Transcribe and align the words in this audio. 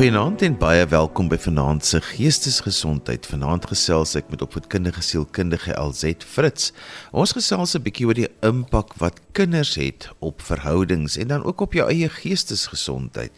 Goeienaand 0.00 0.40
en 0.40 0.54
baie 0.56 0.86
welkom 0.88 1.26
by 1.28 1.36
Vanaand 1.36 1.84
se 1.84 1.98
Geestesgesondheid. 2.00 3.26
Vanaand 3.28 3.66
gesels 3.68 4.14
ek 4.16 4.30
met 4.32 4.40
opvoedkundige 4.40 5.02
sielkundige 5.04 5.74
LZ 5.76 6.24
Fritz. 6.24 6.70
Ons 7.12 7.34
gesels 7.36 7.76
'n 7.76 7.84
bietjie 7.84 8.06
oor 8.08 8.16
die 8.16 8.30
impak 8.40 8.96
wat 8.96 9.20
kinders 9.36 9.74
het 9.76 10.08
op 10.24 10.40
verhoudings 10.40 11.18
en 11.20 11.28
dan 11.28 11.44
ook 11.44 11.60
op 11.60 11.76
jou 11.76 11.84
eie 11.84 12.08
geestesgesondheid. 12.08 13.30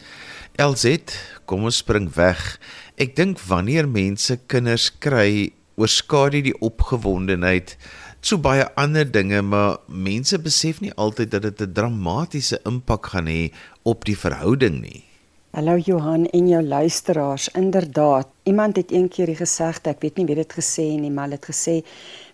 LZ, 0.54 1.02
kom 1.46 1.64
ons 1.64 1.82
spring 1.82 2.06
weg. 2.14 2.60
Ek 2.94 3.16
dink 3.16 3.40
wanneer 3.40 3.88
mense 3.88 4.38
kinders 4.46 4.92
kry, 4.98 5.50
oorskadu 5.74 6.42
die 6.42 6.58
opgewondenheid 6.60 7.76
so 8.20 8.38
baie 8.38 8.70
ander 8.76 9.10
dinge, 9.10 9.42
maar 9.42 9.78
mense 9.88 10.38
besef 10.38 10.80
nie 10.80 10.94
altyd 10.94 11.30
dat 11.30 11.42
dit 11.42 11.60
'n 11.60 11.72
dramatiese 11.72 12.60
impak 12.64 13.06
gaan 13.06 13.26
hê 13.26 13.50
op 13.82 14.04
die 14.04 14.16
verhouding 14.16 14.80
nie. 14.80 15.11
Hallo 15.52 15.76
Johan 15.76 16.26
en 16.32 16.46
jou 16.48 16.62
luisteraars. 16.62 17.48
Inderdaad, 17.48 18.26
iemand 18.42 18.76
het 18.76 18.90
eendag 18.90 19.36
gesê, 19.36 19.66
ek 19.84 19.98
weet 20.00 20.16
nie 20.16 20.24
wie 20.24 20.36
dit 20.38 20.52
gesê 20.56 20.86
nie, 20.96 21.10
maar 21.12 21.28
het 21.28 21.44
gesê 21.44 21.82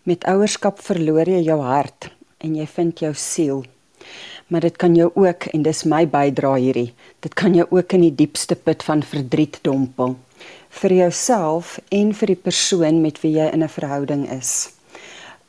met 0.07 0.23
ouerskap 0.31 0.79
verloor 0.79 1.27
jy 1.27 1.41
jou 1.43 1.57
hart 1.59 2.13
en 2.39 2.55
jy 2.55 2.67
vind 2.77 3.03
jou 3.03 3.11
siel. 3.19 3.65
Maar 4.47 4.69
dit 4.69 4.77
kan 4.79 4.95
jou 4.95 5.09
ook 5.17 5.49
en 5.51 5.65
dis 5.67 5.83
my 5.83 6.05
bydra 6.07 6.53
hierdie. 6.63 6.93
Dit 7.19 7.35
kan 7.35 7.59
jou 7.59 7.67
ook 7.67 7.97
in 7.99 8.05
die 8.07 8.13
diepste 8.21 8.55
put 8.55 8.87
van 8.87 9.03
verdriet 9.03 9.59
dompel 9.67 10.15
vir 10.79 10.95
jouself 11.01 11.81
en 11.91 12.15
vir 12.15 12.35
die 12.37 12.39
persoon 12.39 13.03
met 13.03 13.19
wie 13.25 13.35
jy 13.35 13.51
in 13.51 13.65
'n 13.67 13.75
verhouding 13.81 14.31
is. 14.31 14.71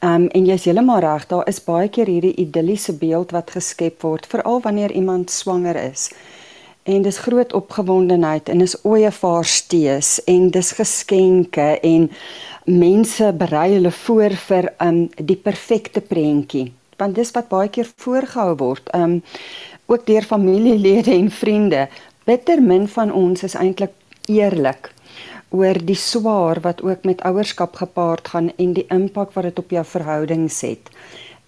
Um 0.02 0.28
en 0.34 0.46
jy's 0.46 0.66
heeltemal 0.66 1.06
reg, 1.06 1.28
daar 1.28 1.48
is 1.48 1.62
baie 1.62 1.88
keer 1.88 2.08
hierdie 2.08 2.36
idilliese 2.36 2.98
beeld 2.98 3.32
wat 3.32 3.52
geskep 3.52 4.02
word, 4.02 4.26
veral 4.26 4.60
wanneer 4.62 4.92
iemand 4.92 5.30
swanger 5.30 5.76
is 5.76 6.10
en 6.90 7.06
dis 7.06 7.22
groot 7.26 7.54
opgewondenheid 7.54 8.50
en 8.50 8.66
is 8.66 8.76
ooievaarsstees 8.84 10.12
en 10.34 10.50
dis 10.56 10.72
geskenke 10.80 11.70
en 11.92 12.10
mense 12.66 13.32
berei 13.42 13.70
hulle 13.76 13.94
voor 14.04 14.36
vir 14.50 14.72
um 14.86 15.02
die 15.32 15.40
perfekte 15.50 16.02
prentjie 16.02 16.68
want 17.00 17.16
dis 17.16 17.34
wat 17.38 17.50
baie 17.54 17.70
keer 17.74 17.90
voorgehou 18.06 18.56
word 18.62 18.94
um 18.98 19.20
ook 19.90 20.06
deur 20.10 20.26
familielede 20.34 21.14
en 21.16 21.30
vriende 21.42 21.88
bitter 22.30 22.62
min 22.62 22.88
van 22.98 23.14
ons 23.24 23.46
is 23.48 23.58
eintlik 23.58 23.94
eerlik 24.30 24.92
oor 25.50 25.80
die 25.82 25.98
swaar 25.98 26.62
wat 26.62 26.84
ook 26.86 27.06
met 27.10 27.24
ouerskap 27.26 27.80
gepaard 27.82 28.28
gaan 28.28 28.52
en 28.58 28.74
die 28.78 28.86
impak 28.94 29.34
wat 29.34 29.50
dit 29.50 29.60
op 29.60 29.72
jou 29.74 29.86
verhoudings 29.86 30.62
het. 30.62 30.92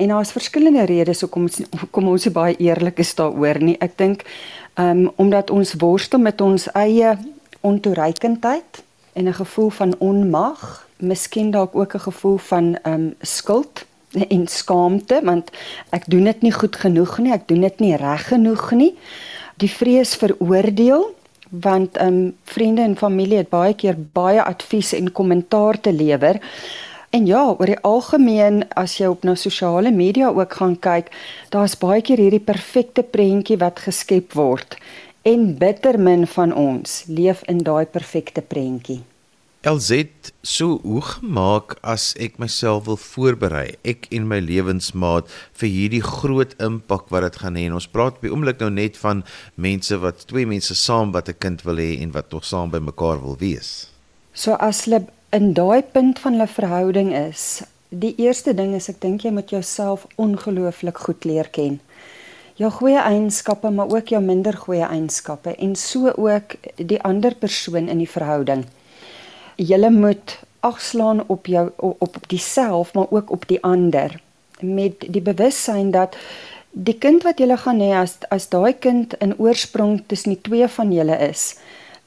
En 0.02 0.09
daar's 0.09 0.33
verskillende 0.33 0.86
redes 0.89 1.22
hoekom 1.22 1.45
ons 1.45 1.61
kom 1.94 2.08
ons 2.09 2.26
baie 2.33 2.55
eerlik 2.58 3.00
is 3.03 3.14
daaroor 3.16 3.59
nie. 3.61 3.76
Ek 3.78 3.94
dink 3.98 4.26
um, 4.75 5.11
omdat 5.16 5.50
ons 5.50 5.73
worstel 5.73 6.19
met 6.19 6.41
ons 6.41 6.72
eie 6.72 7.17
ontoereikendheid 7.61 8.83
en 9.14 9.27
'n 9.27 9.33
gevoel 9.33 9.69
van 9.69 9.95
onmag, 9.97 10.88
miskien 10.97 11.52
dalk 11.52 11.75
ook 11.75 11.94
'n 11.94 12.00
gevoel 12.00 12.38
van 12.38 12.77
um 12.83 13.14
skuld 13.22 13.86
en 14.27 14.47
skaamte 14.47 15.22
want 15.23 15.52
ek 15.89 16.03
doen 16.08 16.23
dit 16.23 16.42
nie 16.42 16.52
goed 16.52 16.75
genoeg 16.75 17.17
nie, 17.17 17.31
ek 17.31 17.47
doen 17.47 17.61
dit 17.61 17.80
nie 17.80 17.95
reg 17.95 18.27
genoeg 18.27 18.72
nie. 18.72 18.97
Die 19.58 19.69
vrees 19.69 20.16
vir 20.16 20.36
oordeel 20.39 21.16
want 21.49 22.02
um 22.02 22.36
vriende 22.44 22.81
en 22.81 22.97
familie 22.97 23.38
het 23.38 23.49
baie 23.49 23.73
keer 23.73 23.95
baie 24.14 24.44
advies 24.44 24.94
en 24.94 25.11
kommentaar 25.11 25.80
te 25.81 25.94
lewer. 25.94 26.39
En 27.12 27.26
ja, 27.28 27.44
oor 27.44 27.67
die 27.67 27.80
algemeen 27.84 28.62
as 28.80 28.94
jy 28.95 29.09
op 29.12 29.26
nou 29.28 29.34
sosiale 29.36 29.92
media 29.92 30.30
ook 30.31 30.54
gaan 30.62 30.78
kyk, 30.80 31.09
daar's 31.52 31.76
baie 31.76 32.00
keer 32.00 32.22
hierdie 32.23 32.40
perfekte 32.40 33.04
prentjie 33.04 33.58
wat 33.59 33.83
geskep 33.83 34.32
word 34.39 34.77
en 35.27 35.52
bitter 35.60 36.00
min 36.00 36.23
van 36.38 36.55
ons 36.55 37.02
leef 37.11 37.44
in 37.52 37.60
daai 37.67 37.83
perfekte 37.86 38.42
prentjie. 38.42 39.02
LZ 39.67 40.32
so 40.42 40.80
hoe 40.88 41.04
gemaak 41.05 41.76
as 41.83 42.14
ek 42.16 42.39
myself 42.42 42.88
wil 42.88 42.98
voorberei 42.98 43.76
ek 43.83 44.08
en 44.16 44.32
my 44.32 44.39
lewensmaat 44.42 45.27
vir 45.60 45.70
hierdie 45.76 46.02
groot 46.08 46.55
impak 46.64 47.11
wat 47.14 47.27
dit 47.27 47.44
gaan 47.44 47.60
hê 47.60 47.67
en 47.67 47.76
ons 47.77 47.92
praat 47.92 48.23
by 48.23 48.32
oomblik 48.32 48.64
nou 48.64 48.71
net 48.73 48.98
van 49.04 49.21
mense 49.60 50.00
wat 50.02 50.23
twee 50.32 50.48
mense 50.50 50.80
saam 50.80 51.11
wat 51.11 51.27
'n 51.30 51.44
kind 51.44 51.67
wil 51.67 51.77
hê 51.77 52.00
en 52.00 52.16
wat 52.16 52.32
tog 52.32 52.48
saam 52.48 52.71
by 52.71 52.80
mekaar 52.80 53.20
wil 53.21 53.36
wees. 53.36 53.92
So 54.33 54.55
as 54.55 54.88
hulle 54.88 55.05
in 55.31 55.53
daai 55.55 55.81
punt 55.81 56.19
van 56.19 56.36
hulle 56.36 56.47
verhouding 56.47 57.14
is, 57.15 57.61
die 57.89 58.14
eerste 58.19 58.53
ding 58.55 58.73
is 58.75 58.89
ek 58.92 58.99
dink 59.03 59.23
jy 59.23 59.31
moet 59.36 59.52
jouself 59.52 60.03
ongelooflik 60.19 60.99
goed 61.05 61.27
leer 61.27 61.47
ken. 61.55 61.80
Jou 62.59 62.69
goeie 62.71 62.99
eienskappe, 62.99 63.71
maar 63.71 63.91
ook 63.91 64.11
jou 64.11 64.21
minder 64.23 64.58
goeie 64.59 64.83
eienskappe 64.86 65.55
en 65.55 65.75
so 65.80 66.11
ook 66.11 66.55
die 66.75 66.99
ander 67.08 67.36
persoon 67.36 67.87
in 67.89 68.03
die 68.03 68.09
verhouding. 68.11 68.65
Julle 69.55 69.91
moet 69.91 70.37
agslaan 70.61 71.23
op 71.27 71.47
jou 71.47 71.70
op 71.77 72.17
diself, 72.27 72.93
maar 72.93 73.08
ook 73.09 73.31
op 73.31 73.47
die 73.47 73.61
ander 73.64 74.20
met 74.59 75.08
die 75.08 75.23
bewussyn 75.23 75.91
dat 75.91 76.17
die 76.71 76.95
kind 76.99 77.23
wat 77.23 77.39
jy 77.39 77.55
gaan 77.58 77.81
hê 77.81 77.91
as 77.97 78.20
as 78.30 78.49
daai 78.52 78.73
kind 78.73 79.15
in 79.20 79.33
oorsprong 79.39 80.03
tussen 80.08 80.36
die 80.36 80.43
twee 80.43 80.67
van 80.67 80.91
julle 80.93 81.17
is, 81.30 81.55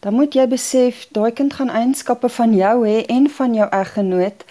dan 0.05 0.15
moet 0.15 0.35
jy 0.37 0.45
besef 0.53 1.07
daai 1.17 1.33
kind 1.33 1.55
gaan 1.57 1.73
eienskappe 1.73 2.29
van 2.29 2.53
jou 2.53 2.75
hê 2.85 3.05
en 3.09 3.29
van 3.39 3.55
jou 3.57 3.69
eggenoot 3.73 4.45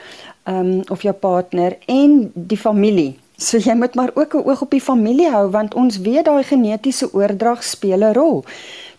um, 0.50 0.81
of 0.90 1.03
jou 1.06 1.14
partner 1.14 1.78
en 1.86 2.31
die 2.34 2.58
familie. 2.58 3.12
So 3.38 3.62
jy 3.62 3.75
moet 3.78 3.94
maar 3.96 4.12
ook 4.16 4.34
'n 4.34 4.46
oog 4.50 4.62
op 4.62 4.72
die 4.72 4.81
familie 4.81 5.30
hou 5.30 5.50
want 5.50 5.74
ons 5.74 5.97
weet 5.97 6.25
daai 6.25 6.44
genetiese 6.44 7.13
oordrag 7.13 7.63
speel 7.63 8.02
'n 8.02 8.13
rol. 8.13 8.44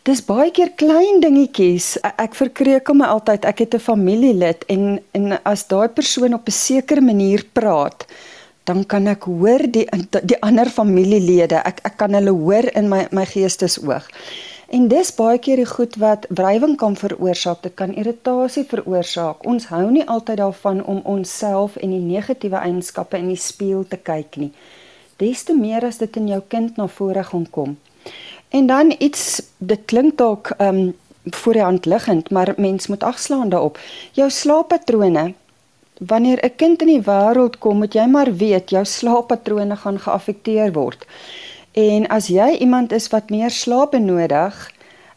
Dis 0.03 0.25
baie 0.25 0.51
keer 0.51 0.71
klein 0.77 1.21
dingetjies. 1.21 1.97
Ek 2.21 2.35
verkreuk 2.35 2.87
hom 2.87 3.01
altyd. 3.03 3.45
Ek 3.45 3.59
het 3.59 3.75
'n 3.75 3.79
familielid 3.79 4.65
en 4.69 5.01
en 5.13 5.43
as 5.43 5.67
daai 5.67 5.89
persoon 5.89 6.35
op 6.35 6.47
'n 6.47 6.51
sekere 6.51 7.01
manier 7.01 7.45
praat, 7.53 8.07
dan 8.65 8.87
kan 8.87 9.07
ek 9.07 9.23
hoor 9.23 9.71
die 9.71 9.89
die 10.23 10.41
ander 10.41 10.67
familielede. 10.67 11.57
Ek 11.57 11.81
ek 11.83 11.97
kan 11.97 12.15
hulle 12.15 12.31
hoor 12.31 12.65
in 12.75 12.89
my 12.89 13.07
my 13.11 13.25
geestesoog. 13.25 14.09
En 14.69 14.89
dis 14.89 15.15
baie 15.15 15.39
keer 15.39 15.61
die 15.61 15.69
goed 15.69 15.97
wat 16.01 16.27
wrywing 16.29 16.77
kan 16.77 16.97
veroorsaak. 16.97 17.63
Dit 17.63 17.75
kan 17.75 17.95
irritasie 17.95 18.65
veroorsaak. 18.65 19.45
Ons 19.47 19.69
hou 19.73 19.91
nie 19.91 20.07
altyd 20.09 20.41
daarvan 20.41 20.85
om 20.85 21.03
onsself 21.05 21.77
en 21.77 21.91
die 21.91 22.01
negatiewe 22.01 22.57
eienskappe 22.57 23.19
in 23.19 23.29
die 23.29 23.41
spieël 23.41 23.85
te 23.89 23.97
kyk 23.97 24.37
nie. 24.41 24.53
Des 25.21 25.45
te 25.45 25.55
meer 25.55 25.85
as 25.85 26.01
dit 26.01 26.17
in 26.17 26.29
jou 26.29 26.43
kind 26.49 26.77
na 26.77 26.89
vore 26.89 27.25
gaan 27.25 27.47
kom. 27.51 27.77
En 28.49 28.67
dan 28.67 28.95
iets 28.99 29.43
dit 29.59 29.81
klink 29.85 30.19
dalk 30.19 30.55
ehm 30.59 30.77
um, 30.77 30.93
voor 31.25 31.53
die 31.53 31.63
hand 31.63 31.87
liggend, 31.87 32.31
maar 32.31 32.53
mens 32.57 32.87
moet 32.87 33.03
agslaan 33.03 33.49
daarop. 33.49 33.79
Jou 34.13 34.31
slaappatrone. 34.31 35.35
Wanneer 35.99 36.45
'n 36.45 36.57
kind 36.57 36.81
in 36.81 36.87
die 36.87 37.03
wêreld 37.03 37.59
kom, 37.59 37.79
moet 37.79 37.95
jy 37.95 38.07
maar 38.07 38.37
weet 38.37 38.71
jou 38.71 38.85
slaappatrone 38.85 39.77
gaan 39.77 39.99
geaffekteer 39.99 40.73
word. 40.73 41.07
En 41.75 42.07
as 42.07 42.29
jy 42.31 42.53
iemand 42.63 42.93
is 42.95 43.09
wat 43.11 43.33
meer 43.35 43.51
slaap 43.51 43.97
benodig, 43.97 44.55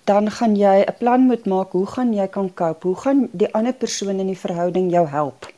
dan 0.09 0.31
gaan 0.31 0.55
jy 0.57 0.81
'n 0.81 0.95
plan 0.97 1.21
moet 1.29 1.45
maak 1.45 1.71
hoe 1.71 1.85
gaan 1.85 2.13
jy 2.13 2.27
kan 2.27 2.53
cope? 2.53 2.87
Hoe 2.87 2.95
gaan 2.95 3.29
die 3.31 3.53
ander 3.53 3.73
persoon 3.73 4.19
in 4.19 4.27
die 4.27 4.39
verhouding 4.45 4.89
jou 4.91 5.07
help 5.07 5.53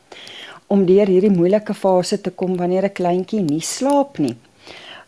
om 0.66 0.84
deur 0.86 1.06
hierdie 1.06 1.30
moeilike 1.30 1.74
fase 1.74 2.20
te 2.20 2.30
kom 2.30 2.56
wanneer 2.56 2.84
'n 2.84 2.92
kleintjie 2.92 3.40
nie 3.40 3.60
slaap 3.60 4.18
nie? 4.18 4.36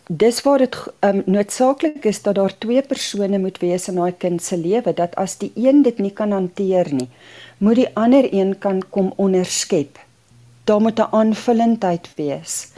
Dis 0.08 0.42
waar 0.42 0.58
dit 0.58 0.76
um, 1.00 1.22
noodsaaklik 1.26 2.04
is 2.04 2.22
dat 2.22 2.34
daar 2.34 2.58
twee 2.58 2.82
persone 2.82 3.38
moet 3.38 3.58
wees 3.58 3.88
in 3.88 3.94
daai 3.94 4.12
kind 4.12 4.42
se 4.42 4.56
lewe 4.56 4.94
dat 4.94 5.14
as 5.14 5.36
die 5.38 5.52
een 5.54 5.82
dit 5.82 5.98
nie 5.98 6.12
kan 6.12 6.32
hanteer 6.32 6.94
nie, 6.94 7.08
moet 7.58 7.76
die 7.76 7.94
ander 7.94 8.34
een 8.34 8.58
kan 8.58 8.82
kom 8.91 9.12
onderskep. 9.16 9.98
Daar 10.64 10.81
moet 10.81 10.99
'n 10.99 11.12
aanvullendheid 11.12 12.08
wees 12.17 12.72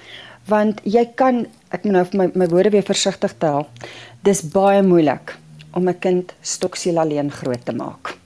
want 0.48 0.80
jy 0.84 1.04
kan 1.14 1.46
ek 1.74 1.84
moet 1.84 1.92
nou 1.92 2.04
my 2.20 2.26
my 2.34 2.48
woorde 2.48 2.70
weer 2.70 2.86
versigtig 2.86 3.34
tel. 3.38 3.66
Dis 4.22 4.42
baie 4.42 4.82
moeilik 4.82 5.36
om 5.72 5.88
'n 5.88 5.98
kind 5.98 6.34
stoksiel 6.40 6.98
alleen 6.98 7.30
groot 7.30 7.64
te 7.64 7.72
maak. 7.72 8.16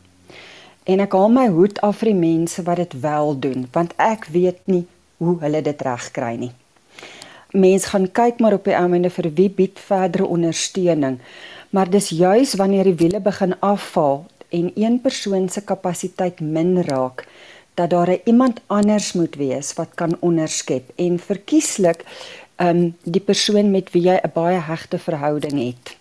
En 0.84 1.00
ek 1.00 1.12
haal 1.12 1.28
my 1.28 1.48
hoed 1.48 1.80
af 1.80 1.98
vir 2.00 2.12
die 2.12 2.20
mense 2.20 2.62
wat 2.62 2.76
dit 2.76 3.00
wel 3.00 3.38
doen, 3.38 3.68
want 3.72 3.92
ek 3.96 4.26
weet 4.32 4.60
nie 4.64 4.86
hoe 5.18 5.36
hulle 5.40 5.62
dit 5.62 5.82
reg 5.82 6.10
kry 6.10 6.36
nie. 6.36 6.52
Mense 7.52 7.88
gaan 7.88 8.12
kyk 8.12 8.40
maar 8.40 8.52
op 8.52 8.64
die 8.64 8.76
oomblik 8.76 9.12
vir 9.12 9.30
wie 9.34 9.48
bied 9.48 9.78
verdere 9.78 10.26
ondersteuning. 10.26 11.18
Maar 11.70 11.90
dis 11.90 12.08
juis 12.08 12.54
wanneer 12.54 12.84
die 12.84 12.96
wiele 12.96 13.20
begin 13.20 13.54
afval 13.60 14.26
en 14.48 14.70
een 14.74 15.00
persoon 15.00 15.48
se 15.48 15.60
kapasiteit 15.60 16.40
min 16.40 16.82
raak, 16.82 17.26
dat 17.78 17.90
daar 17.94 18.10
iemand 18.24 18.60
anders 18.66 19.12
moet 19.12 19.38
wees 19.38 19.72
wat 19.78 19.94
kan 19.94 20.16
onderskep 20.20 20.90
en 20.96 21.18
verkieslik 21.18 22.04
um 22.58 22.82
die 23.02 23.22
persoon 23.22 23.70
met 23.70 23.94
wie 23.94 24.02
jy 24.10 24.18
'n 24.18 24.34
baie 24.34 24.58
hegte 24.58 24.98
verhouding 24.98 25.58
het. 25.66 25.98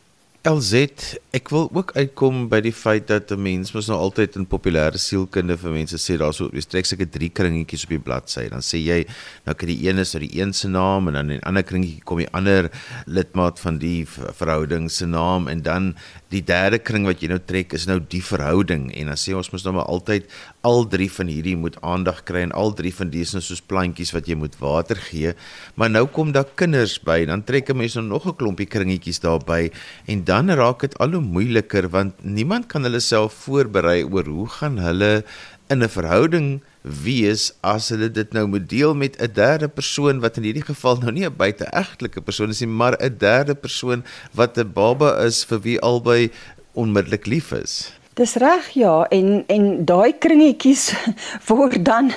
LZ, 0.48 1.18
ek 1.36 1.50
wil 1.52 1.66
ook 1.76 1.90
uitkom 1.98 2.46
by 2.48 2.62
die 2.64 2.72
feit 2.72 3.08
dat 3.10 3.32
'n 3.32 3.42
mens 3.42 3.74
mos 3.74 3.90
nou 3.92 3.98
altyd 4.00 4.36
in 4.40 4.46
populêre 4.48 4.98
sielkunde 4.98 5.58
vir 5.58 5.72
mense 5.72 5.98
sê 5.98 6.16
daarso 6.18 6.50
jy 6.54 6.62
trek 6.62 6.86
seker 6.86 7.10
drie 7.10 7.30
kringetjies 7.30 7.84
op 7.84 7.90
die 7.90 8.00
bladsy. 8.00 8.48
Dan 8.50 8.62
sê 8.62 8.78
jy 8.80 9.06
nou 9.46 9.56
kan 9.56 9.68
die 9.68 9.90
een 9.90 9.98
is 9.98 10.14
nou 10.14 10.22
die 10.26 10.40
een 10.40 10.54
se 10.54 10.68
naam 10.68 11.08
en 11.08 11.14
dan 11.14 11.30
in 11.30 11.40
'n 11.40 11.44
ander 11.44 11.64
kringetjie 11.64 12.04
kom 12.04 12.18
die 12.18 12.32
ander 12.32 12.72
lidmaat 13.06 13.60
van 13.60 13.78
die 13.78 14.06
verhouding 14.08 14.90
se 14.92 15.06
naam 15.06 15.48
en 15.48 15.62
dan 15.62 15.96
die 16.34 16.42
derde 16.44 16.80
kring 16.84 17.06
wat 17.08 17.22
jy 17.24 17.30
nou 17.32 17.40
trek 17.40 17.74
is 17.78 17.86
nou 17.88 18.00
die 18.12 18.22
verhouding 18.24 18.90
en 19.00 19.12
dan 19.12 19.20
sê 19.20 19.36
ons 19.38 19.50
mos 19.54 19.64
nou 19.64 19.74
maar 19.78 19.88
altyd 19.92 20.28
al 20.68 20.84
drie 20.92 21.08
van 21.12 21.32
hierdie 21.32 21.56
moet 21.60 21.78
aandag 21.82 22.24
kry 22.28 22.44
en 22.44 22.52
al 22.52 22.74
drie 22.76 22.92
van 22.96 23.12
dies 23.14 23.32
is 23.32 23.38
nou 23.38 23.44
soos 23.46 23.64
plantjies 23.64 24.12
wat 24.16 24.28
jy 24.28 24.36
moet 24.40 24.56
water 24.60 25.00
gee. 25.10 25.34
Maar 25.76 25.92
nou 25.94 26.06
kom 26.12 26.34
daar 26.36 26.48
kinders 26.60 26.98
by 27.00 27.24
dan 27.26 27.44
trek 27.48 27.70
'n 27.70 27.78
mens 27.78 27.96
nou 27.96 28.06
nog 28.06 28.28
'n 28.28 28.36
klompie 28.36 28.68
kringetjies 28.68 29.20
daarby 29.20 29.72
en 30.08 30.24
dan 30.24 30.50
raak 30.50 30.80
dit 30.82 30.98
al 31.00 31.12
hoe 31.12 31.22
moeiliker 31.22 31.90
want 31.90 32.14
niemand 32.24 32.68
kan 32.68 32.84
hulle 32.84 33.00
self 33.00 33.34
voorberei 33.34 34.04
oor 34.04 34.26
hoe 34.26 34.48
gaan 34.48 34.78
hulle 34.78 35.24
in 35.70 35.84
'n 35.84 35.90
verhouding 35.90 36.62
wees 37.04 37.52
as 37.62 37.90
hulle 37.94 38.10
dit 38.12 38.34
nou 38.34 38.46
moet 38.48 38.70
deel 38.70 38.96
met 38.96 39.16
'n 39.22 39.32
derde 39.34 39.68
persoon 39.68 40.20
wat 40.20 40.38
in 40.38 40.44
hierdie 40.44 40.66
geval 40.66 40.98
nou 40.98 41.12
nie 41.12 41.26
'n 41.26 41.36
buiteegtelike 41.36 42.22
persoon 42.22 42.50
is 42.50 42.60
nie, 42.60 42.70
maar 42.70 42.96
'n 43.00 43.18
derde 43.18 43.56
persoon 43.56 44.04
wat 44.34 44.58
'n 44.58 44.72
baba 44.74 45.24
is 45.26 45.44
vir 45.44 45.60
wie 45.62 45.80
albei 45.80 46.32
onmiddellik 46.74 47.26
lief 47.26 47.52
is. 47.52 47.92
Dis 48.14 48.36
reg 48.36 48.70
ja 48.74 49.06
en 49.10 49.44
en 49.48 49.86
daai 49.86 50.14
kringetjies 50.18 50.94
word 51.48 51.86
dan 51.86 52.12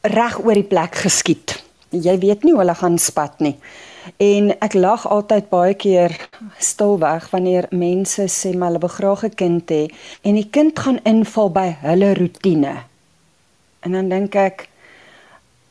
reg 0.00 0.38
oor 0.38 0.54
die 0.54 0.70
plek 0.70 0.94
geskiet. 0.94 1.62
Jy 1.90 2.18
weet 2.18 2.42
nie 2.44 2.52
hoe 2.52 2.60
hulle 2.60 2.74
gaan 2.74 2.98
spat 2.98 3.40
nie. 3.40 3.56
En 4.16 4.50
ek 4.64 4.74
lag 4.74 5.04
altyd 5.08 5.48
baie 5.52 5.74
keer 5.74 6.14
stilweg 6.58 7.30
wanneer 7.30 7.68
mense 7.70 8.24
sê 8.32 8.54
maar 8.56 8.72
hulle 8.72 8.84
wil 8.86 8.94
graag 8.96 9.24
'n 9.24 9.34
kind 9.34 9.70
hê 9.70 9.84
en 10.22 10.34
die 10.34 10.48
kind 10.50 10.78
gaan 10.78 11.00
inval 11.04 11.50
by 11.50 11.68
hulle 11.80 12.14
rotine. 12.14 12.74
En 13.88 13.94
dan 13.96 14.08
dink 14.12 14.34
ek 14.36 14.66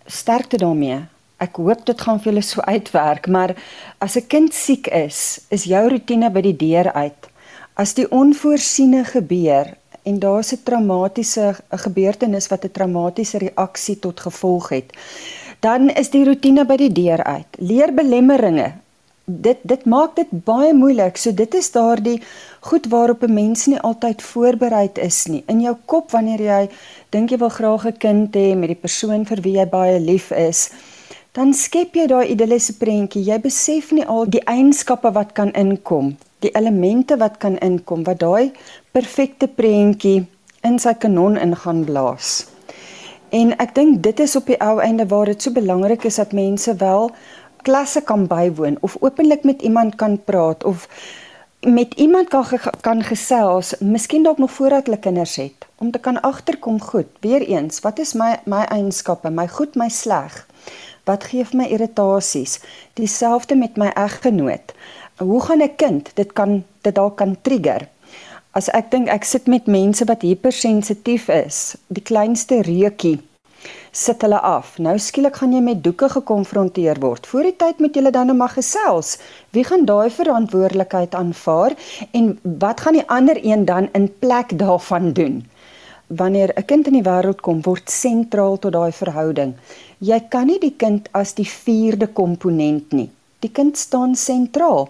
sterkte 0.09 0.57
daarmee. 0.57 1.03
Ek 1.37 1.59
hoop 1.61 1.83
dit 1.85 1.99
gaan 2.01 2.17
vir 2.17 2.31
julle 2.31 2.41
so 2.41 2.63
uitwerk, 2.65 3.27
maar 3.29 3.53
as 4.01 4.17
'n 4.17 4.25
kind 4.27 4.53
siek 4.53 4.87
is, 4.87 5.39
is 5.53 5.69
jou 5.69 5.83
rotine 5.89 6.31
by 6.33 6.41
die 6.41 6.55
deur 6.57 6.89
uit. 6.93 7.29
As 7.75 7.93
die 7.93 8.09
onvoorsiene 8.09 9.03
gebeur 9.05 9.77
en 10.03 10.19
daar's 10.19 10.51
'n 10.53 10.63
traumatiese 10.63 11.55
gebeurtenis 11.69 12.49
wat 12.49 12.65
'n 12.65 12.71
traumatiese 12.71 13.37
reaksie 13.37 13.99
tot 13.99 14.19
gevolg 14.19 14.69
het, 14.69 14.97
dan 15.59 15.89
is 15.89 16.09
die 16.09 16.25
rotine 16.25 16.65
by 16.65 16.77
die 16.77 16.91
deur 16.91 17.23
uit. 17.23 17.47
Leer 17.59 17.93
belemmeringe 17.93 18.73
dit 19.27 19.57
dit 19.61 19.81
maak 19.85 20.13
dit 20.15 20.29
baie 20.47 20.73
moeilik. 20.73 21.17
So 21.19 21.35
dit 21.35 21.55
is 21.59 21.71
daardie 21.71 22.21
goed 22.63 22.85
waarop 22.87 23.23
'n 23.23 23.33
mens 23.33 23.65
nie 23.67 23.79
altyd 23.79 24.21
voorberei 24.21 24.89
is 24.93 25.25
nie. 25.27 25.43
In 25.47 25.61
jou 25.61 25.75
kop 25.85 26.11
wanneer 26.11 26.39
jy 26.41 26.69
dink 27.09 27.29
jy 27.29 27.37
wil 27.37 27.49
graag 27.49 27.85
'n 27.85 27.97
kind 27.97 28.35
hê 28.35 28.55
met 28.55 28.69
die 28.69 28.81
persoon 28.81 29.25
vir 29.25 29.41
wie 29.41 29.57
jy 29.57 29.65
baie 29.65 29.99
lief 29.99 30.31
is, 30.31 30.69
dan 31.33 31.53
skep 31.53 31.95
jy 31.95 32.07
daai 32.07 32.27
idilliese 32.27 32.77
prentjie. 32.77 33.23
Jy 33.23 33.39
besef 33.39 33.91
nie 33.91 34.05
al 34.05 34.25
die 34.25 34.43
eienskappe 34.45 35.11
wat 35.11 35.33
kan 35.33 35.51
inkom, 35.51 36.17
die 36.39 36.51
elemente 36.51 37.17
wat 37.17 37.37
kan 37.37 37.57
inkom 37.57 38.03
wat 38.03 38.19
daai 38.19 38.51
perfekte 38.91 39.47
prentjie 39.47 40.25
in 40.63 40.79
sy 40.79 40.93
kanon 40.93 41.37
in 41.37 41.55
gaan 41.55 41.83
blaas. 41.85 42.45
En 43.29 43.51
ek 43.59 43.75
dink 43.75 44.03
dit 44.03 44.19
is 44.19 44.35
op 44.35 44.45
die 44.45 44.59
ou 44.63 44.79
einde 44.79 45.05
waar 45.07 45.25
dit 45.25 45.41
so 45.41 45.51
belangrik 45.51 46.05
is 46.07 46.15
dat 46.15 46.31
mense 46.31 46.75
wel 46.75 47.11
klasse 47.67 48.01
kan 48.01 48.27
bywoon 48.31 48.77
of 48.79 48.95
openlik 49.03 49.43
met 49.43 49.61
iemand 49.61 49.95
kan 49.95 50.23
praat 50.23 50.63
of 50.63 50.87
met 51.59 51.93
iemand 51.93 52.27
kan 52.27 52.45
kan 52.81 53.03
gesels, 53.03 53.73
miskien 53.79 54.23
dalk 54.23 54.37
nog 54.37 54.51
voordat 54.51 54.85
hulle 54.85 54.99
kinders 54.99 55.35
het, 55.35 55.67
om 55.75 55.91
te 55.91 55.99
kan 55.99 56.21
agterkom 56.21 56.79
goed. 56.81 57.09
Weereens, 57.19 57.81
wat 57.83 57.99
is 57.99 58.13
my 58.13 58.37
my 58.45 58.63
eienskappe, 58.71 59.29
my 59.29 59.47
goed, 59.47 59.75
my 59.75 59.89
sleg? 59.89 60.45
Wat 61.03 61.27
gee 61.27 61.43
vir 61.43 61.57
my 61.57 61.67
irritasies? 61.67 62.59
Dieselfde 62.93 63.55
met 63.55 63.77
my 63.77 63.91
eggenoot. 63.95 64.73
Hoe 65.17 65.41
gaan 65.41 65.61
'n 65.61 65.75
kind 65.75 66.11
dit 66.15 66.33
kan 66.33 66.63
dit 66.81 66.95
dalk 66.95 67.17
kan 67.17 67.37
trigger? 67.41 67.87
As 68.51 68.69
ek 68.69 68.91
dink 68.91 69.07
ek 69.07 69.23
sit 69.23 69.47
met 69.47 69.67
mense 69.67 70.05
wat 70.05 70.21
hypersensitief 70.21 71.27
is, 71.27 71.75
die 71.87 72.03
kleinste 72.03 72.61
reukie 72.61 73.19
sit 73.97 74.21
hulle 74.21 74.39
af. 74.45 74.75
Nou 74.83 74.95
skielik 75.01 75.39
gaan 75.41 75.53
jy 75.55 75.61
met 75.65 75.81
doeke 75.83 76.09
gekonfronteer 76.13 76.99
word. 77.01 77.27
Voor 77.29 77.47
die 77.47 77.55
tyd 77.57 77.79
moet 77.81 77.95
jy 77.97 78.11
dan 78.13 78.29
nou 78.29 78.37
maar 78.37 78.53
gesels. 78.53 79.15
Wie 79.55 79.65
gaan 79.65 79.87
daai 79.89 80.09
verantwoordelikheid 80.13 81.15
aanvaar 81.17 81.73
en 82.11 82.35
wat 82.61 82.83
gaan 82.85 82.99
die 82.99 83.07
ander 83.17 83.39
een 83.41 83.65
dan 83.65 83.89
in 83.97 84.09
plek 84.21 84.53
daarvan 84.59 85.13
doen? 85.17 85.41
Wanneer 86.07 86.53
'n 86.55 86.65
kind 86.65 86.87
in 86.87 86.93
die 86.93 87.07
wêreld 87.09 87.41
kom, 87.41 87.61
word 87.61 87.89
sentraal 87.89 88.59
tot 88.59 88.73
daai 88.73 88.91
verhouding. 88.91 89.55
Jy 89.99 90.19
kan 90.29 90.47
nie 90.47 90.59
die 90.59 90.75
kind 90.77 91.09
as 91.11 91.33
die 91.33 91.49
vierde 91.49 92.07
komponent 92.07 92.91
nie. 92.91 93.09
Die 93.39 93.51
kind 93.51 93.77
staan 93.77 94.15
sentraal. 94.15 94.89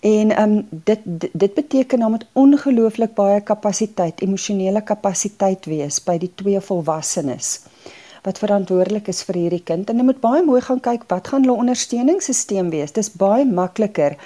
En 0.00 0.30
ehm 0.30 0.50
um, 0.50 0.66
dit 0.70 1.00
dit 1.32 1.54
beteken 1.54 1.98
dan 1.98 2.10
met 2.10 2.26
ongelooflik 2.32 3.14
baie 3.14 3.40
kapasiteit, 3.40 4.20
emosionele 4.20 4.82
kapasiteit 4.82 5.66
wees 5.66 6.04
by 6.04 6.18
die 6.18 6.32
twee 6.34 6.60
volwassenes 6.60 7.60
wat 8.22 8.38
verantwoordelik 8.38 9.08
is 9.08 9.22
vir 9.26 9.34
hierdie 9.34 9.64
kind 9.66 9.90
en 9.90 9.98
jy 9.98 10.06
moet 10.06 10.20
baie 10.22 10.42
mooi 10.46 10.60
gaan 10.62 10.80
kyk 10.80 11.08
wat 11.10 11.28
gaan 11.32 11.46
hulle 11.46 11.58
ondersteuningssisteem 11.64 12.70
wees. 12.70 12.94
Dis 12.94 13.10
baie 13.10 13.44
makliker 13.44 14.16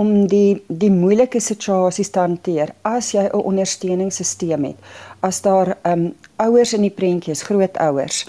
om 0.00 0.26
die 0.28 0.62
die 0.68 0.90
moeilike 0.92 1.40
situasies 1.40 2.10
te 2.12 2.20
hanteer 2.20 2.72
as 2.84 3.12
jy 3.14 3.24
'n 3.28 3.44
ondersteuningssisteem 3.52 4.64
het. 4.64 4.76
As 5.20 5.40
daar 5.40 5.76
ehm 5.82 5.92
um, 5.92 6.14
ouers 6.36 6.72
in 6.72 6.82
die 6.82 6.96
prentjie 6.96 7.32
is, 7.32 7.42
grootouers, 7.42 8.26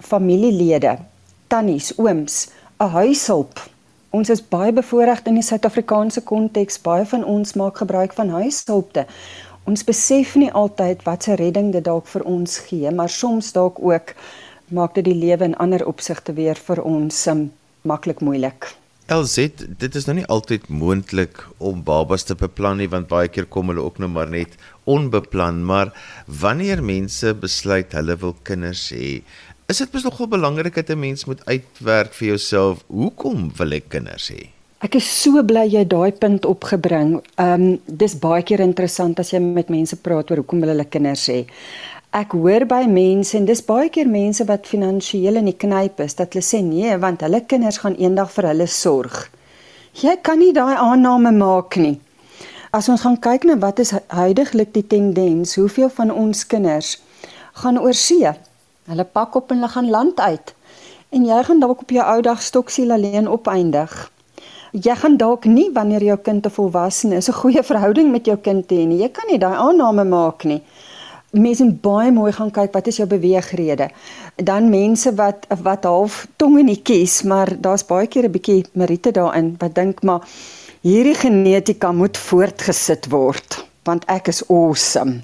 familielede, 0.00 0.98
tannies, 1.48 1.92
ooms, 1.98 2.48
'n 2.80 2.88
huishulp. 2.88 3.60
Ons 4.10 4.30
is 4.30 4.48
baie 4.48 4.72
bevoorreg 4.72 5.20
in 5.24 5.34
die 5.34 5.42
Suid-Afrikaanse 5.42 6.20
konteks. 6.20 6.80
Baie 6.80 7.06
van 7.06 7.24
ons 7.24 7.52
maak 7.54 7.76
gebruik 7.76 8.12
van 8.12 8.28
huishulpte. 8.28 9.06
Ons 9.64 9.84
besef 9.84 10.34
nie 10.34 10.52
altyd 10.52 11.02
wat 11.02 11.22
se 11.22 11.34
redding 11.34 11.72
dit 11.72 11.84
dalk 11.84 12.06
vir 12.06 12.24
ons 12.24 12.58
gee, 12.58 12.90
maar 12.90 13.08
soms 13.08 13.52
dalk 13.52 13.76
ook 13.78 14.14
maak 14.70 14.94
dit 14.94 15.04
die 15.04 15.18
lewe 15.18 15.44
in 15.44 15.56
ander 15.62 15.86
opsigte 15.86 16.34
weer 16.36 16.58
vir 16.68 16.82
ons 16.82 17.26
um, 17.30 17.48
maklik 17.82 18.20
moeilik. 18.20 18.70
LZ, 19.10 19.66
dit 19.82 19.96
is 19.98 20.04
nou 20.06 20.14
nie 20.20 20.26
altyd 20.30 20.68
moontlik 20.70 21.40
om 21.58 21.80
babas 21.82 22.22
te 22.28 22.36
beplan 22.38 22.78
nie 22.78 22.86
want 22.92 23.08
baie 23.10 23.26
keer 23.26 23.48
kom 23.50 23.72
hulle 23.72 23.82
ook 23.82 23.98
nou 23.98 24.06
maar 24.12 24.30
net 24.30 24.54
onbeplan, 24.86 25.64
maar 25.66 25.90
wanneer 26.26 26.82
mense 26.82 27.34
besluit 27.42 27.90
hulle 27.98 28.14
wil 28.22 28.36
kinders 28.46 28.84
hê, 28.94 29.18
is 29.70 29.82
dit 29.82 29.92
mos 29.94 30.06
nogal 30.06 30.30
belangrik 30.30 30.78
dat 30.78 30.90
'n 30.90 30.98
mens 30.98 31.26
moet 31.26 31.42
uitwerk 31.46 32.14
vir 32.14 32.28
jouself 32.28 32.84
hoekom 32.86 33.50
wil 33.58 33.72
ek 33.72 33.88
kinders 33.88 34.30
hê? 34.30 34.50
Ek 34.80 34.94
is 34.94 35.22
so 35.22 35.42
bly 35.42 35.66
jy 35.68 35.84
daai 35.84 36.12
punt 36.12 36.46
opgebring. 36.46 37.20
Ehm 37.36 37.62
um, 37.62 37.80
dis 37.86 38.14
baie 38.14 38.42
keer 38.42 38.60
interessant 38.60 39.18
as 39.18 39.30
jy 39.30 39.38
met 39.38 39.68
mense 39.68 39.96
praat 39.96 40.30
oor 40.30 40.36
hoekom 40.36 40.62
hulle 40.62 40.84
kinders 40.84 41.28
hê 41.28 41.46
ek 42.10 42.32
hoor 42.34 42.64
by 42.66 42.88
mense 42.90 43.36
en 43.38 43.44
dis 43.46 43.60
baie 43.62 43.86
keer 43.94 44.08
mense 44.10 44.42
wat 44.48 44.66
finansiëel 44.66 45.36
in 45.38 45.46
die 45.46 45.54
knyp 45.54 46.00
is 46.02 46.16
dat 46.18 46.34
hulle 46.34 46.42
sê 46.42 46.58
nee 46.66 46.96
want 46.98 47.22
hulle 47.22 47.38
kinders 47.46 47.78
gaan 47.82 47.94
eendag 48.02 48.32
vir 48.34 48.48
hulle 48.50 48.66
sorg. 48.66 49.28
Jy 49.94 50.16
kan 50.26 50.40
nie 50.42 50.50
daai 50.54 50.74
aanname 50.74 51.30
maak 51.36 51.78
nie. 51.78 52.00
As 52.74 52.88
ons 52.90 53.04
gaan 53.06 53.18
kyk 53.22 53.46
na 53.46 53.56
wat 53.62 53.78
is 53.82 53.94
huidigelik 54.10 54.72
die 54.74 54.82
tendens, 54.82 55.54
hoeveel 55.54 55.90
van 55.94 56.10
ons 56.10 56.42
kinders 56.50 56.96
gaan 57.62 57.78
oor 57.78 57.94
see. 57.94 58.26
Hulle 58.90 59.06
pak 59.06 59.38
op 59.38 59.54
en 59.54 59.62
hulle 59.62 59.70
gaan 59.70 59.90
land 59.94 60.18
uit. 60.18 60.54
En 61.14 61.26
jy 61.26 61.40
gaan 61.46 61.62
dalk 61.62 61.86
op 61.86 61.94
jou 61.94 62.02
ou 62.02 62.20
dag 62.26 62.42
stoksiel 62.42 62.90
alleen 62.94 63.30
opeindig. 63.30 63.94
Jy 64.74 64.94
gaan 64.98 65.16
dalk 65.18 65.46
nie 65.46 65.70
wanneer 65.74 66.02
jou 66.02 66.18
kind 66.18 66.42
te 66.42 66.50
volwasse 66.50 67.14
is 67.14 67.30
'n 67.30 67.38
goeie 67.42 67.62
verhouding 67.62 68.10
met 68.10 68.26
jou 68.26 68.36
kind 68.36 68.66
hê 68.70 68.86
nie. 68.86 69.02
Jy 69.02 69.08
kan 69.08 69.26
nie 69.30 69.38
daai 69.38 69.54
aanname 69.54 70.04
maak 70.04 70.44
nie 70.44 70.62
mense 71.30 71.64
moet 71.64 71.80
baie 71.82 72.10
mooi 72.12 72.32
gaan 72.34 72.50
kyk 72.50 72.72
wat 72.74 72.88
is 72.90 72.98
jou 72.98 73.06
beweegrede. 73.08 73.90
Dan 74.36 74.70
mense 74.70 75.12
wat 75.14 75.46
wat 75.62 75.84
half 75.84 76.26
tong 76.36 76.58
in 76.58 76.70
die 76.70 76.80
kies, 76.82 77.22
maar 77.22 77.52
daar's 77.54 77.86
baie 77.86 78.06
keer 78.06 78.26
'n 78.26 78.32
bietjie 78.32 78.64
Marite 78.72 79.12
daarin 79.12 79.54
wat 79.58 79.74
dink 79.74 80.02
maar 80.02 80.26
hierdie 80.82 81.14
genetika 81.14 81.92
moet 81.92 82.16
voortgesit 82.16 83.10
word 83.10 83.64
want 83.84 84.04
ek 84.08 84.28
is 84.28 84.42
awesome. 84.48 85.22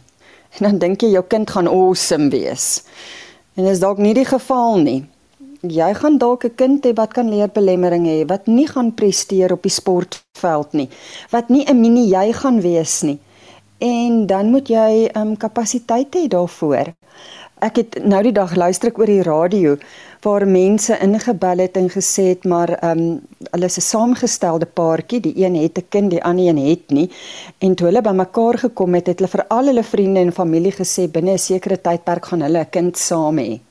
En 0.58 0.70
dan 0.70 0.78
dink 0.78 1.00
jy 1.00 1.10
jou 1.10 1.25
kind 1.28 1.50
gaan 1.50 1.68
awesome 1.68 2.30
wees. 2.30 2.82
En 3.54 3.64
dis 3.64 3.80
dalk 3.80 3.98
nie 3.98 4.14
die 4.14 4.25
geval 4.25 4.78
nie. 4.78 5.04
Jy 5.60 5.94
gaan 5.94 6.18
dalk 6.18 6.44
'n 6.44 6.54
kind 6.54 6.86
hê 6.86 6.94
wat 6.94 7.12
kan 7.12 7.28
leer 7.28 7.48
belemmering 7.48 8.06
hê, 8.06 8.26
wat 8.26 8.46
nie 8.46 8.66
gaan 8.66 8.94
presteer 8.94 9.52
op 9.52 9.62
die 9.62 9.70
sportveld 9.70 10.72
nie, 10.72 10.88
wat 11.30 11.48
nie 11.48 11.64
'n 11.64 11.80
mini 11.80 12.08
jy 12.08 12.32
gaan 12.32 12.60
wees 12.60 13.02
nie 13.02 13.18
en 13.78 14.26
dan 14.26 14.50
moet 14.50 14.68
jy 14.68 15.09
ehm 15.12 15.28
um, 15.28 15.37
kapasiteit 15.37 16.14
hê 16.14 16.28
daarvoor. 16.28 16.95
Ek 17.64 17.76
het 17.80 17.97
nou 18.04 18.23
die 18.23 18.35
dag 18.37 18.54
luister 18.54 18.90
ek 18.90 18.99
oor 18.99 19.09
die 19.09 19.23
radio 19.25 19.76
waar 20.25 20.45
mense 20.47 20.97
ingebel 21.00 21.62
het 21.64 21.76
en 21.80 21.88
gesê 21.92 22.25
het 22.35 22.45
maar 22.45 22.75
ehm 22.78 22.99
um, 22.99 23.21
hulle 23.52 23.66
is 23.66 23.78
'n 23.78 23.88
saamgestelde 23.88 24.66
paartjie, 24.66 25.21
die 25.21 25.35
een 25.45 25.54
het 25.54 25.78
'n 25.78 25.87
kind, 25.88 26.11
die 26.11 26.25
ander 26.25 26.47
een 26.47 26.59
het 26.59 26.90
nie. 26.90 27.11
En 27.59 27.75
toe 27.75 27.87
hulle 27.87 28.02
bymekaar 28.02 28.59
gekom 28.59 28.95
het, 28.95 29.06
het 29.06 29.18
hulle 29.18 29.28
vir 29.28 29.47
al 29.49 29.66
hulle 29.66 29.83
vriende 29.83 30.21
en 30.21 30.33
familie 30.33 30.73
gesê 30.73 31.11
binne 31.11 31.33
'n 31.33 31.38
sekere 31.38 31.80
tydperk 31.80 32.25
gaan 32.26 32.42
hulle 32.42 32.61
'n 32.61 32.71
kind 32.71 32.99
saam 32.99 33.38
hê. 33.38 33.65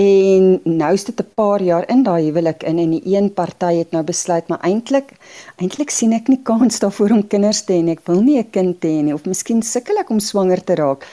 En 0.00 0.60
nou 0.64 0.92
is 0.94 1.04
dit 1.04 1.20
'n 1.20 1.32
paar 1.34 1.62
jaar 1.62 1.84
in 1.88 2.02
daai 2.02 2.22
huwelik 2.24 2.62
in 2.62 2.78
en 2.78 2.90
die 2.90 3.02
een 3.04 3.32
party 3.34 3.74
het 3.74 3.90
nou 3.90 4.02
besluit 4.04 4.48
maar 4.48 4.60
eintlik 4.60 5.08
eintlik 5.56 5.90
sien 5.90 6.12
ek 6.12 6.28
nie 6.28 6.40
kans 6.42 6.78
daarvoor 6.78 7.10
om 7.10 7.26
kinders 7.26 7.60
te 7.64 7.72
hê 7.72 7.82
nie. 7.82 7.96
Ek 7.96 8.06
wil 8.06 8.22
nie 8.22 8.38
'n 8.38 8.50
kind 8.50 8.76
hê 8.84 9.02
nie 9.02 9.14
of 9.14 9.24
miskien 9.24 9.62
sukkel 9.62 9.98
ek 9.98 10.10
om 10.10 10.20
swanger 10.20 10.64
te 10.64 10.74
raak. 10.74 11.06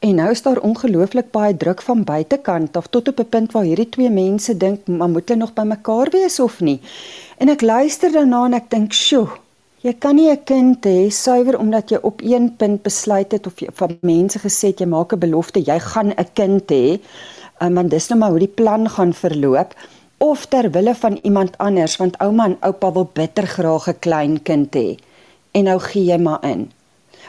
En 0.00 0.14
nou 0.14 0.30
is 0.30 0.42
daar 0.42 0.58
ongelooflik 0.58 1.30
baie 1.30 1.56
druk 1.56 1.82
van 1.82 2.04
buitekant 2.04 2.76
af 2.76 2.86
tot 2.86 3.08
op 3.08 3.20
'n 3.20 3.28
punt 3.28 3.52
waar 3.52 3.64
hierdie 3.64 3.88
twee 3.88 4.10
mense 4.10 4.56
dink 4.56 4.86
maar 4.86 5.10
moet 5.10 5.28
hulle 5.28 5.40
nog 5.40 5.54
by 5.54 5.62
mekaar 5.62 6.10
wees 6.10 6.40
of 6.40 6.60
nie. 6.60 6.80
En 7.38 7.48
ek 7.48 7.60
luister 7.60 8.12
daarna 8.12 8.44
en 8.44 8.54
ek 8.54 8.70
dink, 8.70 8.92
"Sjoe, 8.92 9.28
jy 9.82 9.92
kan 9.92 10.16
nie 10.16 10.30
'n 10.30 10.44
kind 10.44 10.86
hê 10.86 11.10
suiwer 11.10 11.58
omdat 11.58 11.90
jy 11.90 11.98
op 12.02 12.20
een 12.22 12.56
punt 12.56 12.82
besluit 12.82 13.32
het 13.32 13.46
of 13.46 13.60
jy 13.60 13.68
van 13.72 13.98
mense 14.00 14.38
gesê 14.38 14.66
het 14.66 14.78
jy 14.80 14.86
maak 14.86 15.12
'n 15.12 15.18
belofte 15.18 15.60
jy 15.60 15.78
gaan 15.78 16.10
'n 16.10 16.26
kind 16.34 16.70
hê." 16.70 17.00
Um, 17.62 17.74
want 17.74 17.90
dis 17.90 18.08
nou 18.10 18.18
maar 18.20 18.30
hoe 18.34 18.42
die 18.42 18.54
plan 18.60 18.88
gaan 18.90 19.12
verloop 19.14 19.74
of 20.22 20.46
ter 20.46 20.70
wille 20.70 20.94
van 20.94 21.18
iemand 21.22 21.58
anders 21.58 21.96
want 21.96 22.18
ouma 22.22 22.44
en 22.50 22.56
oupa 22.60 22.92
wil 22.92 23.08
bitter 23.12 23.46
graag 23.46 23.88
'n 23.88 23.98
klein 23.98 24.42
kind 24.42 24.76
hê. 24.76 24.98
En 25.50 25.64
nou 25.64 25.78
gee 25.78 26.04
jy 26.04 26.18
maar 26.18 26.44
in. 26.44 26.70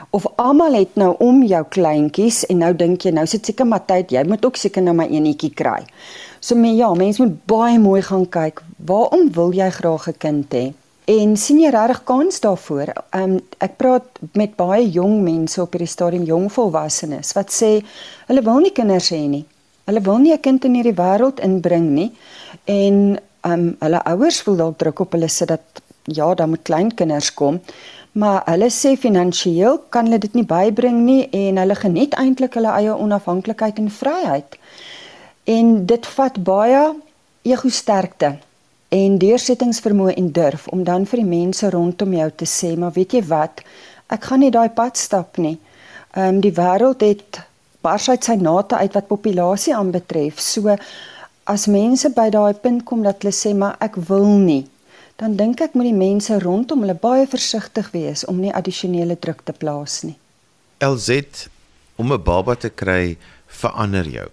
Of 0.09 0.25
almal 0.35 0.73
het 0.73 0.95
nou 0.95 1.15
om 1.19 1.43
jou 1.43 1.63
kleintjies 1.69 2.45
en 2.45 2.57
nou 2.57 2.75
dink 2.75 3.01
jy 3.01 3.11
nou 3.11 3.25
sit 3.25 3.45
seker 3.45 3.65
maar 3.65 3.85
tyd 3.85 4.11
jy 4.11 4.23
moet 4.23 4.45
ook 4.45 4.55
seker 4.55 4.81
nou 4.81 4.95
maar 4.95 5.09
eenetjie 5.09 5.53
kry. 5.53 5.83
So 6.39 6.55
men 6.55 6.75
ja 6.75 6.93
mense 6.93 7.21
moet 7.23 7.45
baie 7.45 7.79
mooi 7.79 8.01
gaan 8.01 8.29
kyk 8.29 8.63
waarom 8.77 9.31
wil 9.31 9.51
jy 9.53 9.69
graag 9.69 10.07
'n 10.07 10.17
kind 10.17 10.53
hê? 10.53 10.73
En 11.05 11.37
sien 11.37 11.59
jy 11.59 11.69
regtig 11.69 12.03
kans 12.03 12.39
daarvoor? 12.39 12.93
Um, 13.11 13.39
ek 13.57 13.77
praat 13.77 14.03
met 14.33 14.55
baie 14.55 14.89
jong 14.89 15.21
mense 15.21 15.61
op 15.61 15.71
hierdie 15.71 15.87
stadium 15.87 16.23
jong 16.23 16.51
volwassenes 16.51 17.33
wat 17.33 17.51
sê 17.51 17.83
hulle 18.27 18.41
wil 18.41 18.59
nie 18.59 18.71
kinders 18.71 19.09
hê 19.09 19.27
nie 19.27 19.45
Hulle 19.85 20.01
wil 20.01 20.17
nie 20.17 20.33
'n 20.33 20.39
kind 20.39 20.65
in 20.65 20.75
hierdie 20.75 20.95
wêreld 20.95 21.39
inbring 21.39 21.89
nie 21.91 22.11
en 22.65 23.19
um 23.43 23.63
hulle 23.79 23.99
ouers 24.11 24.41
voel 24.41 24.55
dalk 24.55 24.77
druk 24.77 24.99
op 24.99 25.11
hulle 25.11 25.27
sit 25.27 25.47
dat 25.47 25.81
ja, 26.03 26.33
daar 26.33 26.47
moet 26.47 26.61
kleinkinders 26.63 27.33
kom, 27.33 27.61
maar 28.11 28.43
hulle 28.45 28.69
sê 28.69 28.95
finansiëel 28.99 29.81
kan 29.89 30.05
hulle 30.05 30.19
dit 30.19 30.33
nie 30.33 30.45
bybring 30.45 31.03
nie 31.05 31.29
en 31.31 31.57
hulle 31.57 31.75
geniet 31.75 32.15
eintlik 32.19 32.53
hulle 32.53 32.71
eie 32.71 32.95
onafhanklikheid 32.95 33.77
en 33.77 33.89
vryheid. 33.89 34.57
En 35.43 35.85
dit 35.85 36.05
vat 36.15 36.43
baie 36.43 36.83
ego 37.43 37.69
sterkte 37.69 38.37
en 38.89 39.17
deursettingsvermoë 39.17 40.13
en 40.17 40.31
durf 40.31 40.67
om 40.67 40.83
dan 40.83 41.05
vir 41.09 41.23
die 41.23 41.29
mense 41.29 41.69
rondom 41.69 42.13
jou 42.13 42.29
te 42.31 42.45
sê, 42.45 42.75
maar 42.77 42.93
weet 42.95 43.13
jy 43.17 43.23
wat? 43.27 43.63
Ek 44.07 44.29
gaan 44.29 44.39
nie 44.39 44.51
daai 44.51 44.69
pad 44.69 44.97
stap 44.97 45.37
nie. 45.37 45.57
Ehm 46.13 46.35
um, 46.35 46.41
die 46.41 46.53
wêreld 46.53 47.01
het 47.01 47.41
bars 47.83 48.09
uit 48.09 48.23
sy 48.23 48.35
nate 48.39 48.79
uit 48.79 48.93
wat 48.97 49.09
populasie 49.11 49.75
aanbetref. 49.75 50.39
So 50.41 50.75
as 51.43 51.67
mense 51.67 52.09
by 52.15 52.29
daai 52.31 52.53
punt 52.63 52.85
kom 52.87 53.03
dat 53.03 53.21
hulle 53.21 53.35
sê 53.35 53.53
maar 53.55 53.75
ek 53.83 53.99
wil 54.09 54.29
nie, 54.39 54.63
dan 55.19 55.35
dink 55.39 55.61
ek 55.61 55.75
moet 55.77 55.91
die 55.91 55.97
mense 55.97 56.39
rondom 56.43 56.85
hulle 56.85 56.95
baie 56.99 57.27
versigtig 57.29 57.91
wees 57.93 58.23
om 58.31 58.39
nie 58.39 58.53
addisionele 58.53 59.19
druk 59.19 59.43
te 59.45 59.53
plaas 59.53 60.01
nie. 60.07 60.15
LZ 60.79 61.49
om 61.95 62.11
'n 62.11 62.23
baba 62.23 62.55
te 62.55 62.69
kry 62.69 63.17
verander 63.47 64.07
jou. 64.07 64.29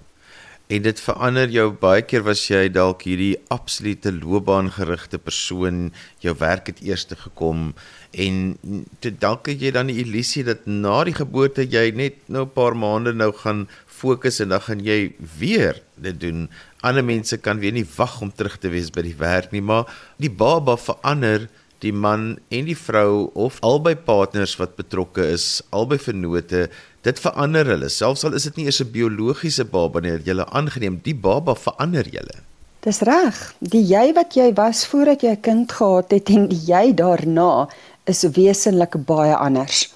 En 0.70 0.82
dit 0.82 1.00
verander 1.00 1.48
jou 1.50 1.72
baie 1.72 2.02
keer 2.02 2.22
was 2.22 2.44
jy 2.46 2.68
dalk 2.70 3.02
hierdie 3.02 3.34
absolute 3.50 4.12
loopbaangerigte 4.12 5.18
persoon, 5.18 5.92
jou 6.22 6.34
werk 6.38 6.70
het 6.70 6.78
eers 6.86 7.04
te 7.10 7.16
gekom 7.18 7.72
en 8.12 8.58
toe 8.98 9.12
dalk 9.18 9.46
het 9.46 9.60
jy 9.62 9.70
dan 9.70 9.86
die 9.86 10.00
illusie 10.02 10.42
dat 10.44 10.66
na 10.66 11.04
die 11.04 11.14
geboorte 11.14 11.62
jy 11.62 11.90
net 11.94 12.16
nou 12.26 12.44
'n 12.44 12.54
paar 12.54 12.74
maande 12.76 13.12
nou 13.12 13.32
gaan 13.32 13.68
fokus 13.86 14.40
en 14.40 14.48
dan 14.48 14.60
gaan 14.60 14.80
jy 14.80 15.12
weer 15.38 15.80
dit 15.96 16.20
doen. 16.20 16.48
Ander 16.80 17.04
mense 17.04 17.36
kan 17.36 17.58
weer 17.58 17.72
nie 17.72 17.86
wag 17.96 18.20
om 18.20 18.32
terug 18.32 18.58
te 18.58 18.68
wees 18.68 18.90
by 18.90 19.02
die 19.02 19.16
werk 19.18 19.52
nie, 19.52 19.60
maar 19.60 19.86
die 20.16 20.30
baba 20.30 20.76
verander 20.76 21.48
die 21.80 21.92
man 21.92 22.38
en 22.52 22.68
die 22.68 22.76
vrou 22.76 23.30
of 23.34 23.60
albei 23.64 23.94
partners 23.96 24.56
wat 24.60 24.76
betrokke 24.76 25.24
is, 25.32 25.62
albei 25.70 25.98
vennote, 25.98 26.68
dit 27.02 27.18
verander 27.18 27.66
hulle. 27.72 27.88
Selfs 27.88 28.24
al 28.24 28.36
is 28.36 28.44
dit 28.50 28.56
nie 28.56 28.66
eers 28.66 28.80
'n 28.80 28.92
biologiese 28.92 29.64
baba 29.64 30.00
nie, 30.00 30.18
jy 30.24 30.36
aangeneem, 30.40 31.00
die 31.02 31.14
baba 31.14 31.54
verander 31.54 32.04
julle. 32.04 32.44
Dis 32.80 33.02
reg. 33.04 33.36
Die 33.60 33.82
jy 33.84 34.14
wat 34.16 34.32
jy 34.38 34.54
was 34.56 34.86
voordat 34.88 35.20
jy 35.22 35.32
'n 35.36 35.40
kind 35.40 35.72
gehad 35.72 36.10
het 36.10 36.30
en 36.30 36.48
die 36.48 36.62
jy 36.66 36.94
daarna 36.94 37.68
is 38.04 38.22
wesenlik 38.22 38.96
baie 39.06 39.34
anders. 39.36 39.88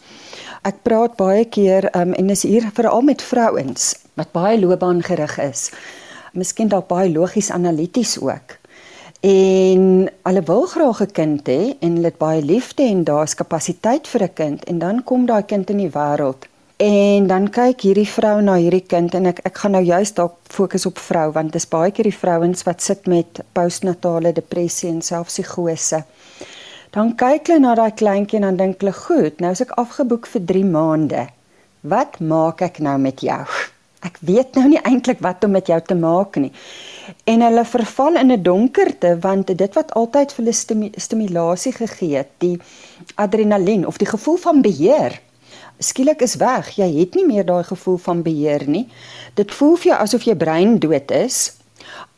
Ek 0.65 0.81
praat 0.83 1.17
baie 1.17 1.45
keer 1.45 1.91
um, 1.97 2.15
en 2.17 2.31
is 2.31 2.43
hier 2.49 2.65
veral 2.73 3.03
met 3.05 3.23
vrouens 3.23 3.95
wat 4.17 4.33
baie 4.33 4.59
loopbaangerig 4.61 5.39
is. 5.45 5.71
Miskien 6.33 6.71
dalk 6.73 6.89
baie 6.89 7.11
logies 7.13 7.51
analities 7.51 8.17
ook. 8.23 8.57
En 9.25 10.09
hulle 10.29 10.43
wil 10.49 10.67
graag 10.67 11.01
'n 11.03 11.13
kind 11.13 11.49
hê 11.49 11.77
en 11.81 11.95
hulle 11.97 12.11
het 12.13 12.19
baie 12.19 12.43
liefde 12.43 12.83
en 12.83 13.05
daar's 13.05 13.35
kapasiteit 13.35 14.09
vir 14.09 14.23
'n 14.23 14.35
kind 14.35 14.65
en 14.65 14.79
dan 14.79 15.05
kom 15.05 15.27
daai 15.27 15.43
kind 15.43 15.71
in 15.71 15.79
die 15.79 15.91
wêreld. 15.91 16.49
En 16.77 17.27
dan 17.27 17.51
kyk 17.51 17.81
hierdie 17.81 18.09
vrou 18.09 18.41
na 18.43 18.55
hierdie 18.55 18.87
kind 18.87 19.15
en 19.15 19.27
ek 19.27 19.41
ek 19.45 19.59
gaan 19.59 19.73
nou 19.73 19.83
juist 19.83 20.17
dalk 20.17 20.35
fokus 20.43 20.87
op 20.87 20.99
vrou 20.99 21.33
want 21.33 21.53
dis 21.53 21.69
baie 21.69 21.91
keer 21.91 22.05
die 22.05 22.19
vrouens 22.19 22.63
wat 22.63 22.83
sit 22.83 23.07
met 23.07 23.41
postnatale 23.53 24.33
depressie 24.33 24.89
en 24.91 25.03
selfpsigose 25.03 26.05
dan 26.95 27.15
kyk 27.19 27.49
hulle 27.51 27.59
na 27.59 27.75
daai 27.75 27.91
kleintjie 27.99 28.39
en 28.39 28.45
dan 28.47 28.57
dink 28.57 28.83
hulle, 28.83 28.93
"Goed, 28.95 29.41
nou 29.41 29.51
is 29.51 29.61
ek 29.61 29.71
afgeboek 29.83 30.27
vir 30.27 30.43
3 30.47 30.65
maande. 30.65 31.29
Wat 31.81 32.21
maak 32.21 32.63
ek 32.63 32.79
nou 32.79 32.99
met 32.99 33.21
jou?" 33.21 33.47
Ek 34.09 34.19
weet 34.21 34.55
nou 34.55 34.69
nie 34.69 34.83
eintlik 34.85 35.21
wat 35.21 35.45
om 35.45 35.51
met 35.51 35.67
jou 35.67 35.81
te 35.81 35.95
maak 35.95 36.37
nie. 36.37 36.53
En 37.25 37.41
hulle 37.41 37.65
verval 37.65 38.17
in 38.17 38.33
'n 38.33 38.43
donkerte 38.43 39.19
want 39.21 39.47
dit 39.47 39.75
wat 39.75 39.95
altyd 39.95 40.33
vir 40.33 40.45
hulle 40.45 40.91
stimulasie 40.97 41.73
gegee 41.73 42.17
het, 42.17 42.29
die 42.39 42.61
adrenalien 43.15 43.87
of 43.87 43.97
die 43.97 44.07
gevoel 44.07 44.37
van 44.37 44.61
beheer, 44.61 45.21
skielik 45.79 46.21
is 46.21 46.35
weg. 46.35 46.77
Jy 46.77 46.99
het 46.99 47.15
nie 47.15 47.27
meer 47.27 47.45
daai 47.45 47.65
gevoel 47.65 47.97
van 47.97 48.23
beheer 48.23 48.69
nie. 48.69 48.89
Dit 49.35 49.55
voel 49.55 49.77
vir 49.77 49.93
jou 49.93 50.01
asof 50.01 50.23
jou 50.23 50.37
brein 50.37 50.79
dood 50.79 51.11
is 51.11 51.53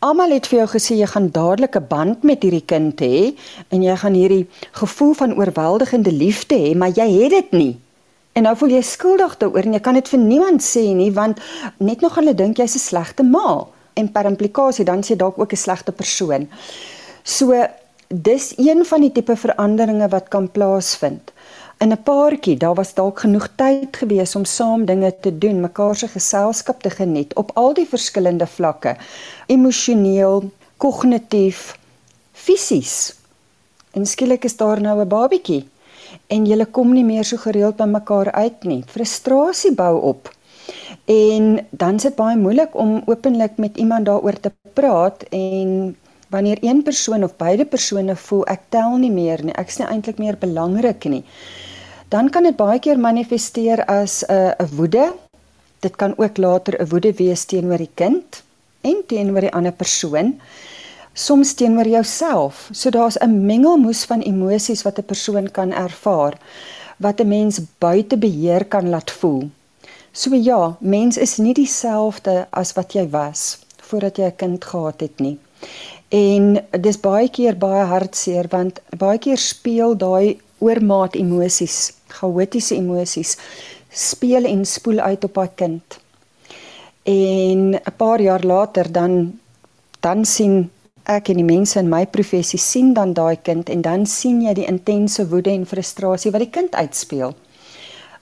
Almal 0.04 0.34
het 0.34 0.44
vir 0.50 0.58
jou 0.58 0.66
gesê 0.74 0.98
jy 0.98 1.06
gaan 1.08 1.30
dadelik 1.32 1.76
'n 1.76 1.86
band 1.88 2.22
met 2.22 2.42
hierdie 2.42 2.64
kind 2.68 3.00
hê 3.00 3.32
en 3.72 3.82
jy 3.82 3.96
gaan 3.96 4.12
hierdie 4.12 4.46
gevoel 4.72 5.14
van 5.14 5.32
oorweldigende 5.34 6.12
liefde 6.12 6.54
hê, 6.54 6.76
maar 6.76 6.92
jy 6.92 7.08
het 7.22 7.30
dit 7.30 7.52
nie. 7.52 7.80
En 8.34 8.42
nou 8.42 8.56
voel 8.56 8.68
jy 8.68 8.82
skuldig 8.82 9.36
daaroor 9.38 9.64
en 9.64 9.72
jy 9.72 9.80
kan 9.80 9.94
dit 9.94 10.08
vir 10.08 10.18
niemand 10.18 10.60
sê 10.60 10.94
nie 10.94 11.10
want 11.12 11.40
net 11.78 12.00
nog 12.00 12.14
hulle 12.14 12.34
dink 12.34 12.58
jy's 12.58 12.74
'n 12.74 12.78
slegte 12.78 13.22
ma 13.22 13.66
en 13.94 14.12
per 14.12 14.26
implikasie 14.26 14.84
dan 14.84 15.00
sê 15.02 15.16
dalk 15.16 15.38
ook 15.38 15.52
'n 15.52 15.56
slegte 15.56 15.92
persoon. 15.92 16.48
So 17.24 17.66
dis 18.08 18.54
een 18.58 18.84
van 18.84 19.00
die 19.00 19.12
tipe 19.12 19.36
veranderinge 19.36 20.08
wat 20.08 20.28
kan 20.28 20.50
plaasvind 20.50 21.32
in 21.78 21.92
'n 21.92 22.02
paartjie, 22.02 22.56
daar 22.56 22.74
was 22.74 22.94
dalk 22.94 23.18
genoeg 23.20 23.48
tyd 23.54 23.96
gewees 23.96 24.34
om 24.34 24.44
saam 24.44 24.84
dinge 24.84 25.14
te 25.20 25.38
doen, 25.38 25.60
mekaar 25.60 25.96
se 25.96 26.08
geselskap 26.08 26.80
te 26.82 26.90
geniet 26.90 27.34
op 27.34 27.50
al 27.54 27.74
die 27.74 27.86
verskillende 27.86 28.46
vlakke, 28.46 28.96
emosioneel, 29.46 30.50
kognitief, 30.76 31.78
fisies. 32.32 33.14
En 33.92 34.06
skielik 34.06 34.44
is 34.44 34.56
daar 34.56 34.80
nou 34.80 35.00
'n 35.00 35.08
babietjie 35.08 35.68
en 36.26 36.46
julle 36.46 36.66
kom 36.66 36.92
nie 36.92 37.04
meer 37.04 37.24
so 37.24 37.36
gereeld 37.36 37.76
by 37.76 37.84
mekaar 37.84 38.32
uit 38.32 38.64
nie. 38.64 38.84
Frustrasie 38.86 39.74
bou 39.74 40.00
op. 40.00 40.30
En 41.04 41.66
dan 41.70 41.94
is 41.94 42.02
dit 42.02 42.14
baie 42.14 42.36
moeilik 42.36 42.74
om 42.74 43.02
openlik 43.06 43.56
met 43.56 43.76
iemand 43.76 44.06
daaroor 44.06 44.40
te 44.40 44.52
praat 44.72 45.22
en 45.22 45.96
wanneer 46.28 46.58
een 46.60 46.82
persoon 46.82 47.24
of 47.24 47.36
beide 47.36 47.64
persone 47.64 48.16
voel 48.16 48.46
ek 48.46 48.60
tel 48.68 48.96
nie 48.96 49.10
meer 49.10 49.44
nie, 49.44 49.54
ek 49.54 49.68
is 49.68 49.78
nie 49.78 49.86
eintlik 49.86 50.18
meer 50.18 50.36
belangrik 50.38 51.04
nie 51.04 51.24
dan 52.08 52.30
kan 52.30 52.42
dit 52.46 52.56
baie 52.56 52.78
keer 52.78 52.98
manifesteer 52.98 53.84
as 53.84 54.22
'n 54.22 54.32
uh, 54.32 54.52
'n 54.58 54.76
woede. 54.76 55.12
Dit 55.80 55.96
kan 55.96 56.14
ook 56.18 56.36
later 56.36 56.80
'n 56.80 56.88
woede 56.88 57.12
wees 57.12 57.44
teenoor 57.44 57.78
die 57.78 57.94
kind 57.94 58.42
en 58.80 59.02
teenoor 59.06 59.40
die 59.40 59.52
ander 59.52 59.72
persoon. 59.72 60.40
Soms 61.12 61.54
teenoor 61.54 61.88
jouself. 61.88 62.68
So 62.72 62.90
daar's 62.90 63.18
'n 63.18 63.46
mengelmoes 63.46 64.04
van 64.04 64.20
emosies 64.20 64.82
wat 64.82 64.98
'n 64.98 65.04
persoon 65.04 65.50
kan 65.50 65.72
ervaar 65.72 66.38
wat 66.96 67.20
'n 67.20 67.28
mens 67.28 67.60
buite 67.78 68.16
beheer 68.16 68.64
kan 68.64 68.88
laat 68.88 69.10
voel. 69.10 69.50
So 70.12 70.34
ja, 70.34 70.76
mens 70.80 71.16
is 71.16 71.36
nie 71.36 71.54
dieselfde 71.54 72.46
as 72.50 72.72
wat 72.72 72.92
jy 72.92 73.08
was 73.10 73.58
voordat 73.82 74.16
jy 74.16 74.24
'n 74.24 74.36
kind 74.36 74.64
gehad 74.64 75.00
het 75.00 75.20
nie. 75.20 75.38
En 76.08 76.64
dis 76.80 77.00
baie 77.00 77.28
keer 77.28 77.56
baie 77.58 77.84
hartseer 77.84 78.46
want 78.48 78.80
baie 78.96 79.18
keer 79.18 79.38
speel 79.38 79.96
daai 79.96 80.40
oormaat 80.58 81.16
emosies 81.16 81.92
chaotiese 82.08 82.74
emosies 82.76 83.36
speel 83.90 84.44
en 84.44 84.64
spoel 84.66 84.98
uit 84.98 85.24
op 85.24 85.36
haar 85.36 85.52
kind. 85.54 85.98
En 87.02 87.74
'n 87.74 87.96
paar 87.96 88.20
jaar 88.20 88.44
later 88.44 88.92
dan 88.92 89.38
dan 90.00 90.24
sien 90.24 90.70
ek 91.04 91.28
en 91.28 91.36
die 91.36 91.44
mense 91.46 91.78
in 91.78 91.88
my 91.88 92.06
professie 92.06 92.58
sien 92.58 92.94
dan 92.94 93.12
daai 93.12 93.36
kind 93.42 93.68
en 93.68 93.82
dan 93.82 94.06
sien 94.06 94.42
jy 94.42 94.54
die 94.54 94.66
intense 94.66 95.28
woede 95.28 95.50
en 95.50 95.66
frustrasie 95.66 96.30
wat 96.30 96.40
die 96.40 96.50
kind 96.50 96.74
uitspeel. 96.74 97.34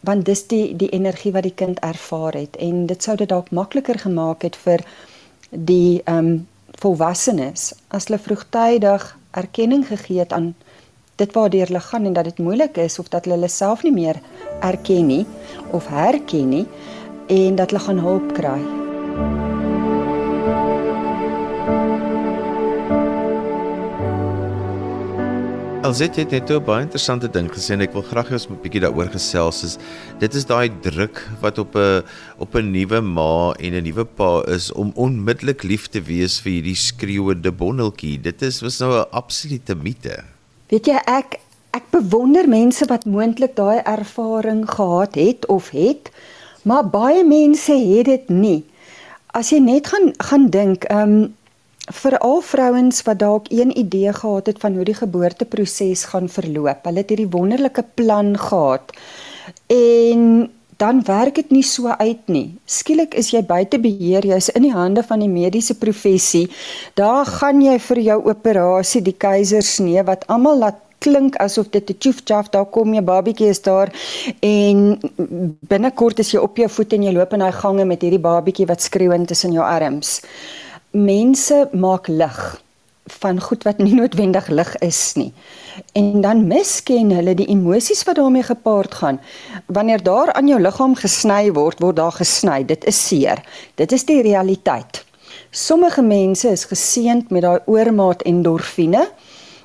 Want 0.01 0.25
dis 0.25 0.47
die 0.47 0.77
die 0.77 0.89
energie 0.89 1.33
wat 1.33 1.43
die 1.43 1.55
kind 1.55 1.81
ervaar 1.81 2.33
het 2.33 2.57
en 2.57 2.87
dit 2.87 3.03
sou 3.03 3.17
dit 3.17 3.29
dalk 3.29 3.51
makliker 3.51 3.99
gemaak 3.99 4.43
het 4.43 4.57
vir 4.57 4.85
die 5.51 6.03
ehm 6.05 6.19
um, 6.19 6.47
volwassenes 6.83 7.73
as 7.89 8.09
hulle 8.09 8.19
vroegtydig 8.19 9.17
erkenning 9.31 9.87
gegee 9.87 10.19
het 10.19 10.33
aan 10.33 10.55
dit 11.17 11.33
waardeur 11.33 11.67
hulle 11.71 11.81
gaan 11.81 12.05
en 12.05 12.13
dat 12.13 12.25
dit 12.25 12.39
moeilik 12.39 12.77
is 12.77 12.99
of 12.99 13.09
dat 13.09 13.25
hulle 13.25 13.39
hulle 13.39 13.51
self 13.53 13.83
nie 13.87 13.95
meer 13.95 14.19
erken 14.61 15.07
nie 15.07 15.25
of 15.71 15.87
herken 15.87 16.49
nie 16.51 16.65
en 17.29 17.61
dat 17.61 17.71
hulle 17.71 17.85
gaan 17.87 18.03
hulp 18.03 18.35
kry. 18.35 18.59
Alsit 25.85 26.17
het 26.17 26.31
net 26.33 26.51
'n 26.51 26.65
baie 26.65 26.83
interessante 26.83 27.29
ding 27.29 27.49
gesê 27.53 27.75
en 27.75 27.83
ek 27.83 27.93
wil 27.93 28.03
graag 28.03 28.29
hê 28.29 28.33
ons 28.33 28.49
moet 28.49 28.63
bietjie 28.63 28.81
daaroor 28.81 29.11
gesels. 29.13 29.63
Is 29.65 29.79
dit 30.19 30.35
is 30.35 30.47
daai 30.47 30.71
druk 30.81 31.21
wat 31.41 31.59
op 31.59 31.77
'n 31.77 32.03
op 32.39 32.55
'n 32.57 32.73
nuwe 32.73 33.01
ma 33.01 33.53
en 33.61 33.75
'n 33.75 33.85
nuwe 33.85 34.05
pa 34.05 34.43
is 34.49 34.73
om 34.73 34.93
onmiddellik 34.95 35.63
lief 35.63 35.89
te 35.89 36.01
wees 36.01 36.41
vir 36.41 36.53
hierdie 36.53 36.75
skreeuende 36.75 37.53
bondeltjie. 37.53 38.21
Dit 38.21 38.43
is 38.43 38.63
was 38.63 38.81
nou 38.81 38.99
'n 38.99 39.07
absolute 39.13 39.75
mite. 39.75 40.34
Weet 40.75 40.89
jy 40.91 41.01
ek 41.07 41.37
ek 41.79 41.85
bewonder 41.95 42.49
mense 42.51 42.83
wat 42.91 43.05
moontlik 43.07 43.53
daai 43.55 43.79
ervaring 43.87 44.65
gehad 44.67 45.15
het 45.15 45.47
of 45.47 45.69
het, 45.71 46.11
maar 46.67 46.89
baie 46.91 47.23
mense 47.23 47.77
het 47.79 48.09
dit 48.09 48.33
nie. 48.35 48.65
As 49.39 49.53
jy 49.55 49.61
net 49.63 49.87
gaan 49.93 50.11
gaan 50.19 50.49
dink, 50.51 50.89
ehm 50.91 51.15
um, 51.15 51.31
veral 51.95 52.41
vrouens 52.41 53.03
wat 53.07 53.21
dalk 53.23 53.47
een 53.55 53.71
idee 53.79 54.13
gehad 54.19 54.51
het 54.51 54.59
van 54.59 54.75
hoe 54.75 54.87
die 54.89 54.99
geboorteproses 54.99 56.05
gaan 56.11 56.27
verloop. 56.29 56.83
Hulle 56.89 57.05
het 57.05 57.11
hierdie 57.13 57.31
wonderlike 57.31 57.85
plan 57.95 58.35
gehad. 58.39 58.91
En 59.71 60.51
dan 60.77 61.03
werk 61.07 61.35
dit 61.35 61.51
nie 61.51 61.63
so 61.63 61.89
uit 61.89 62.29
nie. 62.29 62.47
Skielik 62.67 63.15
is 63.15 63.31
jy 63.31 63.43
buite 63.47 63.79
beheer, 63.79 64.27
jy's 64.27 64.49
in 64.55 64.63
die 64.63 64.73
hande 64.75 65.03
van 65.03 65.21
die 65.21 65.29
mediese 65.29 65.77
professie. 65.79 66.49
Daar 66.95 67.27
gaan 67.27 67.63
jy 67.63 67.79
vir 67.79 68.01
jou 68.01 68.19
operasie, 68.31 69.03
die 69.03 69.17
keisersnee 69.17 70.05
wat 70.05 70.27
almal 70.33 70.59
laat 70.59 70.81
klink 71.05 71.37
asof 71.37 71.69
dit 71.71 71.91
'n 71.91 71.99
tjoef 71.99 72.19
tjaf 72.25 72.49
daar 72.49 72.67
kom 72.77 72.95
jy 72.95 73.03
babietjie 73.03 73.49
is 73.55 73.63
daar 73.63 73.89
en 74.41 74.79
binnekort 75.73 76.19
is 76.19 76.33
jy 76.33 76.41
op 76.41 76.57
jou 76.57 76.69
voete 76.69 76.97
en 76.97 77.03
jy 77.03 77.13
loop 77.13 77.33
in 77.33 77.45
daai 77.45 77.53
gange 77.53 77.85
met 77.85 78.03
hierdie 78.03 78.27
babietjie 78.31 78.67
wat 78.67 78.81
skreeuend 78.83 79.29
tussen 79.29 79.53
jou 79.53 79.65
arms 79.65 80.21
mense 80.91 81.69
maak 81.73 82.09
lig 82.09 82.64
van 83.05 83.41
goed 83.41 83.63
wat 83.63 83.79
nie 83.79 83.95
noodwendig 83.95 84.49
lig 84.49 84.77
is 84.79 85.13
nie. 85.15 85.33
En 85.93 86.21
dan 86.21 86.47
misken 86.47 87.11
hulle 87.11 87.35
die 87.35 87.47
emosies 87.53 88.05
wat 88.05 88.17
daarmee 88.17 88.43
gepaard 88.43 88.95
gaan. 88.95 89.21
Wanneer 89.67 90.03
daar 90.03 90.33
aan 90.33 90.49
jou 90.49 90.61
liggaam 90.61 90.95
gesny 90.95 91.53
word, 91.53 91.81
word 91.81 91.97
daar 91.97 92.13
gesny. 92.13 92.65
Dit 92.65 92.85
is 92.85 93.07
seer. 93.07 93.45
Dit 93.75 93.93
is 93.93 94.05
die 94.05 94.23
realiteit. 94.23 95.05
Sommige 95.51 96.03
mense 96.03 96.49
is 96.49 96.65
geseënd 96.65 97.31
met 97.31 97.43
daai 97.43 97.61
oormaat 97.67 98.23
endorfine 98.23 99.09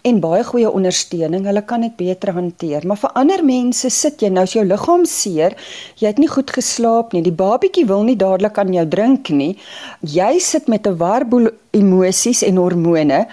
en 0.02 0.20
baie 0.24 0.44
goeie 0.44 0.70
ondersteuning. 0.72 1.46
Hulle 1.46 1.64
kan 1.68 1.82
dit 1.82 1.96
beter 1.96 2.34
hanteer. 2.34 2.86
Maar 2.88 2.98
vir 2.98 3.16
ander 3.20 3.44
mense 3.46 3.90
sit 3.94 4.22
jy 4.22 4.30
nou 4.34 4.44
as 4.48 4.54
jou 4.56 4.66
liggaam 4.66 5.06
seer, 5.06 5.56
jy 6.00 6.08
het 6.08 6.20
nie 6.22 6.30
goed 6.32 6.52
geslaap 6.56 7.14
nie. 7.14 7.24
Die 7.26 7.36
babietjie 7.36 7.86
wil 7.90 8.04
nie 8.08 8.18
dadelik 8.20 8.58
aan 8.58 8.74
jou 8.74 8.86
drink 8.88 9.30
nie. 9.30 9.58
Jy 10.02 10.40
sit 10.40 10.68
met 10.68 10.88
'n 10.88 10.98
warboel 10.98 11.50
emosies 11.72 12.44
en 12.44 12.58
hormone. 12.58 13.28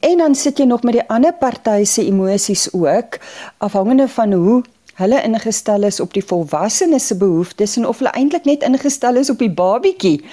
En 0.00 0.18
dan 0.18 0.34
sit 0.34 0.58
jy 0.58 0.64
nog 0.64 0.82
met 0.82 0.94
die 0.94 1.08
ander 1.08 1.32
party 1.32 1.84
se 1.84 2.06
emosies 2.06 2.72
ook, 2.72 3.18
afhangende 3.58 4.08
van 4.08 4.32
hoe 4.32 4.62
hulle 4.94 5.22
ingestel 5.22 5.82
is 5.82 6.00
op 6.00 6.12
die 6.14 6.24
volwassenes 6.24 7.06
se 7.06 7.16
behoeftes 7.16 7.76
en 7.76 7.86
of 7.86 7.98
hulle 7.98 8.10
eintlik 8.10 8.44
net 8.44 8.62
ingestel 8.62 9.16
is 9.16 9.30
op 9.30 9.38
die 9.38 9.50
babietjie. 9.50 10.24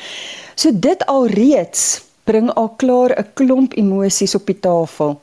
So 0.56 0.72
dit 0.74 1.06
alreeds 1.06 2.05
bring 2.26 2.50
al 2.54 2.70
klaar 2.82 3.12
'n 3.18 3.28
klomp 3.34 3.74
emosies 3.74 4.36
op 4.36 4.46
die 4.46 4.60
tafel. 4.60 5.20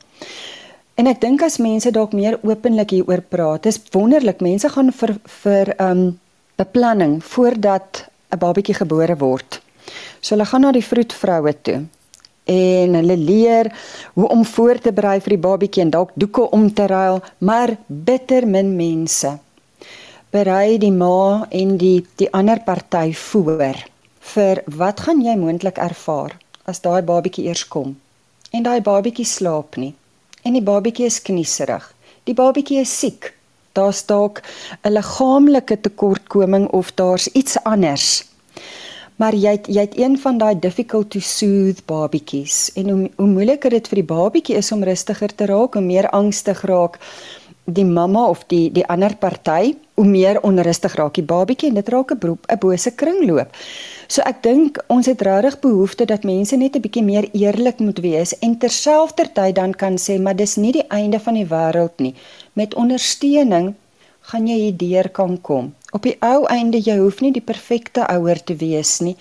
En 0.95 1.07
ek 1.07 1.21
dink 1.21 1.41
as 1.41 1.57
mense 1.57 1.91
dalk 1.91 2.13
meer 2.13 2.39
openlik 2.43 2.89
hieroor 2.89 3.21
praat, 3.21 3.65
is 3.65 3.81
wonderlik. 3.91 4.41
Mense 4.41 4.69
gaan 4.69 4.91
vir 4.91 5.15
vir 5.43 5.73
um 5.81 6.19
beplanning 6.55 7.23
voordat 7.23 8.05
'n 8.31 8.37
babatjie 8.37 8.75
gebore 8.75 9.17
word. 9.17 9.61
So 10.21 10.35
hulle 10.35 10.45
gaan 10.45 10.61
na 10.61 10.71
die 10.71 10.85
vroedvroue 10.85 11.53
toe 11.61 11.85
en 12.45 12.93
hulle 12.93 13.17
leer 13.17 13.71
hoe 14.13 14.27
om 14.27 14.45
voor 14.45 14.79
te 14.79 14.91
berei 14.91 15.19
vir 15.19 15.29
die 15.29 15.45
babatjie 15.47 15.83
en 15.83 15.89
dalk 15.89 16.11
doeke 16.13 16.49
om 16.51 16.73
te 16.73 16.87
ruil, 16.87 17.21
maar 17.37 17.77
bitter 17.87 18.47
min 18.47 18.75
mense 18.75 19.39
berei 20.33 20.77
die 20.81 20.91
ma 20.91 21.45
en 21.49 21.77
die 21.77 22.05
die 22.17 22.29
ander 22.33 22.59
party 22.65 23.13
voor 23.13 23.77
vir 24.33 24.63
wat 24.65 25.03
gaan 25.05 25.21
jy 25.21 25.35
moontlik 25.37 25.77
ervaar 25.77 26.33
as 26.65 26.81
daai 26.81 27.01
babatjie 27.01 27.47
eers 27.47 27.67
kom 27.67 27.95
en 28.51 28.63
daai 28.63 28.81
babatjie 28.81 29.25
slaap 29.25 29.77
nie 29.77 29.93
en 30.43 30.57
die 30.57 30.63
babatjie 30.63 31.07
is 31.07 31.21
knieserig. 31.23 31.85
Die 32.27 32.35
babatjie 32.35 32.81
is 32.83 32.91
siek. 32.99 33.31
Daar's 33.73 34.05
dalk 34.05 34.41
'n 34.83 34.93
liggaamlike 34.93 35.81
tekortkoming 35.81 36.67
of 36.67 36.91
daar's 36.95 37.27
iets 37.27 37.57
anders. 37.63 38.25
Maar 39.15 39.35
jy 39.35 39.51
het, 39.51 39.67
jy 39.67 39.81
het 39.81 39.97
een 39.97 40.17
van 40.19 40.37
daai 40.37 40.59
difficult 40.59 41.09
to 41.09 41.19
soothe 41.19 41.81
babatjies 41.85 42.71
en 42.75 42.89
hoe 42.89 43.09
hoe 43.15 43.27
moeiliker 43.27 43.69
dit 43.69 43.87
vir 43.87 43.95
die 43.95 44.09
babatjie 44.15 44.55
is 44.55 44.71
om 44.71 44.83
rustiger 44.83 45.35
te 45.35 45.45
raak, 45.45 45.73
hoe 45.73 45.83
meer 45.83 46.09
angstig 46.09 46.61
raak 46.61 46.99
die 47.65 47.85
mamma 47.85 48.27
of 48.27 48.43
die 48.51 48.71
die 48.71 48.85
ander 48.91 49.15
party, 49.15 49.75
hoe 49.95 50.05
meer 50.05 50.41
onrustig 50.43 50.95
raak 50.99 51.13
die 51.15 51.23
babatjie 51.23 51.69
en 51.69 51.75
dit 51.79 51.89
raak 51.89 52.11
'n 52.11 52.37
'n 52.49 52.59
bose 52.59 52.91
kringloop. 52.91 53.49
So 54.07 54.21
ek 54.21 54.43
dink 54.43 54.83
ons 54.87 55.05
het 55.05 55.21
regtig 55.21 55.59
behoefte 55.59 56.05
dat 56.05 56.23
mense 56.23 56.55
net 56.55 56.75
'n 56.75 56.81
bietjie 56.81 57.03
meer 57.03 57.29
eerlik 57.33 57.79
moet 57.79 57.99
wees 57.99 58.39
en 58.39 58.57
terselfdertyd 58.57 59.55
dan 59.55 59.73
kan 59.73 59.97
sê 59.97 60.19
maar 60.19 60.35
dis 60.35 60.55
nie 60.55 60.71
die 60.71 60.87
einde 60.89 61.19
van 61.19 61.33
die 61.33 61.47
wêreld 61.47 61.99
nie. 61.99 62.15
Met 62.53 62.75
ondersteuning 62.75 63.73
gaan 64.21 64.47
jy 64.47 64.57
hierdeur 64.57 65.09
kan 65.09 65.41
kom. 65.41 65.73
Op 65.91 66.03
die 66.03 66.17
ou 66.19 66.45
einde 66.45 66.79
jy 66.79 66.97
hoef 66.97 67.21
nie 67.21 67.31
die 67.31 67.41
perfekte 67.41 68.07
ouer 68.07 68.43
te 68.43 68.55
wees 68.55 68.99
nie. 68.99 69.15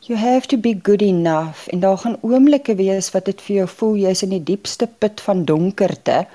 You 0.00 0.18
have 0.18 0.46
to 0.48 0.56
be 0.56 0.78
good 0.82 1.02
enough 1.02 1.68
en 1.68 1.80
daar 1.80 1.98
gaan 1.98 2.16
oomblikke 2.20 2.74
wees 2.74 3.10
wat 3.10 3.24
dit 3.24 3.40
vir 3.40 3.56
jou 3.56 3.66
voel 3.68 3.96
jy's 3.96 4.22
in 4.22 4.30
die 4.30 4.44
diepste 4.44 4.88
put 4.98 5.20
van 5.20 5.44
donkerte 5.44 6.26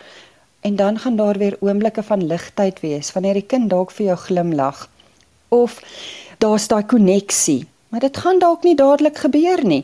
en 0.63 0.75
dan 0.75 0.99
gaan 0.99 1.15
daar 1.19 1.37
weer 1.37 1.57
oomblikke 1.59 2.03
van 2.03 2.25
ligtheid 2.27 2.79
wees 2.79 3.11
wanneer 3.15 3.39
die 3.39 3.49
kind 3.53 3.69
dalk 3.69 3.91
vir 3.91 4.05
jou 4.05 4.17
glimlag 4.25 4.87
of 5.49 5.79
daar's 6.43 6.67
daai 6.67 6.83
koneksie 6.85 7.63
maar 7.93 8.01
dit 8.01 8.17
gaan 8.17 8.39
dalk 8.39 8.63
nie 8.63 8.75
dadelik 8.75 9.17
gebeur 9.21 9.61
nie 9.61 9.83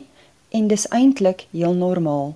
en 0.50 0.70
dis 0.70 0.88
eintlik 0.90 1.46
heel 1.54 1.74
normaal. 1.78 2.32